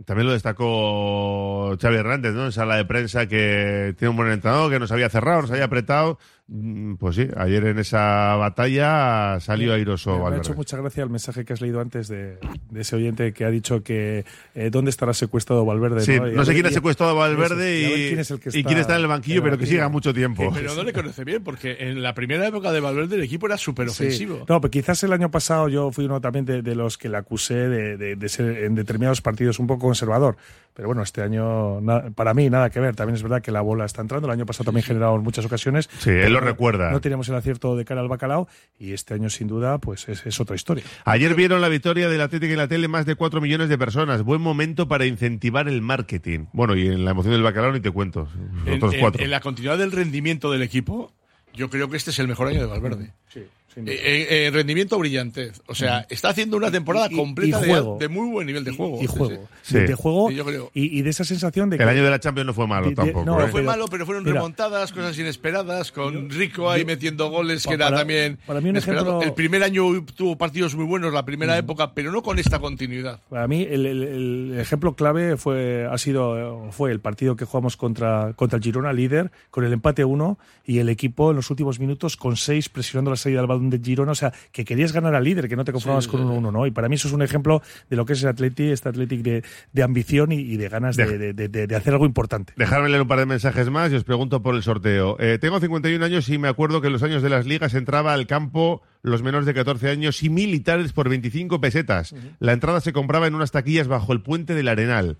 También 0.05 0.27
lo 0.27 0.33
destacó 0.33 1.77
Xavi 1.79 1.95
Hernández, 1.95 2.33
¿no? 2.33 2.45
En 2.45 2.51
sala 2.51 2.75
de 2.75 2.85
prensa 2.85 3.27
que 3.27 3.95
tiene 3.97 4.09
un 4.09 4.17
buen 4.17 4.31
entrenador, 4.31 4.71
que 4.71 4.79
nos 4.79 4.91
había 4.91 5.09
cerrado, 5.09 5.43
nos 5.43 5.51
había 5.51 5.65
apretado. 5.65 6.17
Mm, 6.53 6.95
Pues 6.95 7.15
sí, 7.15 7.29
ayer 7.37 7.63
en 7.65 7.79
esa 7.79 8.35
batalla 8.35 9.39
salió 9.39 9.73
airoso 9.73 10.11
Me 10.11 10.17
ha 10.17 10.19
Valverde. 10.23 10.41
hecho 10.43 10.53
mucha 10.53 10.75
gracia 10.75 11.01
el 11.03 11.09
mensaje 11.09 11.45
que 11.45 11.53
has 11.53 11.61
leído 11.61 11.79
antes 11.79 12.09
de, 12.09 12.39
de 12.69 12.81
ese 12.81 12.97
oyente 12.97 13.31
que 13.31 13.45
ha 13.45 13.49
dicho 13.49 13.83
que 13.83 14.25
eh, 14.53 14.69
dónde 14.69 14.89
estará 14.89 15.13
secuestrado 15.13 15.63
Valverde. 15.65 16.01
Sí, 16.01 16.19
¿no? 16.19 16.27
No 16.27 16.43
sé 16.43 16.51
quién 16.53 16.65
ha 16.65 16.71
secuestrado 16.71 17.13
a 17.13 17.15
Valverde 17.15 17.79
y, 17.79 18.07
quién 18.09 18.19
es 18.19 18.31
el 18.31 18.39
que 18.41 18.49
y 18.49 18.63
quién 18.65 18.79
está 18.79 18.95
en 18.95 19.01
el 19.01 19.07
banquillo, 19.07 19.41
pero 19.41 19.57
que 19.57 19.65
siga 19.65 19.87
mucho 19.87 20.13
tiempo. 20.13 20.51
Pero 20.53 20.75
no 20.75 20.83
le 20.83 20.91
conoce 20.91 21.23
bien, 21.23 21.41
porque 21.41 21.77
en 21.79 22.01
la 22.03 22.13
primera 22.13 22.45
época 22.45 22.73
de 22.73 22.81
Valverde 22.81 23.15
el 23.15 23.23
equipo 23.23 23.45
era 23.47 23.55
súper 23.57 23.87
ofensivo. 23.87 24.39
Sí. 24.39 24.43
No, 24.49 24.59
pero 24.59 24.71
quizás 24.71 25.01
el 25.03 25.13
año 25.13 25.31
pasado 25.31 25.69
yo 25.69 25.89
fui 25.93 26.03
uno 26.03 26.19
también 26.19 26.43
de, 26.43 26.61
de 26.61 26.75
los 26.75 26.97
que 26.97 27.07
le 27.07 27.15
acusé 27.15 27.55
de, 27.69 27.95
de- 27.95 28.15
de 28.17 28.29
ser 28.29 28.65
en 28.65 28.75
determinados 28.75 29.21
partidos 29.21 29.57
un 29.59 29.67
poco 29.67 29.85
conservador. 29.87 30.35
Pero 30.73 30.87
bueno, 30.87 31.01
este 31.03 31.21
año 31.21 31.79
na- 31.81 32.11
para 32.15 32.33
mí 32.33 32.49
nada 32.49 32.69
que 32.69 32.79
ver. 32.79 32.95
También 32.95 33.15
es 33.15 33.23
verdad 33.23 33.41
que 33.41 33.51
la 33.51 33.61
bola 33.61 33.85
está 33.85 34.01
entrando. 34.01 34.27
El 34.27 34.33
año 34.33 34.45
pasado 34.45 34.65
también 34.65 34.83
generado 34.85 35.15
en 35.15 35.21
muchas 35.23 35.45
ocasiones. 35.45 35.89
Sí, 35.99 36.09
él 36.09 36.33
lo 36.41 36.51
recuerda. 36.51 36.91
No 36.91 37.01
teníamos 37.01 37.27
el 37.29 37.35
acierto 37.35 37.75
de 37.75 37.85
cara 37.85 38.01
al 38.01 38.07
bacalao 38.07 38.47
y 38.79 38.93
este 38.93 39.13
año 39.13 39.29
sin 39.29 39.47
duda 39.47 39.77
pues 39.77 40.07
es, 40.09 40.25
es 40.25 40.39
otra 40.39 40.55
historia. 40.55 40.83
Ayer 41.05 41.33
vieron 41.35 41.61
la 41.61 41.69
victoria 41.69 42.09
del 42.09 42.21
Atlético 42.21 42.51
en 42.51 42.57
la 42.57 42.67
tele 42.67 42.87
más 42.87 43.05
de 43.05 43.15
4 43.15 43.39
millones 43.41 43.69
de 43.69 43.77
personas. 43.77 44.23
Buen 44.23 44.41
momento 44.41 44.87
para 44.87 45.05
incentivar 45.05 45.67
el 45.67 45.81
marketing. 45.81 46.45
Bueno, 46.53 46.75
y 46.75 46.87
en 46.87 47.05
la 47.05 47.11
emoción 47.11 47.33
del 47.33 47.43
bacalao 47.43 47.71
ni 47.71 47.79
te 47.79 47.91
cuento. 47.91 48.27
Los 48.65 48.67
En, 48.67 48.73
otros 48.75 48.93
en- 48.95 48.99
cuatro. 48.99 49.23
en 49.23 49.31
la 49.31 49.39
continuidad 49.39 49.77
del 49.77 49.91
rendimiento 49.91 50.51
del 50.51 50.61
equipo, 50.61 51.13
yo 51.53 51.69
creo 51.69 51.89
que 51.89 51.97
este 51.97 52.11
es 52.11 52.19
el 52.19 52.27
mejor 52.27 52.47
año 52.47 52.59
de 52.61 52.65
Valverde. 52.67 53.13
Eh, 53.35 53.47
eh, 53.75 54.27
eh, 54.47 54.51
rendimiento 54.53 54.97
brillantez. 54.99 55.61
O 55.67 55.75
sea, 55.75 56.05
está 56.09 56.29
haciendo 56.29 56.57
una 56.57 56.71
temporada 56.71 57.07
Y- 57.09 57.13
y- 57.13 57.17
completa 57.17 57.59
y 57.59 57.61
de- 57.61 57.67
juego. 57.69 57.97
De, 57.99 58.07
muy 58.07 58.29
buen 58.29 58.47
nivel 58.47 58.63
de 58.63 58.71
juego. 58.71 58.99
Y 59.01 59.07
juego. 59.07 59.47
sí. 59.61 59.73
De, 59.75 59.87
de 59.87 59.95
juego 59.95 60.29
Sí, 60.29 60.35
yo 60.35 60.45
creo. 60.45 60.71
y, 60.73 60.99
y 60.99 61.01
de 61.01 61.09
esa 61.09 61.23
sensación 61.23 61.69
de 61.69 61.77
que 61.77 61.83
El 61.83 61.89
año 61.89 62.03
de 62.03 62.09
la 62.09 62.19
Champions 62.19 62.47
no 62.47 62.53
fue 62.53 62.67
malo 62.67 62.85
de- 62.85 62.89
de- 62.91 62.95
tampoco. 62.95 63.25
no, 63.25 63.39
¿eh? 63.39 63.43
No 63.43 63.47
fue 63.49 63.61
pero- 63.61 63.71
malo, 63.71 63.85
pero 63.89 64.05
fueron 64.05 64.23
mira, 64.23 64.35
remontadas, 64.35 64.91
cosas 64.91 65.17
inesperadas, 65.17 65.91
con 65.91 66.29
Rico 66.29 66.69
ahí 66.69 66.85
metiendo 66.85 67.29
goles, 67.29 67.63
que 67.65 67.77
para- 67.77 67.87
era 67.89 67.97
también. 67.97 68.37
para 68.45 68.59
mí 68.61 68.65
un 68.69 68.75
inesperado. 68.75 69.05
ejemplo- 69.19 69.27
El 69.27 69.33
primer 69.33 69.63
año 69.63 69.83
tuvo 70.15 70.37
partidos 70.37 70.75
muy 70.75 70.85
buenos, 70.85 71.13
la 71.13 71.25
primera 71.25 71.57
época, 71.57 71.93
pero 71.93 72.11
no 72.11 72.21
con 72.21 72.39
esta 72.39 72.59
continuidad. 72.59 73.19
Para 73.29 73.47
mí 73.47 73.61
el, 73.69 73.85
el- 73.85 74.03
el 74.03 74.59
ejemplo 74.59 74.95
clave 74.95 75.37
fue 75.37 75.87
ha 75.89 75.97
sido 75.97 76.69
fue 76.71 76.91
el 76.91 76.99
partido 76.99 77.35
que 77.35 77.45
jugamos 77.45 77.77
contra 77.77 78.33
contra 78.35 78.57
el 78.57 78.63
Girona 78.63 78.93
líder 78.93 79.31
con 79.49 79.63
el 79.65 79.73
empate 79.73 80.03
1 80.05 80.37
y 80.65 80.79
el 80.79 80.89
equipo 80.89 81.29
en 81.31 81.35
los 81.37 81.49
últimos 81.49 81.79
minutos 81.79 82.17
con 82.17 82.37
6 82.37 82.69
presionando 82.69 83.11
la 83.11 83.17
salida 83.17 83.39
del 83.39 83.47
balón 83.47 83.60
de 83.69 83.79
Girona, 83.79 84.11
o 84.13 84.15
sea, 84.15 84.33
que 84.51 84.65
querías 84.65 84.91
ganar 84.91 85.13
al 85.15 85.23
líder, 85.23 85.47
que 85.47 85.55
no 85.55 85.63
te 85.63 85.71
conformabas 85.71 86.07
con 86.07 86.21
1-1, 86.27 86.51
¿no? 86.51 86.65
Y 86.65 86.71
para 86.71 86.89
mí 86.89 86.95
eso 86.95 87.07
es 87.07 87.13
un 87.13 87.21
ejemplo 87.21 87.61
de 87.89 87.95
lo 87.95 88.05
que 88.05 88.13
es 88.13 88.23
el 88.23 88.29
Atleti, 88.29 88.69
este 88.71 88.89
Athletic 88.89 89.21
de, 89.21 89.43
de 89.71 89.83
ambición 89.83 90.31
y, 90.31 90.39
y 90.39 90.57
de 90.57 90.69
ganas 90.69 90.95
de, 90.95 91.33
de- 91.33 91.75
hacer 91.75 91.93
algo 91.93 92.05
importante. 92.05 92.53
Dejadme 92.57 92.89
leer 92.89 93.01
un 93.01 93.07
par 93.07 93.19
de 93.19 93.25
mensajes 93.25 93.69
más 93.69 93.91
y 93.91 93.95
os 93.95 94.03
pregunto 94.03 94.41
por 94.41 94.55
el 94.55 94.63
sorteo. 94.63 95.15
Eh, 95.19 95.37
tengo 95.39 95.59
51 95.59 96.03
años 96.03 96.27
y 96.29 96.37
me 96.37 96.47
acuerdo 96.47 96.81
que 96.81 96.87
en 96.87 96.93
los 96.93 97.03
años 97.03 97.21
de 97.21 97.29
las 97.29 97.45
ligas 97.45 97.73
entraba 97.73 98.13
al 98.13 98.27
campo 98.27 98.81
los 99.03 99.23
menores 99.23 99.45
de 99.45 99.53
14 99.53 99.89
años 99.89 100.21
y 100.23 100.29
militares 100.29 100.93
por 100.93 101.09
25 101.09 101.59
pesetas. 101.61 102.13
La 102.39 102.53
entrada 102.53 102.81
se 102.81 102.93
compraba 102.93 103.27
en 103.27 103.35
unas 103.35 103.51
taquillas 103.51 103.87
bajo 103.87 104.13
el 104.13 104.21
puente 104.21 104.53
del 104.53 104.67
Arenal. 104.67 105.17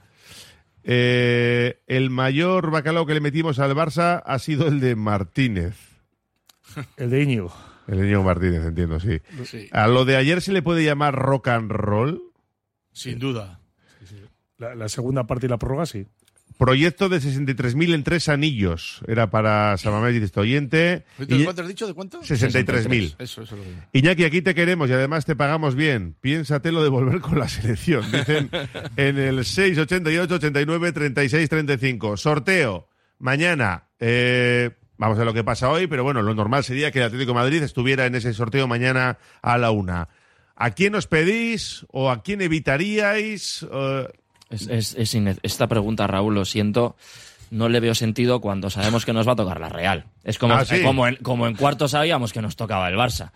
Eh, 0.84 1.80
el 1.88 2.10
mayor 2.10 2.72
bacalao 2.72 3.06
que 3.06 3.14
le 3.14 3.22
metimos 3.22 3.60
al 3.60 3.76
Barça 3.76 4.22
ha 4.26 4.40
sido 4.40 4.68
el 4.68 4.80
de 4.80 4.96
Martínez. 4.96 5.76
El 6.98 7.10
de 7.10 7.22
Íñigo. 7.24 7.54
El 7.88 8.00
Íñigo 8.00 8.24
Martínez, 8.24 8.64
entiendo, 8.66 9.00
sí. 9.00 9.20
Sí. 9.46 9.68
¿A 9.72 9.88
lo 9.88 10.06
de 10.06 10.16
ayer 10.16 10.42
se 10.42 10.52
le 10.54 10.62
puede 10.62 10.84
llamar 10.84 11.16
rock 11.16 11.48
and 11.50 11.72
roll? 11.72 12.22
Sin 12.94 13.20
duda. 13.20 13.60
La, 14.58 14.76
la 14.76 14.88
segunda 14.90 15.26
parte 15.26 15.48
y 15.48 15.50
la 15.50 15.58
prórroga 15.58 15.86
sí. 15.86 16.06
Proyecto 16.58 17.10
de 17.10 17.18
63.000 17.18 17.96
en 17.96 18.04
tres 18.04 18.30
anillos. 18.30 19.02
Era 19.08 19.32
para 19.32 19.76
Samamés, 19.78 20.14
dice 20.14 20.26
este 20.26 20.40
oyente. 20.42 21.06
¿De 21.18 21.36
Y- 21.36 21.44
cuánto 21.44 21.64
has 21.64 21.68
dicho? 21.68 21.88
¿De 21.88 21.96
cuánto? 21.96 22.22
63.000. 22.22 23.16
Eso, 23.18 23.42
eso 23.42 23.56
lo 23.58 23.64
que- 23.64 23.98
Iñaki, 23.98 24.26
aquí 24.26 24.44
te 24.44 24.54
queremos 24.54 24.88
y 24.90 24.94
además 24.94 25.26
te 25.26 25.36
pagamos 25.36 25.74
bien. 25.74 26.16
Piénsatelo 26.22 26.84
de 26.84 26.90
volver 26.90 27.20
con 27.20 27.40
la 27.40 27.50
selección. 27.50 28.04
Dicen 28.12 28.52
en 28.98 29.18
el 29.18 29.44
688 29.44 30.36
89 30.36 30.92
36 30.92 31.50
35. 31.50 32.18
Sorteo. 32.18 32.88
Mañana. 33.18 33.86
eh, 34.00 34.70
vamos 35.02 35.18
a 35.18 35.20
ver 35.22 35.26
lo 35.26 35.34
que 35.34 35.44
pasa 35.44 35.70
hoy, 35.70 35.88
pero 35.88 36.04
bueno, 36.04 36.22
lo 36.22 36.34
normal 36.36 36.64
sería 36.64 36.92
que 36.92 37.00
el 37.00 37.06
Atlético 37.06 37.32
de 37.32 37.40
Madrid 37.40 37.64
estuviera 37.64 38.06
en 38.06 38.14
ese 38.16 38.34
sorteo 38.34 38.68
mañana 38.68 39.18
a 39.42 39.58
la 39.58 39.72
una. 39.72 40.08
¿A 40.56 40.72
quién 40.72 40.94
os 40.94 41.08
pedís 41.08 41.88
o 41.92 42.12
a 42.12 42.22
quién 42.22 42.40
evitaríais? 42.42 43.66
Eh, 43.72 44.08
Es, 44.52 44.68
es- 44.68 44.96
es 44.96 45.14
ine- 45.16 45.38
esta 45.44 45.68
pregunta, 45.68 46.06
Raúl, 46.08 46.36
lo 46.36 46.44
siento, 46.46 46.98
no 47.52 47.70
le 47.70 47.80
veo 47.80 47.96
sentido 47.96 48.42
cuando 48.42 48.70
sabemos 48.70 49.06
que 49.06 49.14
nos 49.14 49.26
va 49.28 49.32
a 49.32 49.36
tocar 49.38 49.60
la 49.62 49.70
Real. 49.70 50.06
Es 50.26 50.38
como, 50.38 50.54
Ah, 50.56 50.66
sí. 50.66 50.82
como, 50.84 51.08
en, 51.08 51.16
como 51.24 51.48
en 51.48 51.56
cuarto 51.56 51.88
sabíamos 51.88 52.34
que 52.34 52.42
nos 52.42 52.56
tocaba 52.58 52.90
el 52.90 52.96
Barça. 52.96 53.32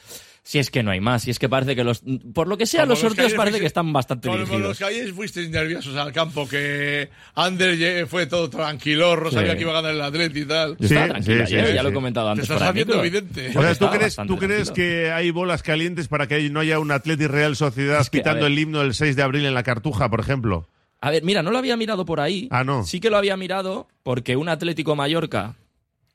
Si 0.48 0.60
es 0.60 0.70
que 0.70 0.84
no 0.84 0.92
hay 0.92 1.00
más, 1.02 1.24
si 1.24 1.32
es 1.32 1.40
que 1.40 1.50
parece 1.50 1.76
que 1.76 1.84
los. 1.84 2.04
Por 2.32 2.48
lo 2.48 2.56
que 2.56 2.68
sea, 2.68 2.82
Como 2.82 2.92
los 2.92 3.02
los 3.02 3.10
sorteos 3.14 3.34
parece 3.34 3.54
fuiste- 3.58 3.62
que 3.62 3.66
están 3.66 3.92
bastante 3.92 4.28
Como 4.28 4.38
los 4.42 4.48
dirigidos. 4.48 4.78
que 4.78 4.84
ayer 4.86 5.12
fuisteis 5.12 5.50
nerviosos 5.50 5.96
al 5.96 6.14
campo, 6.14 6.48
que 6.48 7.10
Ander 7.34 8.06
fue 8.06 8.28
todo 8.28 8.48
tranquilo, 8.48 9.18
Sí. 9.30 9.36
sabía 9.36 9.56
que 9.56 9.62
iba 9.62 9.72
a 9.72 9.82
ganar 9.82 9.96
el 9.96 10.02
Atleti 10.02 10.42
y 10.42 10.46
tal. 10.46 10.78
Estaba 10.80 11.06
Sí, 11.06 11.10
tranquila 11.10 11.48
sí, 11.48 11.54
ayer, 11.56 11.68
sí, 11.68 11.74
ya 11.74 11.80
sí. 11.80 11.84
lo 11.84 11.90
he 11.90 11.94
comentado 11.94 12.28
Te 12.28 12.32
antes. 12.34 12.44
estás 12.44 12.58
fuera 12.60 12.74
de 12.74 12.80
haciendo 12.82 13.04
micro. 13.04 13.18
evidente. 13.20 13.58
o 13.58 13.62
sea, 13.64 13.76
¿tú 13.76 13.90
crees, 13.90 14.16
¿tú 14.16 14.38
crees 14.38 14.64
tranquilo. 14.66 14.74
que 14.76 15.12
hay 15.12 15.32
bolas 15.32 15.64
calientes 15.64 16.08
para 16.08 16.28
que 16.28 16.48
no 16.52 16.60
haya 16.60 16.78
un 16.78 16.92
Atleti 16.92 17.26
Real 17.26 17.56
Sociedad 17.56 18.02
Es 18.02 18.12
que, 18.12 18.20
pitando 18.20 18.46
el 18.46 18.60
himno 18.60 18.82
del 18.82 18.94
6 18.94 19.16
de 19.16 19.24
abril 19.24 19.46
en 19.48 19.56
la 19.56 19.64
Cartuja, 19.64 20.10
por 20.12 20.20
ejemplo? 20.20 20.68
A 21.02 21.10
ver, 21.10 21.24
mira, 21.24 21.42
no 21.42 21.50
lo 21.50 21.58
había 21.58 21.76
mirado 21.76 22.06
por 22.06 22.20
ahí. 22.20 22.48
Ah, 22.52 22.64
no. 22.64 22.84
Sí 22.84 23.00
que 23.00 23.10
lo 23.10 23.18
había 23.18 23.36
mirado 23.36 23.88
porque 24.04 24.36
un 24.36 24.48
Atlético 24.50 24.96
Mallorca, 24.96 25.56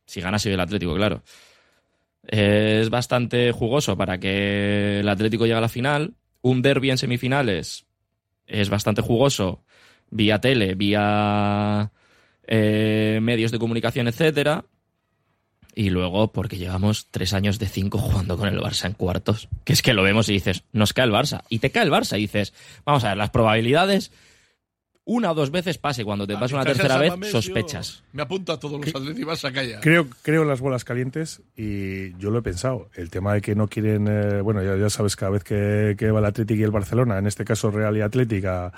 si 0.07 0.21
ganase 0.21 0.53
el 0.53 0.61
Atlético, 0.61 0.95
claro, 0.95 1.23
es 2.31 2.91
bastante 2.91 3.51
jugoso 3.51 3.97
para 3.97 4.19
que 4.19 5.01
el 5.01 5.09
Atlético 5.09 5.47
llegue 5.47 5.59
a 5.59 5.61
la 5.61 5.69
final. 5.69 6.15
Un 6.43 6.63
derby 6.63 6.91
en 6.91 6.99
semifinales 6.99 7.87
es 8.47 8.71
bastante 8.71 9.03
jugoso 9.03 9.65
vía 10.11 10.41
tele, 10.41 10.77
vía 10.77 11.91
eh, 12.47 13.19
medios 13.21 13.51
de 13.51 13.59
comunicación, 13.59 14.07
etcétera. 14.07 14.65
Y 15.75 15.91
luego, 15.91 16.33
porque 16.33 16.57
llevamos 16.57 17.09
tres 17.11 17.35
años 17.35 17.59
de 17.59 17.67
cinco 17.67 17.99
jugando 17.99 18.37
con 18.37 18.49
el 18.49 18.61
Barça 18.61 18.87
en 18.87 18.93
cuartos. 18.93 19.49
Que 19.65 19.73
es 19.73 19.83
que 19.83 19.93
lo 19.93 20.05
vemos 20.05 20.29
y 20.29 20.35
dices, 20.35 20.63
nos 20.73 20.93
cae 20.93 21.07
el 21.07 21.13
Barça. 21.13 21.43
Y 21.49 21.59
te 21.59 21.71
cae 21.71 21.83
el 21.83 21.91
Barça 21.91 22.17
y 22.17 22.23
dices, 22.23 22.55
vamos 22.85 23.03
a 23.03 23.09
ver, 23.09 23.17
las 23.17 23.31
probabilidades, 23.31 24.13
una 25.05 25.33
o 25.33 25.35
dos 25.35 25.51
veces 25.51 25.79
pase. 25.79 26.05
Cuando 26.05 26.27
te 26.27 26.35
pasa 26.37 26.55
una 26.57 26.65
tercera 26.65 26.99
vez, 26.99 27.13
sospechas. 27.31 28.03
Me 28.13 28.23
apunto 28.23 28.53
a 28.53 28.61
todos 28.61 28.81
los 28.85 28.95
Atleti 28.95 29.23
Barça 29.23 29.53
calla. 29.53 29.81
Creo, 29.81 30.07
creo 30.23 30.43
en 30.43 30.49
las 30.49 30.61
bolas 30.61 30.85
calientes 30.85 31.43
y 31.57 32.17
yo 32.19 32.31
lo 32.31 32.39
he 32.39 32.43
pensado. 32.43 32.89
El 32.95 33.11
tema 33.11 33.35
de 33.35 33.41
que 33.41 33.55
no 33.55 33.67
quieren, 33.69 34.07
eh, 34.09 34.41
bueno, 34.41 34.63
ya, 34.63 34.77
ya 34.77 34.91
sabes, 34.91 35.17
cada 35.17 35.33
vez 35.33 35.43
que, 35.45 35.97
que 35.99 36.11
va 36.11 36.21
el 36.21 36.25
Atlético 36.27 36.61
y 36.61 36.65
el 36.65 36.71
Barcelona, 36.71 37.19
en 37.19 37.27
este 37.27 37.45
caso 37.45 37.71
Real 37.71 37.97
y 37.97 38.03
Atlética, 38.03 38.73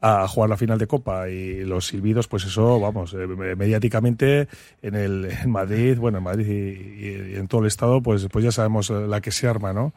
a, 0.00 0.26
jugar 0.28 0.50
la 0.50 0.56
final 0.56 0.78
de 0.78 0.86
Copa 0.88 1.28
y 1.28 1.64
los 1.64 1.86
silbidos, 1.86 2.26
pues 2.28 2.44
eso, 2.44 2.78
vamos, 2.80 3.14
eh, 3.14 3.26
mediáticamente 3.56 4.48
en 4.82 4.94
el 4.94 5.24
en 5.26 5.50
Madrid, 5.50 5.96
bueno, 5.98 6.18
en 6.18 6.24
Madrid 6.24 6.46
y, 6.48 7.06
y- 7.06 7.32
y 7.32 7.34
en 7.36 7.48
todo 7.48 7.60
el 7.62 7.66
estado, 7.68 8.02
pues, 8.02 8.26
pues 8.30 8.44
ya 8.44 8.52
sabemos 8.52 8.90
eh, 8.90 9.06
la 9.08 9.20
que 9.20 9.30
se 9.30 9.46
arma, 9.48 9.72
¿no? 9.72 9.94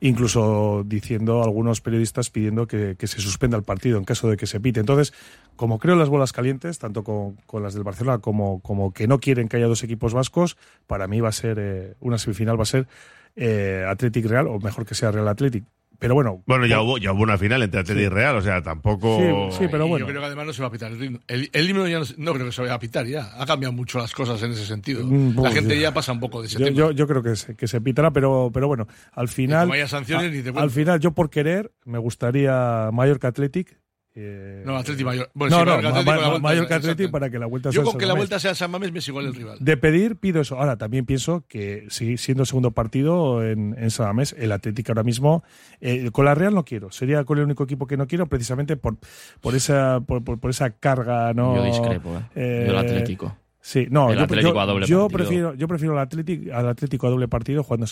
Incluso 0.00 0.82
diciendo 0.86 1.42
algunos 1.42 1.80
periodistas 1.80 2.30
pidiendo 2.30 2.66
que, 2.66 2.96
se 2.98 3.20
suspenda 3.20 3.56
el 3.56 3.62
partido 3.62 3.98
en 3.98 4.04
caso 4.04 4.28
de 4.28 4.36
que 4.36 4.46
se 4.46 4.60
pite. 4.60 4.80
Entonces, 4.80 5.12
como 5.56 5.78
creo 5.78 5.96
las 5.96 6.08
bolas 6.08 6.32
calientes, 6.32 6.78
tanto 6.78 7.04
con, 7.04 7.36
con 7.46 7.62
las 7.62 7.74
del 7.74 7.84
Barcelona 7.84 8.18
como, 8.18 8.60
como 8.60 8.92
que 8.92 9.06
no 9.06 9.20
quieren 9.20 9.48
que 9.48 9.58
haya 9.58 9.66
dos 9.66 9.84
equipos 9.84 10.14
vascos, 10.14 10.56
para 10.86 11.06
mí 11.06 11.20
va 11.20 11.28
a 11.28 11.32
ser 11.32 11.58
eh, 11.60 11.94
una 12.00 12.18
semifinal, 12.18 12.58
va 12.58 12.62
a 12.62 12.66
ser 12.66 12.88
eh, 13.36 13.84
Athletic 13.86 14.26
Real, 14.26 14.48
o 14.48 14.58
mejor 14.58 14.86
que 14.86 14.94
sea 14.94 15.10
Real 15.10 15.28
Athletic. 15.28 15.64
Pero 16.00 16.14
bueno. 16.14 16.42
Bueno, 16.46 16.66
ya 16.66 16.80
hubo, 16.80 16.98
ya 16.98 17.12
hubo 17.12 17.22
una 17.22 17.38
final 17.38 17.62
entre 17.62 17.78
Athletic 17.80 18.06
y 18.06 18.08
Real, 18.08 18.34
o 18.36 18.40
sea, 18.42 18.62
tampoco. 18.62 19.18
Sí, 19.52 19.58
sí, 19.58 19.68
pero 19.70 19.86
Y 19.86 19.90
bueno. 19.90 20.06
Yo 20.06 20.10
creo 20.10 20.20
que 20.22 20.26
además 20.26 20.46
no 20.46 20.52
se 20.52 20.62
va 20.62 20.68
a 20.68 20.70
pitar 20.72 20.90
el 20.90 21.04
himno. 21.04 21.20
El, 21.28 21.48
el 21.52 21.70
himno 21.70 21.86
ya 21.86 22.00
no, 22.16 22.32
creo 22.32 22.46
que 22.46 22.52
se 22.52 22.62
vaya 22.62 22.74
a 22.74 22.78
pitar 22.78 23.06
ya. 23.06 23.30
Ha 23.38 23.46
cambiado 23.46 23.72
mucho 23.72 23.98
las 23.98 24.12
cosas 24.12 24.42
en 24.42 24.50
ese 24.52 24.64
sentido. 24.66 25.04
Mm, 25.06 25.28
La 25.36 25.42
pues, 25.42 25.54
gente 25.54 25.76
yo- 25.76 25.82
ya 25.82 25.94
pasa 25.94 26.10
un 26.12 26.18
poco 26.20 26.40
de 26.40 26.48
ese 26.48 26.58
Yo, 26.58 26.64
tema. 26.64 26.76
yo, 26.76 26.90
yo 26.90 27.06
creo 27.06 27.22
que 27.22 27.36
se, 27.36 27.54
que 27.54 27.68
se 27.68 27.80
pitará, 27.80 28.10
pero, 28.12 28.50
pero 28.52 28.66
bueno, 28.66 28.88
al 29.12 29.28
final. 29.28 29.64
como 29.64 29.74
haya 29.74 29.86
sanciones, 29.86 30.32
a- 30.32 30.34
ni 30.34 30.42
te. 30.42 30.58
Al 30.58 30.70
final, 30.70 30.98
yo 31.00 31.12
por 31.12 31.30
querer, 31.30 31.70
me 31.84 31.98
gustaría 31.98 32.88
Mallorca 32.92 33.28
Athletic. 33.28 33.78
Eh, 34.22 34.62
No, 34.64 34.76
Atleti 34.76 35.04
Mayor. 35.04 35.30
Bueno, 35.34 35.64
no, 35.64 35.76
sí, 35.76 35.82
no, 35.82 35.90
Mallorca 35.90 35.90
Ma- 35.90 36.00
Atleti 36.00 36.30
con 36.32 36.42
Ma-. 36.42 36.76
Athletic 36.76 37.10
para 37.10 37.30
que 37.30 37.38
la 37.38 37.46
vuelta 37.46 37.68
Yo 37.70 37.72
sea 37.72 37.82
con 37.84 37.92
San 37.92 37.98
que 38.00 38.06
la 38.06 38.14
vuelta 38.14 38.38
sea 38.38 38.54
San 38.54 38.70
Mamés 38.70 38.92
me 38.92 38.98
es 39.00 39.08
igual 39.08 39.26
el 39.26 39.34
rival. 39.34 39.58
De 39.60 39.76
pedir, 39.76 40.16
pido 40.16 40.40
eso. 40.40 40.58
Ahora, 40.58 40.76
también 40.76 41.06
pienso 41.06 41.44
que 41.48 41.86
sí, 41.90 42.16
siendo 42.16 42.44
segundo 42.44 42.70
partido 42.72 43.44
en, 43.44 43.74
en 43.78 43.90
San 43.90 44.06
Mamés, 44.06 44.34
el 44.38 44.52
Atlético 44.52 44.92
ahora 44.92 45.02
mismo, 45.02 45.42
eh, 45.80 46.10
con 46.12 46.24
la 46.24 46.34
Real 46.34 46.54
no 46.54 46.64
quiero. 46.64 46.90
Sería 46.90 47.24
con 47.24 47.38
el 47.38 47.44
único 47.44 47.64
equipo 47.64 47.86
que 47.86 47.96
no 47.96 48.06
quiero, 48.06 48.26
precisamente 48.26 48.76
por, 48.76 48.96
por 49.40 49.54
esa 49.54 50.00
por, 50.00 50.22
por- 50.24 50.38
por 50.38 50.50
esa 50.50 50.70
carga, 50.70 51.32
¿no? 51.34 51.56
Yo 51.56 51.64
discrepo, 51.64 52.16
¿eh? 52.36 52.64
Yo 52.66 52.72
el 52.72 52.78
Atlético. 52.78 53.36
Sí, 53.62 53.86
no, 53.90 54.08
El 54.10 54.16
yo, 54.16 54.24
Atlético 54.24 54.54
yo- 54.54 54.60
a 54.60 54.64
doble 54.66 54.86
yo 54.86 55.00
partido. 55.02 55.08
prefiero, 55.18 55.54
yo 55.54 55.68
prefiero 55.68 55.92
al 55.92 55.98
Atlético, 56.00 56.54
al 56.56 56.66
Atlético 56.68 57.06
a 57.06 57.10
doble 57.10 57.28
partido 57.28 57.62
jugando. 57.62 57.86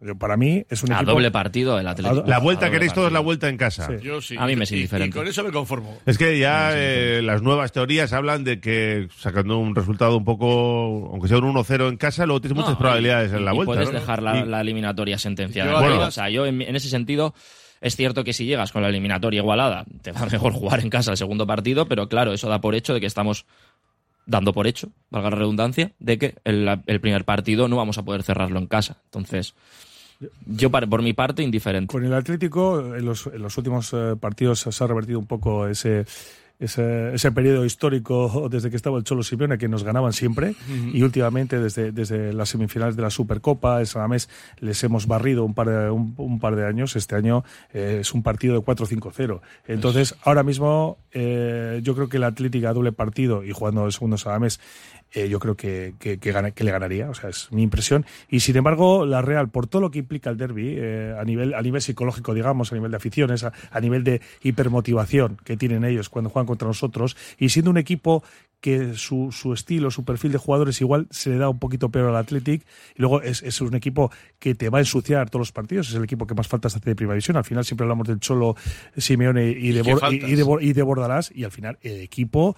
Yo- 0.00 0.16
Para 0.18 0.36
mí 0.36 0.62
es 0.68 0.82
un 0.82 0.92
A 0.92 0.96
equipo. 0.96 1.12
doble 1.12 1.30
partido 1.30 1.78
el 1.78 1.86
Atlético. 1.88 2.24
La 2.26 2.38
vuelta, 2.38 2.66
doble 2.66 2.76
queréis 2.78 2.92
todos 2.92 3.10
la 3.10 3.20
vuelta 3.20 3.48
en 3.48 3.56
casa. 3.56 3.86
Sí. 3.86 3.94
Yo 4.04 4.20
sí. 4.20 4.36
A 4.38 4.46
mí 4.46 4.56
me 4.56 4.64
es 4.64 4.72
y- 4.72 4.76
indiferente. 4.76 5.16
Y 5.16 5.18
con 5.20 5.26
eso 5.28 5.42
me 5.42 5.50
conformo. 5.52 5.96
Es 6.04 6.18
que 6.18 6.38
ya 6.38 6.72
eh, 6.74 7.22
las 7.22 7.40
nuevas 7.40 7.72
teorías 7.72 8.12
hablan 8.12 8.44
de 8.44 8.60
que 8.60 9.08
sacando 9.16 9.56
un 9.58 9.74
resultado 9.74 10.16
un 10.18 10.24
poco, 10.24 11.08
aunque 11.12 11.28
sea 11.28 11.38
un 11.38 11.44
1-0 11.44 11.88
en 11.88 11.96
casa, 11.96 12.26
luego 12.26 12.42
tienes 12.42 12.56
muchas 12.58 12.76
probabilidades 12.76 13.32
y- 13.32 13.36
en 13.36 13.44
la 13.46 13.52
y 13.52 13.56
vuelta. 13.56 13.72
puedes 13.72 13.88
¿no? 13.92 13.98
dejar 13.98 14.22
la, 14.22 14.38
Y- 14.40 14.46
la 14.46 14.60
eliminatoria 14.60 15.18
sentenciada. 15.18 15.72
Yo 15.72 15.78
Bueno. 15.80 16.00
O 16.06 16.10
sea, 16.10 16.28
yo 16.28 16.44
en, 16.44 16.60
en 16.60 16.76
ese 16.76 16.88
sentido 16.90 17.34
es 17.80 17.96
cierto 17.96 18.24
que 18.24 18.34
si 18.34 18.44
llegas 18.44 18.72
con 18.72 18.82
la 18.82 18.88
eliminatoria 18.90 19.38
igualada, 19.40 19.86
te 20.02 20.12
va 20.12 20.26
mejor 20.26 20.52
jugar 20.52 20.80
en 20.80 20.90
casa 20.90 21.10
el 21.12 21.16
segundo 21.16 21.46
partido, 21.46 21.86
pero 21.86 22.08
claro, 22.08 22.34
eso 22.34 22.48
da 22.50 22.60
por 22.60 22.74
hecho 22.74 22.92
de 22.92 23.00
que 23.00 23.06
estamos 23.06 23.46
dando 24.30 24.52
por 24.52 24.66
hecho, 24.66 24.90
valga 25.10 25.30
la 25.30 25.36
redundancia, 25.36 25.92
de 25.98 26.18
que 26.18 26.34
el, 26.44 26.68
el 26.86 27.00
primer 27.00 27.24
partido 27.24 27.68
no 27.68 27.76
vamos 27.76 27.98
a 27.98 28.04
poder 28.04 28.22
cerrarlo 28.22 28.58
en 28.58 28.68
casa. 28.68 28.98
Entonces, 29.06 29.54
yo 30.46 30.70
por 30.70 31.02
mi 31.02 31.12
parte 31.12 31.42
indiferente. 31.42 31.90
Con 31.90 32.04
el 32.04 32.14
Atlético, 32.14 32.94
en 32.94 33.04
los, 33.04 33.26
en 33.26 33.42
los 33.42 33.58
últimos 33.58 33.92
eh, 33.92 34.14
partidos 34.20 34.60
se 34.60 34.84
ha 34.84 34.86
revertido 34.86 35.18
un 35.18 35.26
poco 35.26 35.66
ese, 35.66 36.04
ese, 36.60 37.14
ese 37.14 37.32
periodo 37.32 37.64
histórico 37.64 38.48
desde 38.50 38.70
que 38.70 38.76
estaba 38.76 38.98
el 38.98 39.04
Cholo 39.04 39.22
Simeone, 39.22 39.58
que 39.58 39.68
nos 39.68 39.82
ganaban 39.82 40.12
siempre, 40.12 40.54
y 40.92 41.02
últimamente 41.02 41.58
desde, 41.58 41.90
desde 41.90 42.32
las 42.32 42.50
semifinales 42.50 42.96
de 42.96 43.02
la 43.02 43.10
Supercopa, 43.10 43.80
esa 43.80 44.06
mes 44.06 44.28
les 44.58 44.82
hemos 44.84 45.06
barrido 45.06 45.44
un 45.44 45.54
par 45.54 45.68
de, 45.68 45.90
un, 45.90 46.14
un 46.16 46.38
par 46.38 46.56
de 46.56 46.66
años. 46.66 46.96
Este 46.96 47.16
año 47.16 47.44
eh, 47.72 47.98
es 48.00 48.12
un 48.12 48.22
partido 48.22 48.54
de 48.54 48.60
4-5-0. 48.60 49.40
Entonces, 49.66 50.14
ahora 50.22 50.42
mismo 50.42 50.98
eh, 51.12 51.80
yo 51.82 51.94
creo 51.94 52.08
que 52.08 52.18
el 52.18 52.24
Atlético 52.24 52.68
a 52.68 52.72
doble 52.72 52.92
partido 52.92 53.42
y 53.42 53.52
jugando 53.52 53.86
el 53.86 53.92
segundo 53.92 54.18
Sadamés 54.18 54.60
eh, 55.12 55.28
yo 55.28 55.38
creo 55.38 55.56
que, 55.56 55.94
que, 55.98 56.18
que 56.18 56.32
gana- 56.32 56.50
que 56.52 56.64
le 56.64 56.70
ganaría, 56.70 57.10
o 57.10 57.14
sea, 57.14 57.30
es 57.30 57.48
mi 57.50 57.62
impresión. 57.62 58.06
Y 58.28 58.40
sin 58.40 58.56
embargo, 58.56 59.04
la 59.06 59.22
Real, 59.22 59.48
por 59.48 59.66
todo 59.66 59.82
lo 59.82 59.90
que 59.90 59.98
implica 59.98 60.30
el 60.30 60.36
derby, 60.36 60.74
eh, 60.76 61.14
a, 61.18 61.24
nivel, 61.24 61.54
a 61.54 61.62
nivel 61.62 61.82
psicológico, 61.82 62.34
digamos, 62.34 62.72
a 62.72 62.74
nivel 62.76 62.90
de 62.90 62.96
aficiones, 62.96 63.44
a, 63.44 63.52
a 63.70 63.80
nivel 63.80 64.04
de 64.04 64.20
hipermotivación 64.42 65.36
que 65.44 65.56
tienen 65.56 65.84
ellos 65.84 66.08
cuando 66.08 66.30
juegan 66.30 66.46
contra 66.46 66.68
nosotros, 66.68 67.16
y 67.38 67.48
siendo 67.48 67.70
un 67.70 67.78
equipo 67.78 68.22
que 68.60 68.92
su, 68.94 69.32
su 69.32 69.54
estilo, 69.54 69.90
su 69.90 70.04
perfil 70.04 70.32
de 70.32 70.38
jugadores 70.38 70.78
igual 70.82 71.06
se 71.10 71.30
le 71.30 71.38
da 71.38 71.48
un 71.48 71.58
poquito 71.58 71.88
peor 71.88 72.10
al 72.10 72.16
Athletic, 72.16 72.62
y 72.94 73.00
luego 73.00 73.22
es, 73.22 73.42
es 73.42 73.60
un 73.62 73.74
equipo 73.74 74.12
que 74.38 74.54
te 74.54 74.68
va 74.68 74.78
a 74.78 74.80
ensuciar 74.82 75.30
todos 75.30 75.40
los 75.40 75.52
partidos, 75.52 75.88
es 75.88 75.94
el 75.94 76.04
equipo 76.04 76.26
que 76.26 76.34
más 76.34 76.46
faltas 76.46 76.76
hace 76.76 76.90
de 76.90 76.94
primera 76.94 77.14
división, 77.14 77.38
al 77.38 77.44
final 77.44 77.64
siempre 77.64 77.84
hablamos 77.84 78.06
del 78.06 78.20
Cholo 78.20 78.56
Simeone 78.96 79.48
y 79.50 79.72
de, 79.72 79.80
y, 80.10 80.14
y 80.32 80.34
de, 80.34 80.56
y 80.60 80.72
de 80.74 80.82
Bordalás, 80.82 81.32
y 81.34 81.44
al 81.44 81.50
final 81.52 81.78
el 81.80 82.00
equipo 82.02 82.54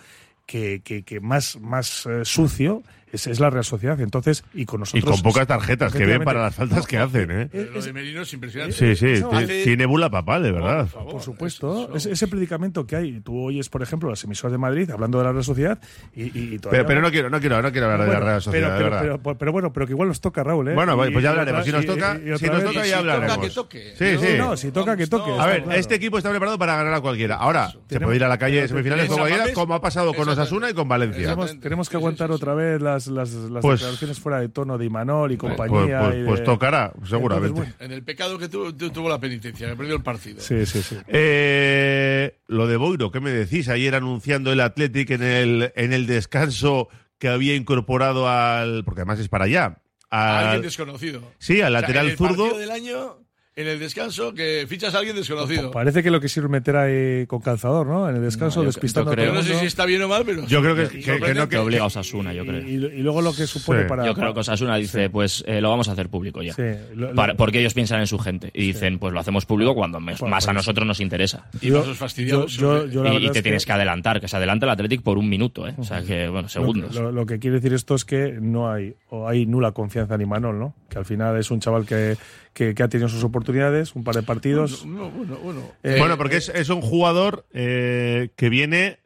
que, 0.46 0.80
que, 0.82 1.02
que 1.02 1.20
más, 1.20 1.58
más 1.60 2.06
eh, 2.06 2.24
sucio 2.24 2.82
es, 3.12 3.26
es 3.26 3.38
la 3.40 3.50
Real 3.50 3.64
Sociedad. 3.64 4.00
Entonces, 4.00 4.44
y 4.54 4.64
con 4.64 4.80
Y 4.80 4.82
nosotros. 4.82 5.04
con 5.20 5.22
pocas 5.22 5.46
tarjetas 5.46 5.92
que 5.92 6.04
ven 6.06 6.24
para 6.24 6.42
las 6.42 6.54
faltas 6.54 6.86
que 6.86 6.98
hacen, 6.98 7.30
¿eh? 7.30 7.48
Pero 7.52 7.72
lo 7.72 7.82
de 7.82 7.92
Merino 7.92 8.22
es 8.22 8.32
impresionante. 8.32 8.74
Sí, 8.76 8.96
sí, 8.96 9.06
eso 9.12 9.28
ti- 9.28 9.36
hace- 9.36 9.64
tiene 9.64 9.86
bula 9.86 10.10
papal, 10.10 10.42
de 10.42 10.52
verdad. 10.52 10.80
Por 10.80 10.88
favor, 10.88 11.12
Por 11.12 11.22
supuesto, 11.22 11.94
ese, 11.94 12.10
ese 12.12 12.26
predicamento 12.28 12.86
que 12.86 12.96
hay. 12.96 13.20
Tú 13.20 13.38
oyes, 13.44 13.68
por 13.68 13.82
ejemplo, 13.82 14.08
las 14.10 14.24
emisoras 14.24 14.52
de 14.52 14.58
Madrid 14.58 14.90
hablando 14.90 15.18
de 15.18 15.24
la 15.24 15.32
Real 15.32 15.44
Sociedad 15.44 15.78
y, 16.14 16.22
y- 16.24 16.54
y 16.54 16.58
todavía- 16.58 16.70
Pero, 16.80 16.86
pero 16.86 17.00
no 17.02 17.10
quiero, 17.10 17.30
no 17.30 17.38
quiero, 17.40 17.62
no 17.62 17.70
quiero 17.70 17.90
hablar 17.90 18.06
de 18.08 18.12
la 18.14 18.20
Real 18.20 18.42
Sociedad, 18.42 18.68
pero, 18.68 18.72
de 18.72 18.78
pero, 18.90 18.90
verdad. 19.02 19.20
pero- 19.22 19.38
pero 19.38 19.52
bueno, 19.52 19.72
pero 19.72 19.86
que 19.86 19.92
igual 19.92 20.08
nos 20.08 20.20
toca, 20.20 20.42
Raúl. 20.42 20.68
¿eh? 20.68 20.74
Bueno, 20.74 20.94
Y- 21.06 21.10
pues 21.12 21.22
ya 21.22 21.28
y 21.30 21.32
hablaremos. 21.32 21.64
Si 21.64 21.72
nos 21.72 21.84
y- 21.84 21.86
toca, 21.86 22.16
y 22.16 22.38
si 22.38 22.46
nos 22.46 22.64
toca 22.64 22.70
Y 22.72 22.74
ya 22.74 22.82
si 22.84 22.90
toca, 22.90 22.98
hablaremos. 22.98 23.38
que 23.38 23.50
toque. 23.50 23.94
Sí, 23.98 24.18
sí. 24.18 24.38
No, 24.38 24.56
si 24.56 24.70
toca, 24.72 24.96
que 24.96 25.06
toque. 25.06 25.30
A 25.38 25.46
ver, 25.46 25.64
este 25.74 25.94
equipo 25.96 26.18
está 26.18 26.30
preparado 26.30 26.58
para 26.58 26.76
ganar 26.76 26.94
a 26.94 27.00
cualquiera. 27.00 27.36
Ahora, 27.36 27.70
se 27.88 28.00
puede 28.00 28.16
ir 28.16 28.24
a 28.24 28.28
la 28.28 28.38
calle 28.38 28.62
de 28.62 28.68
semifinales 28.68 29.08
como 29.54 29.74
ha 29.74 29.80
pasado 29.80 30.12
con. 30.14 30.28
Osasuna 30.32 30.70
y 30.70 30.72
con 30.74 30.88
Valencia. 30.88 31.22
Tenemos, 31.22 31.60
tenemos 31.60 31.88
que 31.90 31.96
aguantar 31.96 32.30
otra 32.30 32.54
vez 32.54 32.80
las, 33.08 33.32
las, 33.32 33.50
las 33.50 33.62
Pues- 33.62 33.80
declaraciones 33.80 34.20
fuera 34.20 34.40
de 34.40 34.48
tono 34.48 34.78
de 34.78 34.84
Imanol 34.86 35.32
y 35.32 35.36
Pues, 35.36 35.54
compañía. 35.56 36.00
pues- 36.00 36.14
y 36.16 36.18
de- 36.20 36.24
pues 36.26 36.44
tocará, 36.44 36.92
seguramente. 37.08 37.60
Entonces, 37.60 37.74
En 37.80 37.92
el 37.92 38.02
pecado 38.02 38.38
que 38.38 38.48
tu- 38.48 38.72
tu- 38.74 38.90
tuvo 38.90 39.08
la 39.08 39.18
penitencia, 39.20 39.68
que 39.68 39.76
perdió 39.76 39.96
el 39.96 40.02
partido. 40.02 40.40
Sí, 40.40 40.64
sí, 40.66 40.82
sí. 40.82 40.96
Eh, 41.08 42.38
lo 42.46 42.66
de 42.66 42.76
Boiro, 42.76 43.10
¿qué 43.10 43.20
me 43.20 43.30
decís? 43.30 43.68
Ayer 43.68 43.94
anunciando 43.94 44.52
el 44.52 44.60
Athletic 44.60 45.10
en 45.10 45.22
el, 45.22 45.72
en 45.76 45.92
el 45.92 46.06
descanso 46.06 46.88
que 47.18 47.28
había 47.28 47.54
incorporado 47.54 48.28
al. 48.28 48.84
Porque 48.84 49.00
además 49.02 49.18
es 49.20 49.28
para 49.28 49.44
allá. 49.44 49.78
A 50.10 50.40
alguien 50.40 50.62
desconocido. 50.62 51.22
sí, 51.38 51.62
al 51.62 51.74
O 51.74 51.78
sea, 51.78 51.80
lateral 51.80 52.04
en 52.06 52.10
el 52.12 52.18
zurdo. 52.18 52.44
partido 52.44 52.58
del 52.58 52.70
año, 52.70 53.16
en 53.54 53.66
el 53.66 53.78
descanso, 53.78 54.32
que 54.32 54.64
fichas 54.66 54.94
a 54.94 54.98
alguien 54.98 55.14
desconocido. 55.14 55.70
Parece 55.72 56.02
que 56.02 56.10
lo 56.10 56.20
quisieron 56.20 56.50
meter 56.50 56.74
ahí 56.76 57.26
con 57.26 57.40
calzador, 57.40 57.86
¿no? 57.86 58.08
En 58.08 58.16
el 58.16 58.22
descanso, 58.22 58.60
No, 58.60 58.64
yo- 58.64 58.68
despistando 58.68 59.10
yo 59.10 59.12
a 59.12 59.16
todo 59.16 59.24
Yo 59.26 59.30
el 59.32 59.36
no 59.36 59.42
sé 59.54 59.60
si 59.60 59.66
está 59.66 59.84
bien 59.84 60.00
o 60.02 60.08
mal, 60.08 60.22
pero. 60.24 60.46
Yo 60.46 60.62
creo 60.62 60.74
que, 60.74 60.88
que- 60.88 61.00
que 61.20 61.34
no. 61.34 61.42
Que 61.48 61.56
Que, 61.56 61.58
obliga 61.58 61.82
a 61.82 61.86
Osasuna, 61.86 62.32
yo 62.32 62.46
creo. 62.46 62.60
y- 62.66 62.72
y 62.72 63.02
luego 63.02 63.20
lo 63.20 63.34
que 63.34 63.46
supone 63.46 63.82
Sí. 63.82 63.88
para. 63.88 64.06
Yo 64.06 64.14
creo 64.14 64.32
que 64.32 64.40
Osasuna 64.40 64.76
dice, 64.76 65.10
pues 65.10 65.44
eh, 65.46 65.60
lo 65.60 65.68
vamos 65.68 65.86
a 65.88 65.92
hacer 65.92 66.08
público 66.08 66.42
ya. 66.42 66.54
Sí, 66.54 66.62
lo- 66.94 67.08
lo- 67.10 67.14
Para- 67.14 67.34
porque 67.34 67.60
ellos 67.60 67.74
piensan 67.74 68.00
en 68.00 68.06
su 68.06 68.18
gente 68.18 68.50
y 68.54 68.68
dicen, 68.68 68.98
pues 68.98 69.12
lo 69.12 69.20
hacemos 69.20 69.44
público 69.44 69.74
cuando 69.74 70.00
me- 70.00 70.14
Bueno, 70.14 70.28
más 70.34 70.44
a 70.44 70.46
pues- 70.48 70.54
nosotros 70.56 70.86
nos 70.86 71.00
interesa. 71.00 71.46
Y 71.60 71.68
yo- 71.68 71.80
pasos 71.80 71.98
fastidiados. 71.98 72.54
yo- 72.56 72.86
yo- 72.86 73.04
la 73.04 73.12
Y, 73.12 73.30
te 73.30 73.38
es 73.38 73.42
tienes 73.42 73.66
que 73.66 73.72
adelantar, 73.72 74.18
que 74.20 74.28
se 74.28 74.36
adelanta 74.36 74.64
el 74.64 74.70
Athletic 74.70 75.02
por 75.02 75.18
un 75.18 75.28
minuto, 75.28 75.68
¿eh? 75.68 75.74
O 75.76 75.84
sea 75.84 76.02
que, 76.02 76.26
bueno, 76.28 76.48
segundos. 76.48 76.94
Lo, 76.94 77.12
lo 77.12 77.26
que 77.26 77.38
quiere 77.38 77.56
decir 77.56 77.74
esto 77.74 77.94
es 77.96 78.06
que 78.06 78.38
no 78.40 78.70
hay 78.72 78.94
o 79.10 79.28
hay 79.28 79.44
nula 79.44 79.72
confianza 79.72 80.14
en 80.14 80.22
Imanol, 80.22 80.58
¿no? 80.58 80.74
Que 80.88 80.96
al 80.98 81.04
final 81.04 81.36
es 81.38 81.50
un 81.50 81.60
chaval 81.60 81.84
que, 81.84 82.16
que, 82.52 82.74
que 82.74 82.82
ha 82.82 82.88
tenido 82.88 83.08
sus 83.08 83.24
oportunidades, 83.24 83.94
un 83.94 84.04
par 84.04 84.14
de 84.14 84.22
partidos. 84.22 84.84
No, 84.86 85.10
bueno, 85.10 85.36
bueno. 85.38 85.60
Eh, 85.82 85.96
bueno, 85.98 86.16
porque 86.18 86.36
es, 86.36 86.48
es 86.50 86.68
un 86.68 86.80
jugador 86.82 87.46
eh, 87.52 88.30
que 88.36 88.48
viene. 88.48 88.98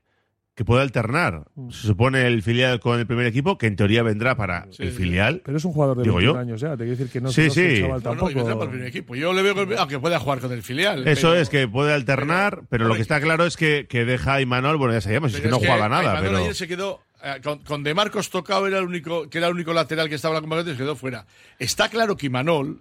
que 0.56 0.64
puede 0.64 0.80
alternar. 0.80 1.44
Mm. 1.54 1.70
Se 1.70 1.86
supone 1.86 2.26
el 2.26 2.42
filial 2.42 2.80
con 2.80 2.98
el 2.98 3.06
primer 3.06 3.26
equipo, 3.26 3.58
que 3.58 3.66
en 3.66 3.76
teoría 3.76 4.02
vendrá 4.02 4.36
para 4.36 4.66
Sí, 4.70 4.84
el 4.84 4.90
sí. 4.92 4.96
filial. 4.96 5.42
Pero 5.44 5.58
es 5.58 5.64
un 5.66 5.72
jugador 5.74 5.98
de 5.98 6.04
Digo 6.04 6.16
21 6.16 6.34
yo. 6.34 6.40
años 6.40 6.60
ya, 6.62 6.70
te 6.70 6.76
quiero 6.84 6.90
decir 6.92 7.08
que 7.12 7.20
no, 7.20 7.30
Sí, 7.30 7.42
no 7.42 7.46
es 7.48 7.56
un 7.58 7.62
sí. 7.62 7.80
chaval 7.82 8.00
y 8.00 8.02
tampoco. 8.02 8.26
vendrá 8.34 8.54
para 8.54 8.64
el 8.64 8.70
primer 8.70 8.88
equipo. 8.88 9.14
Yo 9.14 9.32
le 9.34 9.42
veo, 9.42 9.54
que- 9.54 9.76
aunque 9.76 9.98
pueda 9.98 10.18
jugar 10.18 10.40
con 10.40 10.52
el 10.52 10.62
filial. 10.62 11.06
Eso 11.06 11.28
pero- 11.28 11.40
es, 11.42 11.48
que 11.50 11.68
puede 11.68 11.92
alternar, 11.92 12.62
pero, 12.70 12.88
lo 12.88 12.94
que 12.94 13.02
está 13.02 13.20
claro 13.20 13.44
es 13.44 13.56
que, 13.58 13.86
que 13.86 14.06
deja 14.06 14.34
a 14.34 14.40
Imanol, 14.40 14.78
bueno, 14.78 14.94
ya 14.94 15.02
sabíamos, 15.02 15.34
es 15.34 15.40
que 15.42 15.48
no 15.48 15.58
jugaba 15.58 15.88
nada, 15.90 16.04
Imanol 16.14 16.22
pero... 16.24 16.36
ayer 16.38 16.54
se 16.54 16.66
quedó. 16.66 17.02
eh, 17.22 17.40
Con, 17.44 17.58
con 17.58 17.82
De 17.82 17.92
Marcos 17.92 18.30
tocado 18.30 18.66
era 18.66 18.78
el 18.78 18.84
único, 18.86 19.28
que 19.28 19.36
era 19.36 19.48
el 19.48 19.54
único 19.54 19.74
lateral 19.74 20.08
que 20.08 20.14
estaba 20.14 20.32
en 20.32 20.36
la 20.36 20.40
convocatoria 20.40 20.72
y 20.72 20.76
se 20.78 20.82
quedó 20.82 20.96
fuera. 20.96 21.26
Está 21.58 21.90
claro 21.90 22.16
que 22.16 22.26
Imanol, 22.28 22.80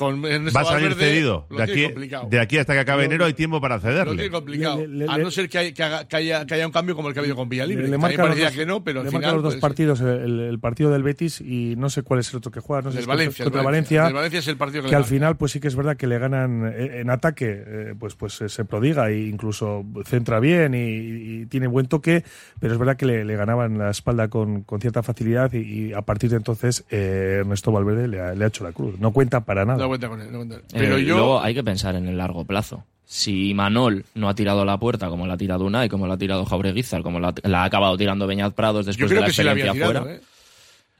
con 0.00 0.24
Ernesto 0.24 0.56
Va 0.58 0.62
a 0.62 0.64
salir 0.64 0.88
Valverde, 0.88 1.10
cedido. 1.12 1.46
De 1.50 1.62
aquí, 1.62 1.84
complicado. 1.84 2.26
de 2.30 2.40
aquí 2.40 2.56
hasta 2.56 2.72
que 2.72 2.78
acabe 2.80 3.04
enero 3.04 3.26
hay 3.26 3.34
tiempo 3.34 3.60
para 3.60 3.76
Lo 3.76 3.80
tiene 3.82 3.94
cederle. 4.02 4.30
complicado. 4.30 4.78
Le- 4.78 4.88
le- 4.88 5.06
a 5.06 5.18
no 5.18 5.30
ser 5.30 5.48
que, 5.50 5.58
hay- 5.58 5.72
que 5.74 5.82
haga- 5.82 6.08
que 6.08 6.16
haya, 6.16 6.46
que 6.46 6.54
haya 6.54 6.66
un 6.66 6.72
cambio 6.72 6.96
como 6.96 7.08
el 7.08 7.14
que 7.14 7.20
ha 7.20 7.22
habido 7.22 7.36
con 7.36 7.50
Villalibre. 7.50 7.82
Le, 7.82 7.86
que 7.86 7.90
le 7.90 7.94
a 7.96 7.98
mí 7.98 8.02
me 8.02 8.08
marca 8.08 8.22
los 8.22 8.28
parecía 8.30 8.46
dos, 8.48 8.56
que 8.56 8.64
no, 8.66 8.82
pero 8.82 9.00
al 9.00 9.04
le 9.06 9.10
final. 9.10 9.22
marca 9.22 9.34
los 9.34 9.42
dos 9.44 9.52
pues, 9.54 9.60
partidos, 9.60 10.00
el, 10.00 10.40
el 10.40 10.58
partido 10.58 10.90
del 10.90 11.02
Betis 11.02 11.42
y 11.42 11.74
no 11.76 11.90
sé 11.90 12.02
cuál 12.02 12.20
es 12.20 12.30
el 12.30 12.38
otro 12.38 12.50
que 12.50 12.60
juega, 12.60 12.80
no 12.82 12.90
sé 12.90 12.96
del 12.96 13.04
si 13.04 13.08
Valencia. 13.08 13.44
contra 13.44 13.60
el 13.60 13.66
Valencia, 13.66 14.06
El 14.08 14.14
Valencia 14.14 14.38
es 14.38 14.48
el 14.48 14.56
partido 14.56 14.82
que, 14.82 14.86
que 14.88 14.92
le 14.92 14.96
al 14.96 15.04
final 15.04 15.36
pues 15.36 15.52
sí 15.52 15.60
que 15.60 15.68
es 15.68 15.76
verdad 15.76 15.96
que 15.98 16.06
le 16.06 16.18
ganan 16.18 16.72
eh, 16.74 17.00
en 17.00 17.10
ataque, 17.10 17.62
eh, 17.66 17.94
pues 17.98 18.14
pues 18.14 18.40
eh, 18.40 18.48
se 18.48 18.64
prodiga 18.64 19.10
e 19.10 19.18
incluso 19.26 19.84
centra 20.06 20.40
bien 20.40 20.72
y, 20.74 20.78
y 21.42 21.46
tiene 21.46 21.66
buen 21.66 21.86
toque, 21.86 22.24
pero 22.58 22.72
es 22.72 22.78
verdad 22.78 22.96
que 22.96 23.04
le, 23.06 23.24
le 23.26 23.36
ganaban 23.36 23.76
la 23.76 23.90
espalda 23.90 24.28
con, 24.28 24.62
con 24.62 24.80
cierta 24.80 25.02
facilidad 25.02 25.52
y, 25.52 25.58
y 25.88 25.92
a 25.92 26.00
partir 26.02 26.30
de 26.30 26.36
entonces 26.36 26.84
eh, 26.90 27.38
Ernesto 27.40 27.70
Valverde 27.70 28.08
le 28.08 28.20
ha, 28.20 28.34
le 28.34 28.44
ha 28.44 28.48
hecho 28.48 28.64
la 28.64 28.72
cruz. 28.72 28.98
No 28.98 29.12
cuenta 29.12 29.40
para 29.44 29.64
No 29.64 29.72
nada. 29.74 29.86
Cuenta 29.90 30.08
con 30.08 30.20
él. 30.20 30.32
no 30.32 30.38
cuenta. 30.38 30.56
Eh, 30.56 30.62
Pero 30.72 30.98
yo. 30.98 31.16
Luego 31.16 31.40
hay 31.40 31.54
que 31.54 31.62
pensar 31.64 31.94
en 31.94 32.08
el 32.08 32.16
largo 32.18 32.44
plazo. 32.44 32.84
Si 33.04 33.52
Manol 33.54 34.04
no 34.14 34.28
ha 34.28 34.34
tirado 34.34 34.60
a 34.62 34.64
la 34.64 34.78
puerta 34.78 35.08
como 35.08 35.26
la 35.26 35.34
ha 35.34 35.36
tirado 35.36 35.64
Unai, 35.64 35.88
como 35.88 36.06
la 36.06 36.14
ha 36.14 36.18
tirado 36.18 36.44
Jaureguizar, 36.44 37.02
como 37.02 37.18
la, 37.18 37.34
la 37.42 37.62
ha 37.62 37.64
acabado 37.64 37.96
tirando 37.96 38.26
Beñat 38.26 38.54
Prados 38.54 38.86
Yo 38.86 38.90
después 38.92 39.08
creo 39.08 39.16
de 39.16 39.20
la 39.22 39.26
que 39.26 39.32
sí 39.32 39.42
la 39.42 39.50
experiencia 39.52 39.70
había 39.86 39.88
tirado, 39.92 40.04
fuera. 40.06 40.16
¿eh? 40.16 40.26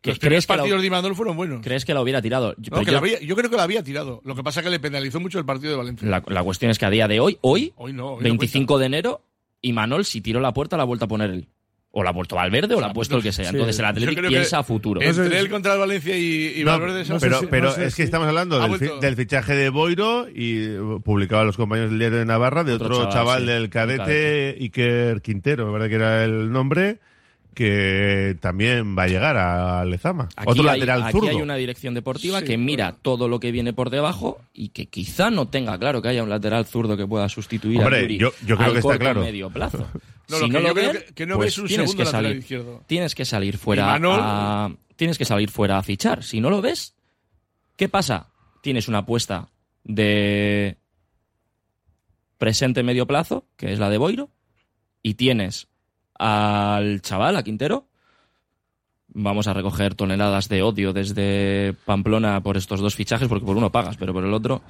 ¿Que 0.03 0.11
Los 0.11 0.19
primeros 0.19 0.19
¿Crees 0.19 0.47
que, 0.47 0.53
la, 0.53 0.57
partidos 0.63 0.81
de 0.81 0.87
Imanol 0.89 1.15
fueron 1.15 1.37
buenos. 1.37 1.61
crees 1.63 1.85
que 1.85 1.95
la 1.95 2.01
hubiera 2.01 2.21
tirado? 2.23 2.55
No, 2.57 2.65
Pero 2.65 2.79
que 2.81 2.87
yo- 2.87 2.93
la 2.93 2.99
había- 2.99 3.21
yo 3.21 3.37
creo 3.37 3.51
que 3.51 3.57
la 3.57 3.63
había 3.65 3.83
tirado. 3.85 4.23
Lo 4.25 4.35
que 4.35 4.43
pasa 4.43 4.59
es 4.61 4.65
que 4.65 4.71
le 4.71 4.81
penalizó 4.81 5.21
mucho 5.21 5.39
el 5.39 5.45
partido 5.45 5.71
de 5.73 5.77
Valencia. 5.77 6.09
la, 6.09 6.23
la 6.27 6.43
cuestión 6.43 6.71
es 6.71 6.79
que 6.79 6.87
a 6.87 6.91
día 6.91 7.07
de 7.07 7.21
hoy, 7.21 7.39
hoy, 7.43 7.73
Hoy 7.77 7.93
no. 7.93 8.13
hoy 8.15 8.17
no 8.17 8.23
25 8.23 8.79
de 8.79 8.87
enero, 8.87 9.21
Imanol, 9.63 10.05
si 10.05 10.21
tiró 10.21 10.41
la 10.41 10.53
puerta, 10.55 10.77
la 10.77 10.83
ha 10.83 10.87
vuelto 10.87 11.05
a 11.05 11.09
poner 11.09 11.31
él. 11.31 11.49
O 11.93 12.05
la 12.05 12.11
ha 12.11 12.13
puesto 12.15 12.37
Valverde 12.37 12.75
o 12.77 12.81
la 12.81 12.87
ha 12.89 12.93
puesto 12.93 13.17
el 13.17 13.23
que 13.23 13.33
sea. 13.33 13.51
Entonces 13.51 13.77
el 13.81 13.85
Atlético 13.85 14.23
piensa 14.29 14.61
a 14.61 14.63
futuro. 14.63 15.01
Entre 15.03 15.39
él 15.41 15.51
contra 15.51 15.73
el 15.73 15.81
Valencia 15.81 16.17
y, 16.17 16.61
y 16.61 16.65
No, 16.65 16.71
Valverde 16.71 17.05
no 17.09 17.19
pero 17.19 17.41
si- 17.41 17.47
pero 17.47 17.67
no 17.67 17.73
sé 17.73 17.87
es 17.87 17.95
que 17.97 18.05
estamos 18.05 18.29
hablando 18.29 18.63
Ha 18.63 18.69
del, 18.69 18.79
fi- 18.79 18.87
vuelto. 18.87 19.01
del 19.01 19.17
fichaje 19.17 19.55
de 19.57 19.71
Boiro 19.71 20.29
y 20.33 20.59
eh, 20.67 20.79
publicado 21.05 21.43
a 21.43 21.45
los 21.45 21.57
compañeros 21.57 21.91
del 21.91 21.99
diario 21.99 22.19
de 22.19 22.27
Navarra 22.27 22.63
de 22.63 22.75
Otro 22.75 22.87
otro, 22.87 22.99
chaval, 23.11 23.13
chaval, 23.13 23.41
sí, 23.41 23.47
del 23.49 23.71
cadete, 23.71 23.99
cadete. 23.99 24.57
Iker 24.63 25.21
Quintero, 25.23 25.73
parece 25.73 25.89
que 25.91 25.95
era 25.97 26.25
el 26.25 26.53
nombre, 26.53 27.01
que 27.55 28.37
también 28.41 28.97
va 28.97 29.03
a 29.03 29.09
llegar 29.09 29.37
a 29.37 29.85
Lezama. 29.85 30.29
Aquí, 30.37 30.49
Otro 30.51 30.71
hay, 30.71 30.79
lateral 30.79 31.03
aquí 31.03 31.13
zurdo. 31.13 31.29
hay 31.31 31.43
una 31.43 31.57
dirección 31.57 31.95
deportiva 31.95 32.39
Sí, 32.39 32.45
que 32.47 32.57
mira 32.57 32.95
todo 33.03 33.27
lo 33.27 33.41
que 33.41 33.51
viene 33.51 33.73
por 33.73 33.91
debajo 33.91 34.41
y 34.55 34.69
que 34.69 34.87
quizá 34.87 35.31
no 35.31 35.49
tenga 35.49 35.77
claro 35.79 36.01
que 36.01 36.09
haya 36.09 36.23
un 36.23 36.31
lateral 36.31 36.65
zurdo 36.67 36.97
que 36.97 37.07
pueda 37.07 37.29
sustituir 37.29 37.81
Hombre, 37.81 37.99
a 37.99 38.03
Yuri 38.03 38.19
yo- 38.19 38.33
yo 38.47 38.57
creo 38.57 38.69
al 38.69 38.73
que 38.75 38.79
está 38.79 38.99
claro. 38.99 39.23
medio 39.23 39.51
plazo. 39.51 39.87
No, 40.31 40.37
si 40.37 40.43
lo 40.43 40.49
no 40.49 40.59
que 40.61 40.69
lo 40.69 40.75
creo 40.75 40.93
que- 40.93 41.15
que 41.15 41.27
no 41.27 41.37
pues 41.37 41.47
ves 41.49 41.59
un 41.59 41.67
tienes 41.67 41.91
segundo 41.91 42.05
que 42.05 42.11
salir, 42.11 42.37
izquierdo. 42.37 42.83
Tienes 42.87 43.15
que 43.15 43.25
salir 43.25 43.59
fuera 43.59 43.99
Manol- 43.99 44.19
a, 44.21 44.71
tienes 44.97 45.19
que 45.19 45.25
salir 45.25 45.51
fuera 45.51 45.79
a 45.79 45.83
fichar. 45.83 46.23
Si 46.23 46.41
no 46.41 46.51
lo 46.51 46.61
ves, 46.63 46.95
¿qué 47.77 47.89
pasa? 47.89 48.29
Tienes 48.63 48.89
una 48.89 48.99
apuesta 48.99 49.49
de 49.85 50.77
presente 52.39 52.83
medio 52.83 53.07
plazo, 53.07 53.45
que 53.57 53.73
es 53.73 53.79
la 53.79 53.91
de 53.91 53.99
Boiro, 53.99 54.31
y 55.03 55.15
tienes 55.15 55.69
al 56.19 57.01
chaval, 57.03 57.37
a 57.37 57.43
Quintero. 57.43 57.87
Vamos 59.13 59.47
a 59.49 59.55
recoger 59.55 59.95
toneladas 59.95 60.49
de 60.49 60.63
odio 60.63 60.93
desde 60.93 61.75
Pamplona 61.85 62.43
por 62.43 62.57
estos 62.57 62.81
dos 62.81 62.95
fichajes, 62.95 63.29
porque 63.29 63.45
por 63.45 63.57
uno 63.57 63.73
pagas, 63.73 63.97
pero 63.97 64.13
por 64.13 64.25
el 64.25 64.33
otro. 64.33 64.63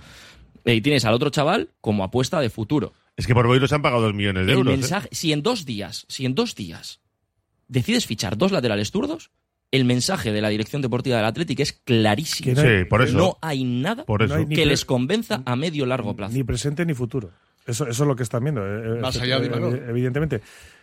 Y 0.65 0.81
tienes 0.81 1.05
al 1.05 1.15
otro 1.15 1.31
chaval 1.31 1.71
como 1.81 2.05
apuesta 2.05 2.41
de 2.41 2.51
futuro. 2.51 2.93
Es 3.21 3.27
que 3.27 3.35
por 3.35 3.47
Boiro 3.47 3.69
se 3.69 3.75
han 3.75 3.83
pagado 3.83 4.03
dos 4.03 4.15
millones 4.15 4.47
de 4.47 4.53
El 4.53 4.59
euros. 4.59 4.73
¿eh? 4.75 4.77
mensaje, 4.79 5.09
si 5.13 5.33
en 5.33 5.43
dos 5.43 5.67
días, 5.67 6.07
si 6.09 6.25
en 6.27 6.35
dos 6.35 6.55
días 6.55 7.01
decides 7.69 8.07
fichar 8.07 8.37
dos 8.39 8.51
laterales 8.51 8.91
zurdos, 8.91 9.31
el 9.71 9.85
mensaje 9.85 10.33
de 10.33 10.41
la 10.41 10.49
dirección 10.49 10.83
deportiva 10.83 11.19
del 11.19 11.27
Atlético 11.27 11.63
es 11.63 11.73
clarísimo. 11.75 12.55
Que 12.55 12.55
no 12.63 12.69
hay- 12.69 12.79
Sí, 12.81 12.85
por 12.87 13.03
eso. 13.03 13.17
No 13.17 13.39
hay 13.43 13.63
nada 13.65 14.05
Por 14.05 14.23
eso. 14.23 14.35
No 14.35 14.41
hay 14.41 14.47
ni 14.47 14.55
que 14.57 14.65
les 14.67 14.85
convenza 14.85 15.43
a 15.45 15.55
medio 15.55 15.85
largo 15.87 16.17
plazo. 16.17 16.35
Ni 16.35 16.43
presente 16.45 16.85
ni 16.87 16.95
futuro. 16.95 17.31
Eso, 17.67 17.87
eso 17.87 18.03
es 18.03 18.09
lo 18.09 18.17
que 18.17 18.23
están 18.23 18.43
viendo. 18.43 18.63
eh, 18.67 18.97
eh, 18.97 19.01
Más 19.01 19.15
eh, 19.17 19.21
allá 19.23 19.39
de 19.39 19.47
Imanol. 19.47 19.85
Evidentemente. 19.87 20.39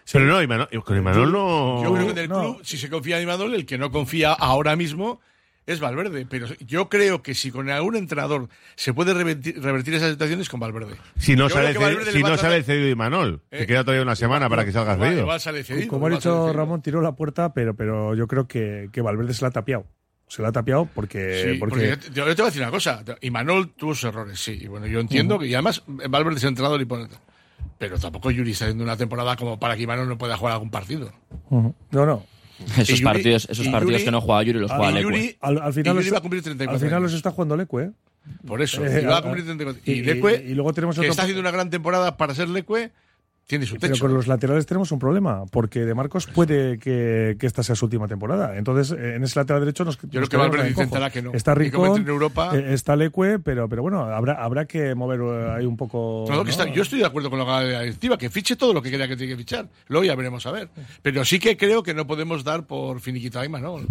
Sí. 0.06 0.12
Pero 0.14 0.26
no, 0.26 0.42
Imanol, 0.42 0.70
con 0.86 0.96
Imanol 0.96 1.32
no... 1.34 1.84
Yo 1.84 1.94
creo 1.94 2.06
que 2.06 2.12
en 2.12 2.18
el 2.20 2.30
No. 2.30 2.40
club, 2.40 2.60
si 2.64 2.78
se 2.78 2.88
confía 2.90 3.18
en 3.18 3.24
Imanol, 3.24 3.56
el 3.56 3.66
que 3.66 3.78
no 3.80 3.92
confía 3.92 4.32
ahora 4.32 4.76
mismo 4.78 5.20
es 5.68 5.80
Valverde. 5.80 6.26
Pero 6.28 6.48
yo 6.66 6.90
creo 6.90 7.22
que 7.22 7.36
si 7.36 7.52
con 7.52 7.70
algún 7.70 7.96
entrenador 7.96 8.50
se 8.76 8.94
puede 8.94 9.14
revertir, 9.14 9.62
revertir 9.62 9.94
esas 9.94 10.12
situaciones 10.12 10.50
con 10.50 10.60
Valverde. 10.60 10.96
Si 11.18 11.36
no 11.36 11.48
Yo 11.50 11.56
sale, 11.56 11.74
cedido- 11.76 12.12
si 12.12 12.24
no 12.24 12.36
sale 12.38 12.64
cedido 12.64 12.88
Imanol, 12.90 13.42
Eh, 13.52 13.60
que 13.60 13.68
queda 13.68 13.84
todavía 13.84 14.02
una 14.02 14.16
semana 14.16 14.50
para 14.50 14.66
que 14.66 14.72
salga 14.72 14.94
Igual- 14.96 15.10
cedido. 15.10 15.22
igual 15.24 15.40
sale 15.40 15.64
cedido, 15.64 15.88
Como 15.90 16.08
ha 16.08 16.10
dicho. 16.10 16.52
Ramón, 16.54 16.82
tiró 16.82 17.02
la 17.02 17.12
puerta, 17.12 17.54
pero, 17.54 17.76
pero 17.76 18.16
yo 18.16 18.26
creo 18.28 18.48
que, 18.48 18.90
que 18.92 19.02
Valverde 19.02 19.36
se 19.36 19.44
la 19.44 19.50
ha 19.50 19.52
tapiado. 19.52 19.86
Se 20.30 20.42
la 20.42 20.50
ha 20.50 20.52
tapiado 20.52 20.90
porque. 20.94 21.42
Sí, 21.54 21.58
porque, 21.58 21.70
porque 21.72 21.90
yo 21.90 22.00
te, 22.00 22.08
yo 22.08 22.26
te 22.26 22.34
voy 22.34 22.42
a 22.42 22.46
decir 22.46 22.62
una 22.62 22.72
cosa. 22.72 23.02
Imanol 23.22 23.70
tuvo 23.76 23.94
sus 23.96 24.06
errores, 24.10 24.40
sí. 24.40 24.58
Y 24.62 24.68
bueno, 24.68 24.86
yo 24.88 25.00
entiendo 25.00 25.40
que, 25.40 25.48
y 25.48 25.54
además, 25.54 25.84
Valverde 25.88 26.38
es 26.38 26.44
entrenador 26.44 26.82
y 26.82 26.86
pone. 26.86 27.08
Pero 27.78 27.98
tampoco 28.00 28.32
Yuri 28.32 28.52
está 28.52 28.66
haciendo 28.66 28.84
una 28.84 28.98
temporada 28.98 29.36
como 29.36 29.60
para 29.60 29.76
que 29.78 29.84
Imanol 29.84 30.08
no 30.10 30.18
pueda 30.18 30.36
jugar 30.36 30.54
algún 30.54 30.70
partido. 30.72 31.14
No, 31.50 31.74
no. 31.92 32.26
Esos 32.78 33.00
Yuri- 33.00 33.04
partidos, 33.04 33.48
esos 33.50 33.68
partidos 33.68 34.02
Yuri- 34.02 34.06
que 34.06 34.12
no 34.12 34.22
juega 34.22 34.44
Yuri 34.44 34.60
los 34.60 34.72
Ah, 34.72 34.78
juega 34.78 34.92
y 34.92 34.96
Leque. 34.96 35.08
Yuri- 35.08 35.38
Al, 35.42 35.58
al 35.62 35.74
final, 35.74 35.94
y 35.94 35.98
Yuri 35.98 36.06
los, 36.06 36.14
va 36.14 36.18
a 36.18 36.22
cumplir 36.22 36.44
34 36.44 36.74
al 36.76 36.80
final 36.80 36.94
años. 36.98 37.12
los 37.12 37.18
está 37.18 37.32
jugando 37.32 37.56
Leque, 37.58 37.78
¿eh? 37.78 37.92
Por 38.46 38.62
eso. 38.62 38.86
Eh, 38.86 39.02
y 39.04 39.06
va 39.06 39.18
a 39.18 39.22
cumplir 39.22 39.46
34. 39.46 39.82
Y, 39.86 39.92
y- 39.92 40.02
Leque, 40.04 40.46
y 40.50 40.54
luego 40.56 40.74
tenemos 40.74 40.96
que 40.96 41.02
otro- 41.02 41.12
está 41.12 41.22
haciendo 41.24 41.42
una 41.42 41.52
gran 41.52 41.70
temporada 41.70 42.18
para 42.18 42.34
ser 42.36 42.50
Leque, 42.50 42.92
tiene 43.48 43.66
su 43.66 43.78
Pero 43.80 43.94
techo. 43.94 44.04
con 44.06 44.14
los 44.14 44.28
laterales 44.28 44.66
tenemos 44.66 44.92
un 44.92 45.00
problema, 45.00 45.46
porque 45.46 45.86
De 45.86 45.96
Marcos 45.96 46.28
puede 46.28 46.78
que, 46.80 47.38
que 47.40 47.46
esta 47.48 47.64
sea 47.64 47.76
su 47.76 47.86
última 47.86 48.06
temporada. 48.08 48.58
Entonces, 48.58 48.92
eh, 49.00 49.16
en 49.16 49.24
ese 49.24 49.40
lateral 49.40 49.62
derecho 49.62 49.86
nos 49.86 49.98
Yo 50.02 50.20
nos 50.20 50.28
creo 50.30 50.42
que 50.42 50.48
Valverde 50.50 50.70
intentará 50.70 51.10
que 51.10 51.22
no. 51.22 51.32
Está 51.34 51.56
Rico, 51.56 51.96
en 51.96 52.06
Europa- 52.08 52.56
está 52.58 52.96
Leque, 52.98 53.40
pero, 53.42 53.70
pero 53.70 53.82
bueno, 53.82 54.02
habrá, 54.02 54.34
habrá 54.44 54.66
que 54.66 54.94
mover 54.96 55.22
eh, 55.22 55.56
ahí 55.60 55.66
un 55.66 55.78
poco. 55.78 56.26
No, 56.30 56.40
que 56.40 56.44
¿no? 56.44 56.50
está- 56.50 56.68
yo 56.68 56.82
estoy 56.84 57.00
de 57.00 57.06
acuerdo 57.06 57.30
con 57.30 57.40
lo 57.40 57.46
que 57.46 57.52
haga 57.52 57.64
la 57.64 57.82
directiva, 57.84 58.18
que 58.18 58.30
fiche 58.30 58.58
todo 58.58 58.74
lo 58.74 58.82
que 58.82 58.92
crea 58.92 59.08
que 59.08 59.16
tiene 59.16 59.32
que 59.32 59.38
fichar. 59.38 59.70
Luego 59.88 60.04
ya 60.04 60.16
veremos 60.16 60.46
a 60.46 60.52
ver. 60.52 60.68
Pero 61.02 61.24
sí 61.24 61.40
que 61.40 61.56
creo 61.56 61.82
que 61.84 61.94
no 61.94 62.06
podemos 62.06 62.44
dar 62.44 62.68
por 62.68 63.00
finiquitado 63.00 63.44
a 63.44 63.46
Imanol. 63.46 63.88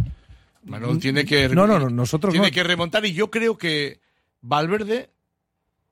Imanol 0.66 0.98
tiene 0.98 1.24
que, 1.24 1.48
No, 1.48 1.66
no, 1.66 1.78
no, 1.78 1.88
nosotros 1.88 2.32
tiene 2.32 2.50
que 2.50 2.62
remontar 2.62 3.06
y 3.06 3.14
yo 3.14 3.30
creo 3.30 3.56
que 3.56 4.00
Valverde 4.42 5.08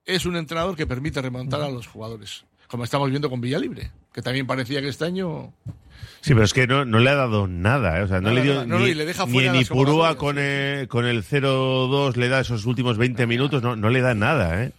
es 0.05 0.27
un 0.27 0.35
entrenador 0.35 0.75
que 0.75 0.85
permite 0.85 1.19
remontar 1.19 1.61
a 1.61 1.69
los 1.69 1.87
jugadores. 1.87 2.45
Como 2.67 2.83
estamos 2.83 3.09
viendo 3.09 3.29
con 3.29 3.41
Villalibre, 3.41 3.91
que 4.13 4.21
también 4.21 4.47
parecía 4.47 4.81
que 4.81 4.87
este 4.89 5.05
año... 5.05 5.53
Sí, 6.21 6.33
pero 6.33 6.43
es 6.43 6.53
que 6.53 6.65
no, 6.65 6.83
no 6.85 6.99
le 6.99 7.09
ha 7.11 7.15
dado 7.15 7.47
nada. 7.47 7.99
¿eh? 7.99 8.03
O 8.03 8.07
sea, 8.07 8.17
no 8.19 8.29
Nada, 8.29 8.35
le 8.35 8.41
dio 8.41 8.53
nada. 8.55 8.65
No, 8.65 8.77
ni, 8.79 8.83
no, 8.85 8.87
y 8.89 8.93
le 8.95 9.05
deja 9.05 9.25
ni 9.27 9.31
fuera 9.33 9.49
en 9.51 9.55
las 9.57 9.65
Ipurúa 9.67 10.15
convocatorias, 10.15 10.17
con, 10.17 10.35
sí, 10.35 10.41
el, 10.41 10.87
con 10.87 11.05
el 11.05 11.23
0-2 11.23 12.15
le 12.15 12.29
da 12.29 12.39
esos 12.41 12.65
últimos 12.65 12.97
20 12.97 13.27
minutos. 13.27 13.61
No, 13.61 13.75
no 13.75 13.89
le 13.89 14.01
da 14.01 14.13
nada, 14.15 14.63
¿eh? 14.63 14.71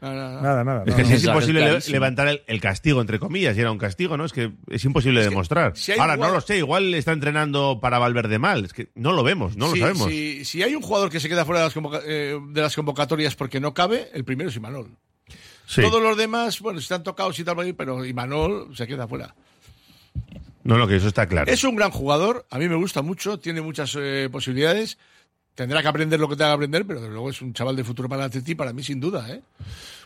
Nada, 0.00 0.62
nada. 0.64 0.82
Es 0.86 0.90
no, 0.92 0.96
que 0.96 1.02
no. 1.02 1.08
sí 1.08 1.14
es 1.14 1.24
imposible 1.24 1.60
le- 1.60 1.66
clarísimo. 1.68 1.92
levantar 1.94 2.28
el, 2.28 2.42
el 2.46 2.60
castigo, 2.60 3.00
entre 3.00 3.18
comillas, 3.18 3.56
y 3.56 3.60
era 3.60 3.70
un 3.72 3.78
castigo, 3.78 4.16
¿no? 4.16 4.24
Es 4.24 4.32
que 4.32 4.52
es 4.70 4.84
imposible 4.84 5.24
demostrar. 5.24 5.72
si 5.76 5.92
Ahora, 5.92 6.14
un 6.14 6.20
no 6.20 6.26
jugador- 6.26 6.34
lo 6.34 6.40
sé, 6.40 6.58
igual 6.58 6.94
está 6.94 7.12
entrenando 7.12 7.78
para 7.80 7.98
Valverde 7.98 8.38
mal. 8.38 8.64
Es 8.64 8.72
que 8.72 8.88
no 8.94 9.12
lo 9.12 9.22
vemos, 9.24 9.56
no 9.56 9.72
si, 9.72 9.78
lo 9.78 9.86
sabemos. 9.86 10.08
Si, 10.08 10.44
si 10.44 10.62
hay 10.62 10.74
un 10.74 10.82
jugador 10.82 11.10
que 11.10 11.18
se 11.20 11.28
queda 11.28 11.44
fuera 11.44 11.60
de 11.60 11.66
las, 11.66 11.74
convoca- 11.74 12.02
eh, 12.04 12.38
de 12.50 12.60
las 12.60 12.74
convocatorias 12.76 13.34
porque 13.34 13.58
no 13.60 13.74
cabe, 13.74 14.08
el 14.14 14.24
primero 14.24 14.50
es 14.50 14.56
Imanol. 14.56 14.90
Sí. 15.68 15.82
Todos 15.82 16.02
los 16.02 16.16
demás, 16.16 16.60
bueno, 16.60 16.78
están 16.78 17.02
tocados 17.02 17.38
y 17.38 17.44
tal, 17.44 17.74
pero 17.74 18.02
Imanol 18.02 18.74
se 18.74 18.86
queda 18.86 19.06
fuera. 19.06 19.34
No, 20.64 20.78
no, 20.78 20.88
que 20.88 20.96
eso 20.96 21.08
está 21.08 21.26
claro. 21.26 21.52
Es 21.52 21.62
un 21.62 21.76
gran 21.76 21.90
jugador, 21.90 22.46
a 22.50 22.58
mí 22.58 22.70
me 22.70 22.74
gusta 22.76 23.02
mucho, 23.02 23.38
tiene 23.38 23.60
muchas 23.60 23.94
eh, 23.98 24.30
posibilidades. 24.32 24.96
Tendrá 25.58 25.82
que 25.82 25.88
aprender 25.88 26.20
lo 26.20 26.28
que 26.28 26.36
tenga 26.36 26.50
que 26.50 26.54
aprender, 26.54 26.86
pero 26.86 27.00
desde 27.00 27.12
luego 27.12 27.30
es 27.30 27.42
un 27.42 27.52
chaval 27.52 27.74
de 27.74 27.82
futuro 27.82 28.08
para 28.08 28.22
el 28.22 28.26
Atleti, 28.28 28.54
para 28.54 28.72
mí 28.72 28.84
sin 28.84 29.00
duda, 29.00 29.28
¿eh? 29.28 29.42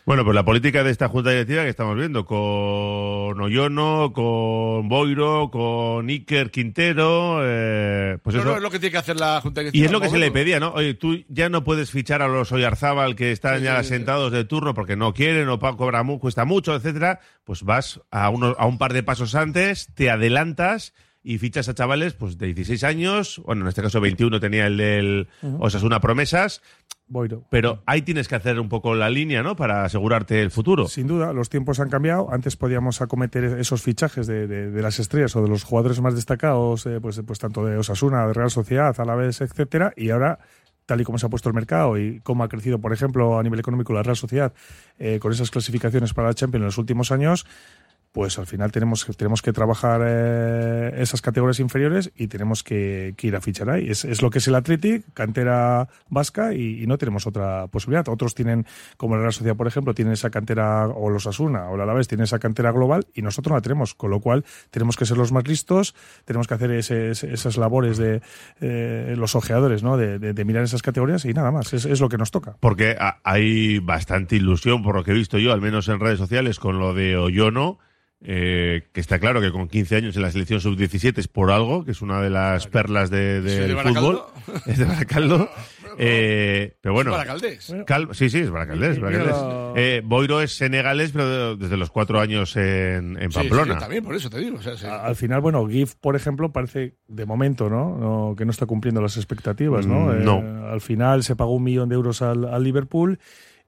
Bueno, 0.03 0.23
pues 0.25 0.33
la 0.33 0.43
política 0.43 0.83
de 0.83 0.89
esta 0.89 1.07
junta 1.09 1.29
directiva 1.29 1.61
que 1.61 1.69
estamos 1.69 1.95
viendo, 1.95 2.25
con 2.25 3.39
Oyono, 3.39 4.11
con 4.13 4.89
Boiro, 4.89 5.51
con 5.51 6.09
Iker 6.09 6.49
Quintero, 6.49 7.37
eh, 7.43 8.17
pues 8.23 8.35
No, 8.35 8.41
eso. 8.41 8.49
no, 8.49 8.57
es 8.57 8.63
lo 8.63 8.71
que 8.71 8.79
tiene 8.79 8.91
que 8.93 8.97
hacer 8.97 9.15
la 9.19 9.39
Junta 9.41 9.61
Directiva. 9.61 9.83
Y 9.83 9.85
es 9.85 9.91
lo 9.91 10.01
que 10.01 10.09
se 10.09 10.17
le 10.17 10.31
pedía, 10.31 10.59
¿no? 10.59 10.71
Oye, 10.73 10.95
tú 10.95 11.23
ya 11.29 11.49
no 11.49 11.63
puedes 11.63 11.91
fichar 11.91 12.23
a 12.23 12.27
los 12.27 12.51
Oyarzábal 12.51 13.15
que 13.15 13.31
están 13.31 13.59
Sí, 13.59 13.65
ya 13.65 13.77
sí, 13.77 13.83
sí. 13.83 13.89
sentados 13.89 14.31
de 14.31 14.43
turno 14.45 14.73
porque 14.73 14.95
no 14.95 15.13
quieren 15.13 15.47
o 15.49 15.59
cobra 15.59 16.01
mu- 16.01 16.19
cuesta 16.19 16.45
mucho, 16.45 16.75
etcétera. 16.75 17.19
Pues 17.43 17.61
vas 17.61 18.01
a, 18.09 18.29
uno, 18.31 18.55
a 18.57 18.65
un 18.65 18.79
par 18.79 18.91
de 18.93 19.03
pasos 19.03 19.35
antes, 19.35 19.87
te 19.93 20.09
adelantas 20.09 20.93
y 21.23 21.37
fichas 21.37 21.69
a 21.69 21.73
chavales 21.73 22.13
pues 22.13 22.37
de 22.37 22.47
16 22.47 22.83
años, 22.83 23.41
bueno, 23.45 23.61
en 23.61 23.69
este 23.69 23.81
caso 23.81 24.01
21 24.01 24.39
tenía 24.39 24.67
el 24.67 24.77
del 24.77 25.27
Osasuna 25.59 26.01
Promesas, 26.01 26.61
Boiro. 27.07 27.45
pero 27.49 27.81
ahí 27.85 28.01
tienes 28.01 28.27
que 28.27 28.35
hacer 28.35 28.59
un 28.59 28.67
poco 28.69 28.93
la 28.95 29.09
línea, 29.09 29.41
¿no? 29.43 29.55
Para 29.55 29.85
asegurarte 29.85 30.41
el 30.41 30.51
futuro. 30.51 30.87
Sin 30.87 31.07
duda, 31.07 31.31
los 31.31 31.49
tiempos 31.49 31.79
han 31.79 31.89
cambiado. 31.89 32.31
Antes 32.33 32.55
podíamos 32.57 33.01
acometer 33.01 33.43
esos 33.45 33.81
fichajes 33.81 34.27
de, 34.27 34.47
de- 34.47 34.71
de 34.71 34.81
las 34.81 34.99
estrellas 34.99 35.35
o 35.35 35.41
de 35.41 35.47
los 35.49 35.63
jugadores 35.63 36.01
más 36.01 36.15
destacados, 36.15 36.85
eh, 36.87 36.99
pues, 37.01 37.21
pues 37.25 37.39
tanto 37.39 37.65
de 37.65 37.77
Osasuna, 37.77 38.27
de 38.27 38.33
Real 38.33 38.51
Sociedad, 38.51 38.93
Alavés, 38.99 39.41
etcétera, 39.41 39.93
y 39.95 40.09
ahora 40.09 40.39
tal 40.85 40.99
y 40.99 41.05
como 41.05 41.17
se 41.17 41.25
ha 41.25 41.29
puesto 41.29 41.47
el 41.47 41.55
mercado 41.55 41.97
y 41.97 42.19
cómo 42.21 42.43
ha 42.43 42.49
crecido, 42.49 42.79
por 42.81 42.91
ejemplo, 42.91 43.39
a 43.39 43.43
nivel 43.43 43.57
económico 43.61 43.93
la 43.93 44.03
Real 44.03 44.17
Sociedad 44.17 44.53
eh, 44.99 45.17
con 45.19 45.31
esas 45.31 45.49
clasificaciones 45.49 46.13
para 46.13 46.27
la 46.27 46.33
Champions 46.33 46.61
en 46.63 46.65
los 46.65 46.77
últimos 46.77 47.09
años, 47.13 47.45
pues 48.13 48.37
al 48.37 48.45
final 48.45 48.71
tenemos, 48.71 49.05
tenemos 49.17 49.41
que 49.41 49.51
trabajar 49.51 50.01
eh, 50.05 50.93
esas 50.97 51.19
categorías 51.21 51.59
inferiores 51.59 52.11
y 52.15 52.27
tenemos 52.27 52.61
que, 52.63 53.15
ir 53.19 53.35
a 53.35 53.41
fichar 53.41 53.71
ahí. 53.71 53.89
Es, 53.89 54.05
es 54.05 54.21
lo 54.21 54.29
que 54.29 54.37
es 54.37 54.47
el 54.47 54.53
Athletic, 54.53 55.03
cantera 55.15 55.89
vasca 56.09 56.53
y, 56.53 56.85
no 56.85 56.99
tenemos 56.99 57.25
otra 57.25 57.65
posibilidad. 57.67 58.07
Otros 58.07 58.35
tienen, 58.35 58.67
como 58.97 59.15
la 59.15 59.21
Real 59.21 59.33
Sociedad, 59.33 59.55
por 59.55 59.65
ejemplo, 59.65 59.95
tienen 59.95 60.13
esa 60.13 60.29
cantera, 60.29 60.87
o 60.89 61.09
los 61.09 61.25
Asuna 61.25 61.69
o 61.71 61.75
la 61.75 61.83
Alavés, 61.83 62.07
tienen 62.07 62.25
esa 62.25 62.37
cantera 62.37 62.71
global 62.71 63.07
y 63.15 63.23
nosotros 63.23 63.49
no 63.49 63.57
la 63.57 63.61
tenemos. 63.61 63.95
Con 63.95 64.11
lo 64.11 64.19
cual 64.19 64.45
tenemos 64.69 64.95
que 64.95 65.07
ser 65.07 65.17
los 65.17 65.31
más 65.31 65.47
listos, 65.47 65.95
tenemos 66.25 66.47
que 66.47 66.53
hacer 66.53 66.69
esas 66.71 67.57
labores 67.57 67.97
de 67.97 68.21
eh, 68.61 69.15
los 69.17 69.35
ojeadores, 69.35 69.81
¿no? 69.81 69.97
De, 69.97 70.19
de- 70.19 70.45
mirar 70.45 70.63
esas 70.65 70.83
categorías 70.83 71.25
y 71.25 71.33
nada 71.33 71.51
más. 71.51 71.73
Es, 71.73 71.85
es 71.85 71.99
lo 71.99 72.09
que 72.09 72.17
nos 72.19 72.29
toca. 72.29 72.57
Porque 72.59 72.95
ha- 72.99 73.19
hay 73.23 73.79
bastante 73.79 74.35
ilusión, 74.35 74.83
por 74.83 74.93
lo 74.93 75.03
que 75.03 75.11
he 75.11 75.15
visto 75.15 75.39
yo, 75.39 75.51
al 75.51 75.61
menos 75.61 75.87
en 75.87 75.99
redes 75.99 76.19
sociales, 76.19 76.59
con 76.59 76.77
lo 76.77 76.93
de 76.93 77.17
Oyono, 77.17 77.79
eh, 78.25 78.83
que 78.93 79.01
está 79.01 79.19
claro 79.19 79.41
que 79.41 79.51
con 79.51 79.67
15 79.67 79.95
años 79.97 80.15
en 80.15 80.21
la 80.21 80.31
selección 80.31 80.61
sub-17 80.61 81.17
es 81.17 81.27
por 81.27 81.51
algo, 81.51 81.83
que 81.83 81.91
es 81.91 82.01
una 82.01 82.21
de 82.21 82.29
las 82.29 82.67
perlas 82.67 83.09
de, 83.09 83.39
¿Es 83.39 83.43
del 83.43 83.67
de 83.75 83.75
fútbol. 83.75 83.83
Baracaldo? 83.85 84.33
Es 84.65 84.77
de 84.77 84.85
Baracaldo. 84.85 85.49
Eh, 85.99 86.75
pero 86.81 86.93
bueno. 86.95 87.11
Es 87.11 87.17
Baracaldés. 87.17 87.75
Cal- 87.85 88.09
sí, 88.13 88.27
sí, 88.27 88.39
es 88.39 88.49
Baracaldés. 88.49 88.99
Baracaldés. 88.99 89.35
Eh, 89.75 90.01
Boiro 90.03 90.41
es 90.41 90.55
senegalés, 90.57 91.11
pero 91.11 91.55
desde 91.55 91.77
los 91.77 91.91
cuatro 91.91 92.19
años 92.19 92.55
en, 92.55 93.15
en 93.21 93.31
Sí, 93.31 93.39
sí, 93.41 93.47
Pamplona. 93.47 93.73
yo 93.75 93.79
también, 93.79 94.03
por 94.03 94.15
eso 94.15 94.27
te 94.27 94.39
digo. 94.39 94.57
o 94.57 94.61
sea, 94.63 94.75
sí. 94.75 94.87
A- 94.87 95.05
Al 95.05 95.15
final, 95.15 95.41
bueno, 95.41 95.67
GIF, 95.67 95.93
por 96.01 96.15
ejemplo, 96.15 96.51
parece 96.51 96.95
de 97.07 97.25
momento, 97.27 97.69
¿no? 97.69 97.95
No- 97.95 98.35
que 98.35 98.43
no 98.43 98.49
está 98.49 98.65
cumpliendo 98.65 99.01
las 99.03 99.17
expectativas, 99.17 99.85
¿no? 99.85 100.07
Mm, 100.07 100.11
Eh, 100.13 100.23
no. 100.23 100.67
al 100.67 100.81
final 100.81 101.21
se 101.23 101.35
pagó 101.35 101.53
un 101.53 101.63
millón 101.63 101.89
de 101.89 101.93
euros 101.95 102.23
al, 102.23 102.45
al 102.45 102.63
Liverpool 102.63 103.19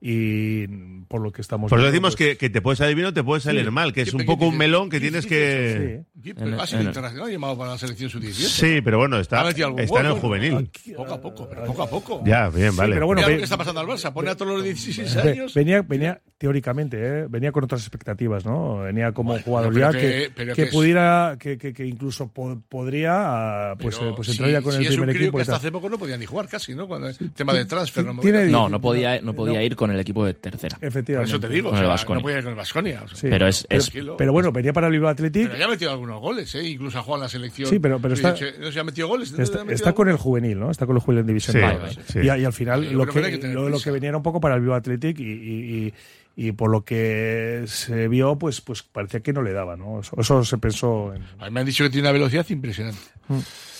y 0.02 0.68
por 1.08 1.22
lo 1.22 1.32
que 1.32 1.41
estamos 1.41 1.70
Por 1.70 1.80
eso 1.80 1.88
decimos 1.88 2.16
pues, 2.16 2.32
que, 2.34 2.38
que 2.38 2.50
te 2.50 2.62
puede 2.62 2.76
salir 2.78 2.96
bien 2.96 3.08
o 3.08 3.14
te 3.14 3.24
puede 3.24 3.41
salir 3.41 3.66
Sí. 3.66 3.72
mal, 3.72 3.93
que 3.93 4.02
es 4.02 4.12
¿Qué- 4.12 4.18
un 4.18 4.26
poco 4.26 4.48
un 4.48 4.58
melón 4.58 4.89
que 4.89 4.98
¿Qué 4.98 5.02
tienes 5.10 5.26
que... 5.26 6.04
sí. 6.24 6.34
Pero 6.34 6.60
ha 6.62 6.66
sido 6.68 6.82
internacional 6.82 7.32
llamado 7.32 7.58
para 7.58 7.72
la 7.72 7.78
selección 7.78 8.10
sub-17. 8.10 8.32
Sí, 8.34 8.82
pero 8.82 8.98
bueno, 8.98 9.20
está, 9.20 9.48
está 9.50 10.00
en 10.00 10.06
el 10.08 10.14
juvenil. 10.14 10.70
Poco 10.96 11.14
a 11.14 11.22
poco, 11.22 11.48
pero 11.50 11.66
poco 11.66 11.84
a 11.84 11.89
poco. 11.89 12.24
Ya, 12.26 12.50
bien, 12.50 12.76
vale. 12.76 12.93
pero 12.96 13.06
bueno, 13.06 13.20
Mira 13.20 13.28
ve- 13.28 13.34
lo 13.36 13.38
que 13.39 13.43
está 13.43 13.58
pasando 13.58 13.80
al 13.82 13.88
Barça. 13.88 14.12
Pone 14.12 14.30
a 14.32 14.36
todos 14.36 14.54
los 14.56 14.64
16 14.64 15.16
Ve- 15.16 15.32
años. 15.32 15.54
Venía, 15.54 15.82
venía 15.84 16.22
teóricamente, 16.38 16.98
¿eh? 17.00 17.26
venía 17.30 17.52
con 17.52 17.64
otras 17.64 17.82
expectativas, 17.82 18.43
¿no? 18.46 18.80
Venía 18.80 19.12
como 19.12 19.30
Bueno, 19.32 19.43
jugador 19.46 19.74
pero 19.74 19.91
ya 19.91 19.98
que- 20.00 20.32
que, 20.36 20.46
que 20.46 20.54
que 20.54 20.62
es- 20.64 20.72
pudiera, 20.72 21.38
que, 21.39 21.58
que, 21.58 21.74
que 21.74 21.86
incluso 21.86 22.28
po- 22.28 22.60
podría, 22.68 23.72
ah, 23.72 23.76
pues, 23.80 23.96
Pero 23.98 24.10
eh, 24.10 24.14
pues 24.16 24.28
si- 24.28 24.32
entrar 24.34 24.50
ya 24.52 24.62
con 24.62 24.74
si 24.74 24.80
el 24.86 24.88
primer 24.88 25.10
equipo. 25.16 25.38
que 25.38 25.41
hasta 25.43 25.56
hace 25.58 25.72
poco 25.72 25.89
no 25.89 25.98
podía 26.00 26.18
ni 26.18 26.26
jugar 26.26 26.48
casi, 26.48 26.74
¿no? 26.74 26.88
Cuando 26.88 27.08
el 27.08 27.32
tema 27.34 27.54
de 27.54 27.66
transfer. 27.66 28.04
No, 28.06 28.70
No, 28.70 28.82
podía, 28.82 29.22
no 29.22 29.34
podía 29.34 29.64
ir 29.64 29.76
con 29.76 29.84
el 29.91 29.99
equipo 29.99 30.25
de 30.25 30.33
tercera. 30.33 30.77
Por 30.77 30.88
Efectivamente. 30.88 31.31
eso 31.31 31.39
te 31.39 31.49
digo. 31.49 31.69
Con 31.69 31.77
o 31.77 31.97
sea, 31.97 32.15
no 32.15 32.21
podía 32.21 32.38
ir 32.38 32.43
con 32.43 32.51
el 32.51 32.57
Vasconia. 32.57 33.03
Sí. 33.13 33.27
Pero 33.29 33.47
es, 33.47 33.65
es- 33.69 33.86
Tranquilo. 33.86 34.17
Pero 34.17 34.31
bueno, 34.33 34.51
venía 34.51 34.73
para 34.73 34.88
el 34.88 34.93
Bilbao 34.93 35.09
Athletic. 35.09 35.47
Pero 35.47 35.57
ya 35.59 35.65
ha 35.65 35.69
metido 35.69 35.91
algunos 35.91 36.19
goles, 36.21 36.53
¿eh? 36.55 36.63
Incluso 36.67 36.99
ha 36.99 37.01
jugado 37.03 37.21
en 37.21 37.23
la 37.25 37.29
selección. 37.29 37.69
Sí, 37.69 37.79
pero- 37.79 37.99
pero 37.99 38.13
está- 38.13 38.31
No 38.31 38.38
sé 38.38 38.71
si 38.71 38.79
ha 38.79 38.83
metido 38.83 39.07
goles. 39.07 39.31
¿no? 39.31 39.43
Está, 39.43 39.57
¿Ha 39.59 39.63
metido 39.63 39.75
está 39.75 39.93
con 39.93 40.09
el 40.09 40.17
juvenil, 40.17 40.59
¿no? 40.59 40.71
Está 40.71 40.86
con 40.86 40.95
el 40.95 41.01
juvenil 41.01 41.21
en 41.21 41.27
división. 41.27 41.53
Sí, 41.55 41.61
vale. 41.61 41.79
Y, 42.15 42.41
y 42.41 42.45
al 42.45 42.53
final 42.53 42.81
lo 42.93 43.05
que 43.05 43.21
lo, 43.53 43.79
que 43.79 43.91
venía 43.91 44.09
era 44.09 44.17
un 44.17 44.23
poco 44.23 44.39
para 44.39 44.55
el 44.55 44.61
Bilbao 44.61 44.77
Athletic 44.77 45.19
y, 45.19 45.23
y- 45.23 45.86
y- 45.88 45.93
y 46.38 46.51
por 46.51 46.69
lo 46.69 46.83
que 46.83 47.63
se 47.65 48.09
vio, 48.09 48.38
pues, 48.38 48.59
pues 48.59 48.83
parecía 48.83 49.21
que 49.21 49.31
no 49.31 49.41
le 49.41 49.53
daba, 49.53 49.77
¿no? 49.77 50.01
Eso, 50.01 50.17
eso 50.19 50.43
se 50.43 50.57
pensó. 50.57 51.13
en- 51.13 51.23
A 51.39 51.45
mí 51.45 51.51
me 51.51 51.61
han 51.61 51.65
dicho 51.65 51.83
que 51.86 51.89
tiene 51.89 52.07
una 52.07 52.11
velocidad 52.11 52.45
impresionante. 52.49 52.99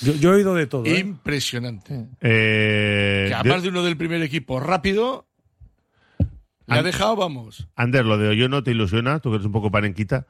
Yo, 0.02 0.14
yo 0.14 0.32
he 0.32 0.36
oído 0.38 0.56
de 0.56 0.66
todo. 0.66 0.86
¿eh? 0.86 1.00
Impresionante. 1.00 2.06
Eh, 2.22 3.26
Que 3.28 3.34
además 3.34 3.62
de 3.64 3.70
uno 3.70 3.84
del 3.84 3.98
primer 3.98 4.22
equipo 4.22 4.60
rápido, 4.62 5.26
le 6.68 6.76
ha 6.76 6.84
dejado, 6.84 7.16
vamos. 7.16 7.68
Ander, 7.76 8.06
lo 8.06 8.18
de 8.18 8.30
Oyono 8.30 8.64
te 8.64 8.72
ilusiona, 8.72 9.20
tú 9.20 9.30
que 9.30 9.36
eres 9.36 9.46
un 9.46 9.52
poco 9.52 9.72
panenquita. 9.72 10.28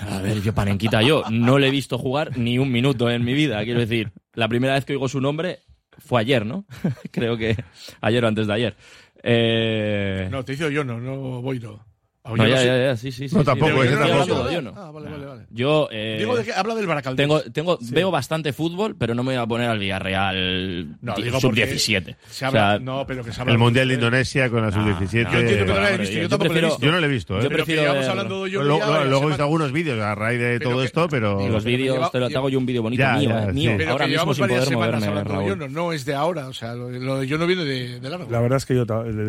A 0.00 0.20
ver, 0.20 0.42
yo 0.42 0.52
Panenquita, 0.52 1.02
yo 1.02 1.22
no 1.30 1.58
le 1.58 1.68
he 1.68 1.70
visto 1.70 1.96
jugar 1.96 2.36
ni 2.36 2.58
un 2.58 2.72
minuto 2.72 3.08
en 3.10 3.24
mi 3.24 3.34
vida. 3.34 3.62
Quiero 3.64 3.80
decir, 3.80 4.10
la 4.34 4.48
primera 4.48 4.74
vez 4.74 4.84
que 4.84 4.94
oigo 4.94 5.08
su 5.08 5.20
nombre 5.20 5.60
fue 5.98 6.20
ayer, 6.20 6.44
¿no? 6.44 6.64
Creo 7.12 7.36
que 7.36 7.56
ayer 8.00 8.24
o 8.24 8.28
antes 8.28 8.46
de 8.46 8.52
ayer. 8.52 8.76
Eh... 9.22 10.28
No, 10.30 10.44
te 10.44 10.52
dice 10.52 10.72
yo 10.72 10.82
no, 10.82 11.00
no 11.00 11.40
voy 11.40 11.60
no. 11.60 11.84
No, 12.24 12.46
ya, 12.46 12.62
ya, 12.64 12.76
ya, 12.78 12.96
sí, 12.96 13.10
sí. 13.10 13.28
sí, 13.28 13.34
No, 13.34 13.40
sí, 13.40 13.46
tampoco, 13.46 13.82
ese 13.82 13.94
yo 13.94 13.98
no 13.98 14.06
tampoco. 14.06 14.34
de 14.44 14.48
Oyono. 14.50 14.72
Ah, 14.76 14.90
vale, 14.92 15.10
vale, 15.10 15.26
vale. 15.26 15.42
Yo, 15.50 15.88
eh, 15.90 16.16
Digo, 16.20 16.36
de 16.36 16.44
que 16.44 16.52
habla 16.52 16.76
del 16.76 16.86
Baracaldés. 16.86 17.16
tengo, 17.16 17.40
tengo, 17.42 17.78
veo 17.90 18.10
bastante 18.12 18.52
fútbol, 18.52 18.94
pero 18.96 19.14
no 19.16 19.24
me 19.24 19.32
voy 19.34 19.42
a 19.42 19.46
poner 19.46 19.68
al 19.68 19.78
Villarreal 19.80 20.98
No, 21.00 21.14
di- 21.14 21.22
digo 21.24 21.38
porque 21.40 21.66
sub-17. 21.66 22.16
Se 22.30 22.44
habla, 22.44 22.60
O 22.66 22.70
sea, 22.70 22.78
no, 22.78 23.04
pero 23.08 23.24
que 23.24 23.32
se 23.32 23.40
habla 23.40 23.52
El 23.52 23.58
Mundial 23.58 23.88
de 23.88 23.94
Indonesia 23.94 24.48
con 24.50 24.62
la 24.62 24.70
sub-17. 24.70 25.24
no, 25.24 25.32
Yo 25.32 25.38
entiendo 25.40 25.66
que 25.66 25.72
no 25.72 25.80
lo 25.80 25.88
he 25.88 25.98
visto, 25.98 26.14
yo 26.14 26.22
yo 26.22 26.28
tampoco 26.28 26.52
lo 26.52 26.58
he 26.58 26.62
visto. 26.62 26.80
Yo 26.80 26.92
no 26.92 27.00
lo 27.00 27.06
he 27.06 27.08
visto, 27.08 27.34
¿eh? 27.34 27.42
Yo 27.42 27.48
Pero 27.48 27.64
que 27.64 27.72
prefiero 27.74 28.10
hablando 28.10 28.46
yo 28.46 28.62
Luego, 28.62 29.22
he 29.24 29.26
visto 29.26 29.42
algunos 29.42 29.72
vídeos 29.72 30.00
a 30.00 30.14
raíz 30.14 30.38
de 30.40 30.60
todo 30.60 30.78
que- 30.78 30.84
esto, 30.84 31.08
pero... 31.08 31.44
y 31.44 31.48
los 31.50 31.64
vídeos, 31.64 32.10
te, 32.12 32.20
lo- 32.20 32.26
hago 32.26 32.48
yo 32.48 32.58
un 32.58 32.66
vídeo 32.66 32.82
bonito 32.82 33.02
mío, 33.18 33.30
eh, 33.30 33.50
sí. 33.52 33.66
ahora 33.68 34.04
que 34.04 34.06
mismo 34.06 34.06
llevamos 34.06 34.36
sin 34.36 34.42
varias 34.42 34.64
poder 34.64 34.68
semanas 35.00 35.26
moverme, 35.26 35.68
no 35.68 35.92
es 35.92 36.04
de 36.04 36.14
ahora, 36.14 36.46
o 36.46 36.52
sea, 36.52 36.74
lo, 36.74 36.88
de- 36.88 37.00
lo 37.00 37.18
de 37.18 37.26
yo 37.26 37.36
no 37.36 37.46
viene 37.48 37.64
de, 37.64 38.00
largo. 38.08 38.28
La 38.30 38.40
verdad 38.40 38.58
es 38.58 38.66
que 38.66 38.74
yo 38.76 38.84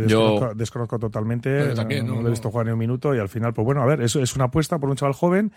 Yo- 0.08 0.52
desconozco, 0.56 1.00
totalmente. 1.00 1.50
No, 1.50 1.84
no, 2.04 2.22
le 2.22 2.28
he 2.28 2.32
visto 2.32 2.52
jugar 2.52 2.68
ni 2.68 2.72
un 2.74 2.82
minuto 2.84 3.15
y 3.15 3.19
al 3.19 3.29
final, 3.29 3.53
pues 3.53 3.65
bueno, 3.65 3.81
a 3.81 3.86
ver, 3.86 4.01
eso 4.01 4.21
es 4.21 4.36
una 4.36 4.45
apuesta 4.45 4.77
por 4.79 4.89
un 4.89 4.95
chaval 4.95 5.13
joven 5.13 5.51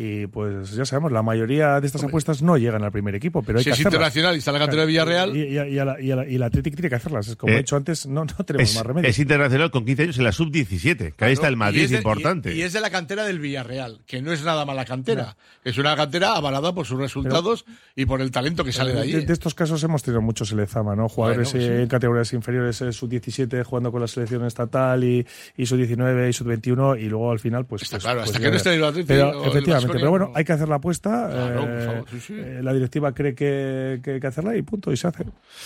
y 0.00 0.28
pues 0.28 0.70
ya 0.76 0.84
sabemos, 0.84 1.10
la 1.10 1.22
mayoría 1.24 1.80
de 1.80 1.86
estas 1.88 2.04
apuestas 2.04 2.40
no 2.40 2.56
llegan 2.56 2.84
al 2.84 2.92
primer 2.92 3.16
equipo, 3.16 3.42
pero 3.42 3.58
hay 3.58 3.64
si 3.64 3.70
que 3.70 3.70
es 3.72 3.80
hacerlas. 3.80 3.94
internacional 3.94 4.34
y 4.36 4.38
está 4.38 4.52
la 4.52 4.58
cantera 4.60 4.82
de 4.82 4.86
Villarreal, 4.86 5.36
Y, 5.36 5.40
y, 5.42 5.58
y, 5.74 5.78
a 5.80 5.84
la- 5.84 6.00
y, 6.00 6.10
a 6.12 6.16
la- 6.16 6.28
y 6.28 6.36
el 6.36 6.42
Athletic 6.44 6.74
tiene 6.76 6.88
que 6.88 6.94
hacerlas. 6.94 7.26
Es 7.26 7.34
como 7.34 7.52
Eh, 7.52 7.56
he 7.56 7.58
dicho 7.58 7.74
antes, 7.74 8.06
no, 8.06 8.24
no 8.24 8.44
tenemos 8.44 8.70
Es, 8.70 8.76
más 8.76 8.86
remedio. 8.86 9.08
es 9.08 9.18
internacional 9.18 9.72
con 9.72 9.84
15 9.84 10.02
años 10.04 10.18
en 10.18 10.24
la 10.24 10.30
sub-17, 10.32 11.14
que 11.16 11.24
ahí 11.24 11.32
está 11.32 11.48
el. 11.48 11.56
Madrid, 11.56 11.80
Y 11.80 11.84
es 11.84 11.90
de- 11.90 11.96
importante. 11.96 12.54
Y, 12.54 12.58
y 12.58 12.62
es 12.62 12.72
de 12.72 12.80
la 12.80 12.90
cantera 12.90 13.24
del 13.24 13.40
Villarreal, 13.40 13.98
que 14.06 14.22
no 14.22 14.30
es 14.32 14.44
nada 14.44 14.64
mala 14.64 14.84
cantera. 14.84 15.36
Es 15.64 15.76
una 15.78 15.96
cantera 15.96 16.36
avalada 16.36 16.72
por 16.72 16.86
sus 16.86 16.98
resultados 17.00 17.64
y 17.96 18.06
por 18.06 18.20
el 18.20 18.30
talento 18.30 18.62
que 18.62 18.70
sale 18.72 18.92
de 18.94 19.00
allí. 19.00 19.12
De, 19.14 19.22
de 19.22 19.32
estos 19.32 19.54
casos 19.54 19.82
hemos 19.82 20.04
tenido 20.04 20.22
muchos 20.22 20.52
en 20.52 20.58
Lezama, 20.58 20.94
¿no? 20.94 21.08
Jugadores 21.08 21.52
Bueno, 21.52 21.66
eh, 21.66 21.76
sí. 21.76 21.82
en 21.82 21.88
categorías 21.88 22.32
inferiores, 22.32 22.80
eh, 22.82 22.92
sub-17 22.92 23.64
jugando 23.64 23.90
con 23.90 24.00
la 24.00 24.06
selección 24.06 24.44
estatal 24.44 25.02
y, 25.02 25.26
y 25.56 25.66
sub-19 25.66 26.28
y 26.28 26.32
sub-21 26.32 27.00
y 27.00 27.08
luego 27.08 27.32
al 27.32 27.40
final, 27.40 27.66
pues. 27.66 27.82
Está 27.82 27.96
pues- 27.96 28.04
claro, 28.04 28.18
pues 28.20 28.28
hasta 28.30 28.40
que 28.40 28.50
no 28.50 28.56
esté 28.56 28.68
en 28.70 28.74
el 28.76 28.84
Atleti 28.84 29.08
Pero, 29.08 29.28
o 29.30 29.42
el 29.42 29.48
efectivamente, 29.50 29.87
Pero 29.92 30.10
bueno, 30.10 30.26
no. 30.28 30.32
hay 30.36 30.44
que 30.44 30.52
hacer 30.52 30.68
la 30.68 30.76
apuesta. 30.76 31.28
Claro, 31.30 31.60
por 31.62 31.70
eh, 31.70 31.84
favor, 31.86 32.04
sí, 32.10 32.20
sí. 32.20 32.34
eh, 32.36 32.60
la 32.62 32.72
directiva 32.72 33.12
cree 33.12 33.34
que, 33.34 34.00
que 34.02 34.12
hay 34.14 34.20
que 34.20 34.26
hacerla 34.26 34.56
y 34.56 34.62
punto, 34.62 34.92
y 34.92 34.96
se 34.96 35.08
hace. 35.08 35.24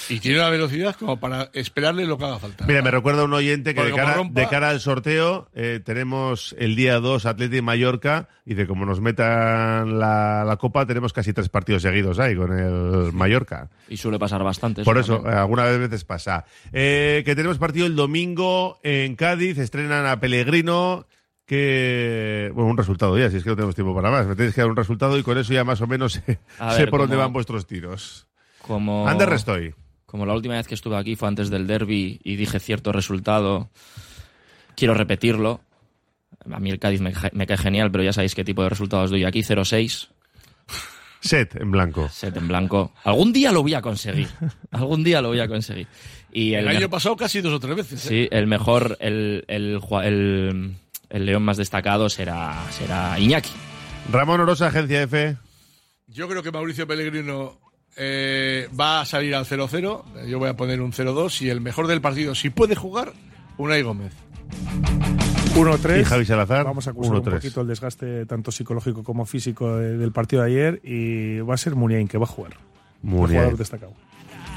Y 0.08 0.20
tiene 0.20 0.38
una 0.38 0.50
velocidad 0.50 0.94
como 0.96 1.18
para 1.20 1.50
esperarle 1.52 2.06
lo 2.06 2.18
que 2.18 2.24
haga 2.24 2.38
falta. 2.38 2.66
Mira, 2.66 2.82
me 2.82 2.90
recuerda 2.90 3.24
un 3.24 3.32
oyente 3.34 3.74
que 3.74 3.82
de 3.82 3.92
cara, 3.92 4.16
rompa- 4.16 4.32
de 4.40 4.48
cara 4.48 4.68
al 4.70 4.80
sorteo 4.80 5.48
eh, 5.54 5.80
tenemos 5.84 6.54
el 6.58 6.76
día 6.76 6.98
2 7.00 7.26
Atleti 7.26 7.58
y 7.58 7.62
Mallorca 7.62 8.28
y 8.44 8.54
de 8.54 8.66
como 8.66 8.84
nos 8.86 9.00
metan 9.00 9.98
la, 9.98 10.44
la 10.46 10.56
copa 10.56 10.84
tenemos 10.86 11.12
casi 11.12 11.32
tres 11.32 11.48
partidos 11.48 11.82
seguidos 11.82 12.18
ahí 12.18 12.34
con 12.36 12.52
el 12.58 13.12
Mallorca. 13.12 13.68
Y 13.88 13.96
suele 13.96 14.18
pasar 14.18 14.42
bastante. 14.42 14.82
Por 14.84 14.98
eso, 14.98 15.16
también. 15.16 15.36
algunas 15.38 15.78
veces 15.78 16.04
pasa. 16.04 16.44
Eh, 16.72 17.22
que 17.24 17.34
tenemos 17.36 17.58
partido 17.58 17.86
el 17.86 17.96
domingo 17.96 18.78
en 18.82 19.14
Cádiz, 19.16 19.58
estrenan 19.58 20.06
a 20.06 20.18
Pellegrino, 20.20 21.06
que... 21.52 22.50
Bueno, 22.54 22.70
un 22.70 22.76
resultado 22.78 23.18
ya, 23.18 23.30
si 23.30 23.36
es 23.36 23.42
que 23.44 23.50
no 23.50 23.56
tenemos 23.56 23.74
tiempo 23.74 23.94
para 23.94 24.10
más. 24.10 24.26
Me 24.26 24.34
tenéis 24.34 24.54
que 24.54 24.62
dar 24.62 24.70
un 24.70 24.76
resultado 24.76 25.18
y 25.18 25.22
con 25.22 25.36
eso 25.36 25.52
ya 25.52 25.64
más 25.64 25.80
o 25.82 25.86
menos 25.86 26.14
sé, 26.76 26.86
por 26.88 27.00
dónde 27.00 27.16
van 27.16 27.32
vuestros 27.32 27.66
tiros. 27.66 28.26
Como, 28.62 29.06
Ander 29.06 29.28
Restoy. 29.28 29.74
como 30.06 30.24
la 30.24 30.34
última 30.34 30.54
vez 30.54 30.66
que 30.66 30.74
estuve 30.74 30.96
aquí 30.96 31.14
fue 31.16 31.28
antes 31.28 31.50
del 31.50 31.66
derby 31.66 32.20
y 32.24 32.36
dije 32.36 32.58
cierto 32.58 32.90
resultado, 32.92 33.70
quiero 34.76 34.94
repetirlo. 34.94 35.60
A 36.50 36.58
mí 36.58 36.70
el 36.70 36.78
Cádiz 36.78 37.00
me, 37.00 37.12
me 37.32 37.46
cae 37.46 37.58
genial, 37.58 37.90
pero 37.92 38.02
ya 38.04 38.12
sabéis 38.12 38.34
qué 38.34 38.44
tipo 38.44 38.62
de 38.62 38.70
resultados 38.70 39.10
doy 39.10 39.24
aquí. 39.24 39.40
0-6, 39.40 40.08
Set 41.20 41.54
en 41.56 41.70
blanco. 41.70 42.08
set 42.08 42.36
en 42.36 42.48
blanco. 42.48 42.92
Algún 43.04 43.32
día 43.32 43.52
lo 43.52 43.62
voy 43.62 43.74
a 43.74 43.82
conseguir. 43.82 44.28
Algún 44.72 45.04
día 45.04 45.20
lo 45.22 45.28
voy 45.28 45.40
a 45.40 45.46
conseguir. 45.48 45.86
Y 46.32 46.54
el 46.54 46.66
el, 46.68 46.76
año 46.76 46.88
pasado 46.90 47.14
casi 47.14 47.40
dos 47.40 47.52
o 47.52 47.60
tres 47.60 47.76
veces. 47.76 48.06
¿eh? 48.06 48.08
sí, 48.08 48.28
el 48.32 48.46
mejor, 48.46 48.96
el, 49.00 49.44
el, 49.48 49.78
jua- 49.80 50.04
el, 50.04 50.74
el 51.12 51.24
león 51.26 51.42
más 51.44 51.56
destacado 51.58 52.08
será, 52.08 52.60
será 52.72 53.18
Iñaki. 53.20 53.50
Ramón 54.10 54.40
Orosa, 54.40 54.66
Agencia 54.66 55.02
F. 55.02 55.36
Yo 56.08 56.28
creo 56.28 56.42
que 56.42 56.50
Mauricio 56.50 56.86
Pellegrino 56.88 57.58
eh, 57.96 58.68
va 58.78 59.00
a 59.02 59.04
salir 59.04 59.34
al 59.34 59.44
0-0. 59.46 60.26
Yo 60.26 60.38
voy 60.40 60.48
a 60.48 60.56
poner 60.56 60.80
un 60.80 60.92
0-2 60.92 61.42
y 61.42 61.50
el 61.50 61.60
mejor 61.60 61.86
del 61.86 62.00
partido, 62.00 62.34
si 62.34 62.50
puede 62.50 62.74
jugar, 62.74 63.12
Unai 63.58 63.82
Gómez. 63.82 64.12
1-3. 65.54 66.00
Y 66.00 66.04
Javi 66.04 66.24
Salazar, 66.24 66.64
Vamos 66.64 66.86
a 66.86 66.90
acusar 66.90 67.14
un 67.14 67.22
1-3. 67.22 67.30
poquito 67.34 67.60
el 67.60 67.66
desgaste 67.68 68.26
tanto 68.26 68.50
psicológico 68.50 69.04
como 69.04 69.26
físico 69.26 69.76
de- 69.76 69.96
del 69.98 70.12
partido 70.12 70.42
de 70.42 70.48
ayer 70.50 70.80
y 70.82 71.40
va 71.40 71.54
a 71.54 71.58
ser 71.58 71.74
Muniain 71.74 72.08
que 72.08 72.18
va 72.18 72.24
a 72.24 72.28
jugar. 72.28 72.54
Muy 73.02 73.28
jugador 73.30 73.56
destacado. 73.56 73.92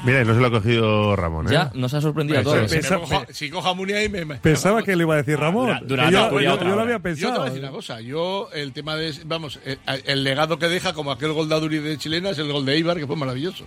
Mira, 0.04 0.22
y 0.22 0.24
no 0.24 0.34
se 0.34 0.40
lo 0.40 0.46
ha 0.46 0.50
cogido 0.50 1.16
Ramón, 1.16 1.48
¿eh? 1.48 1.52
Ya, 1.52 1.70
nos 1.74 1.92
ha 1.94 2.00
sorprendido 2.00 2.38
a 2.38 2.42
todos. 2.44 2.70
me 2.70 2.80
coja, 2.80 3.26
si 3.32 3.50
coja 3.50 3.74
Muniain, 3.74 4.12
me, 4.12 4.24
me- 4.24 4.34
Pensaba 4.36 4.82
que 4.82 4.94
le 4.94 5.02
iba 5.02 5.14
a 5.14 5.16
decir 5.16 5.36
Ramón. 5.38 5.66
Dura- 5.86 6.10
yo, 6.10 6.28
dura 6.30 6.42
yo- 6.42 6.54
otra 6.54 6.68
yo 6.68 6.76
lo 6.76 6.82
hora. 6.82 6.82
había 6.82 6.96
Yo 6.96 7.02
te 7.02 7.08
voy 7.08 7.14
pensado. 7.14 7.42
a 7.42 7.44
decir 7.46 7.62
una 7.62 7.70
cosa. 7.72 8.00
Yo, 8.00 8.48
el 8.52 8.72
tema 8.72 8.94
de. 8.94 9.12
Vamos, 9.24 9.58
eh, 9.64 9.78
el, 10.04 10.22
legado 10.22 10.58
que 10.60 10.68
deja, 10.68 10.92
como 10.92 11.10
aquel 11.10 11.32
gol 11.32 11.48
de 11.48 11.54
Aduri 11.56 11.78
de 11.78 11.98
Chilena, 11.98 12.30
es 12.30 12.38
el 12.38 12.52
gol 12.52 12.64
de 12.64 12.74
Eibar, 12.74 12.96
que 12.98 13.06
fue 13.06 13.16
maravilloso. 13.16 13.64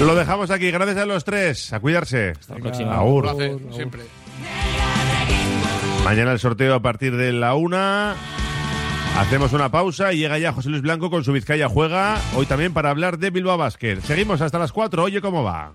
Lo 0.00 0.14
dejamos 0.14 0.50
aquí. 0.50 0.70
Gracias 0.70 0.96
a 0.96 1.06
los 1.06 1.24
tres. 1.24 1.72
A 1.72 1.80
cuidarse. 1.80 2.30
Hasta 2.38 2.54
la 2.54 2.60
próxima. 2.60 2.94
Agur. 2.96 3.24
Lo 3.24 3.30
hace 3.32 3.56
siempre. 3.74 4.02
Mañana 6.04 6.32
el 6.32 6.38
sorteo 6.38 6.74
a 6.74 6.80
partir 6.80 7.16
de 7.16 7.32
la 7.32 7.54
una. 7.54 8.14
Hacemos 9.18 9.52
una 9.52 9.68
pausa 9.68 10.12
y 10.12 10.18
llega 10.18 10.38
ya 10.38 10.52
José 10.52 10.70
Luis 10.70 10.80
Blanco 10.80 11.10
con 11.10 11.24
su 11.24 11.32
Vizcaya 11.32 11.68
Juega. 11.68 12.20
Hoy 12.36 12.46
también 12.46 12.72
para 12.72 12.90
hablar 12.90 13.18
de 13.18 13.30
Bilbao 13.30 13.58
Basket. 13.58 14.00
Seguimos 14.00 14.40
hasta 14.40 14.60
las 14.60 14.70
4. 14.70 15.02
Oye, 15.02 15.20
¿cómo 15.20 15.42
va? 15.42 15.72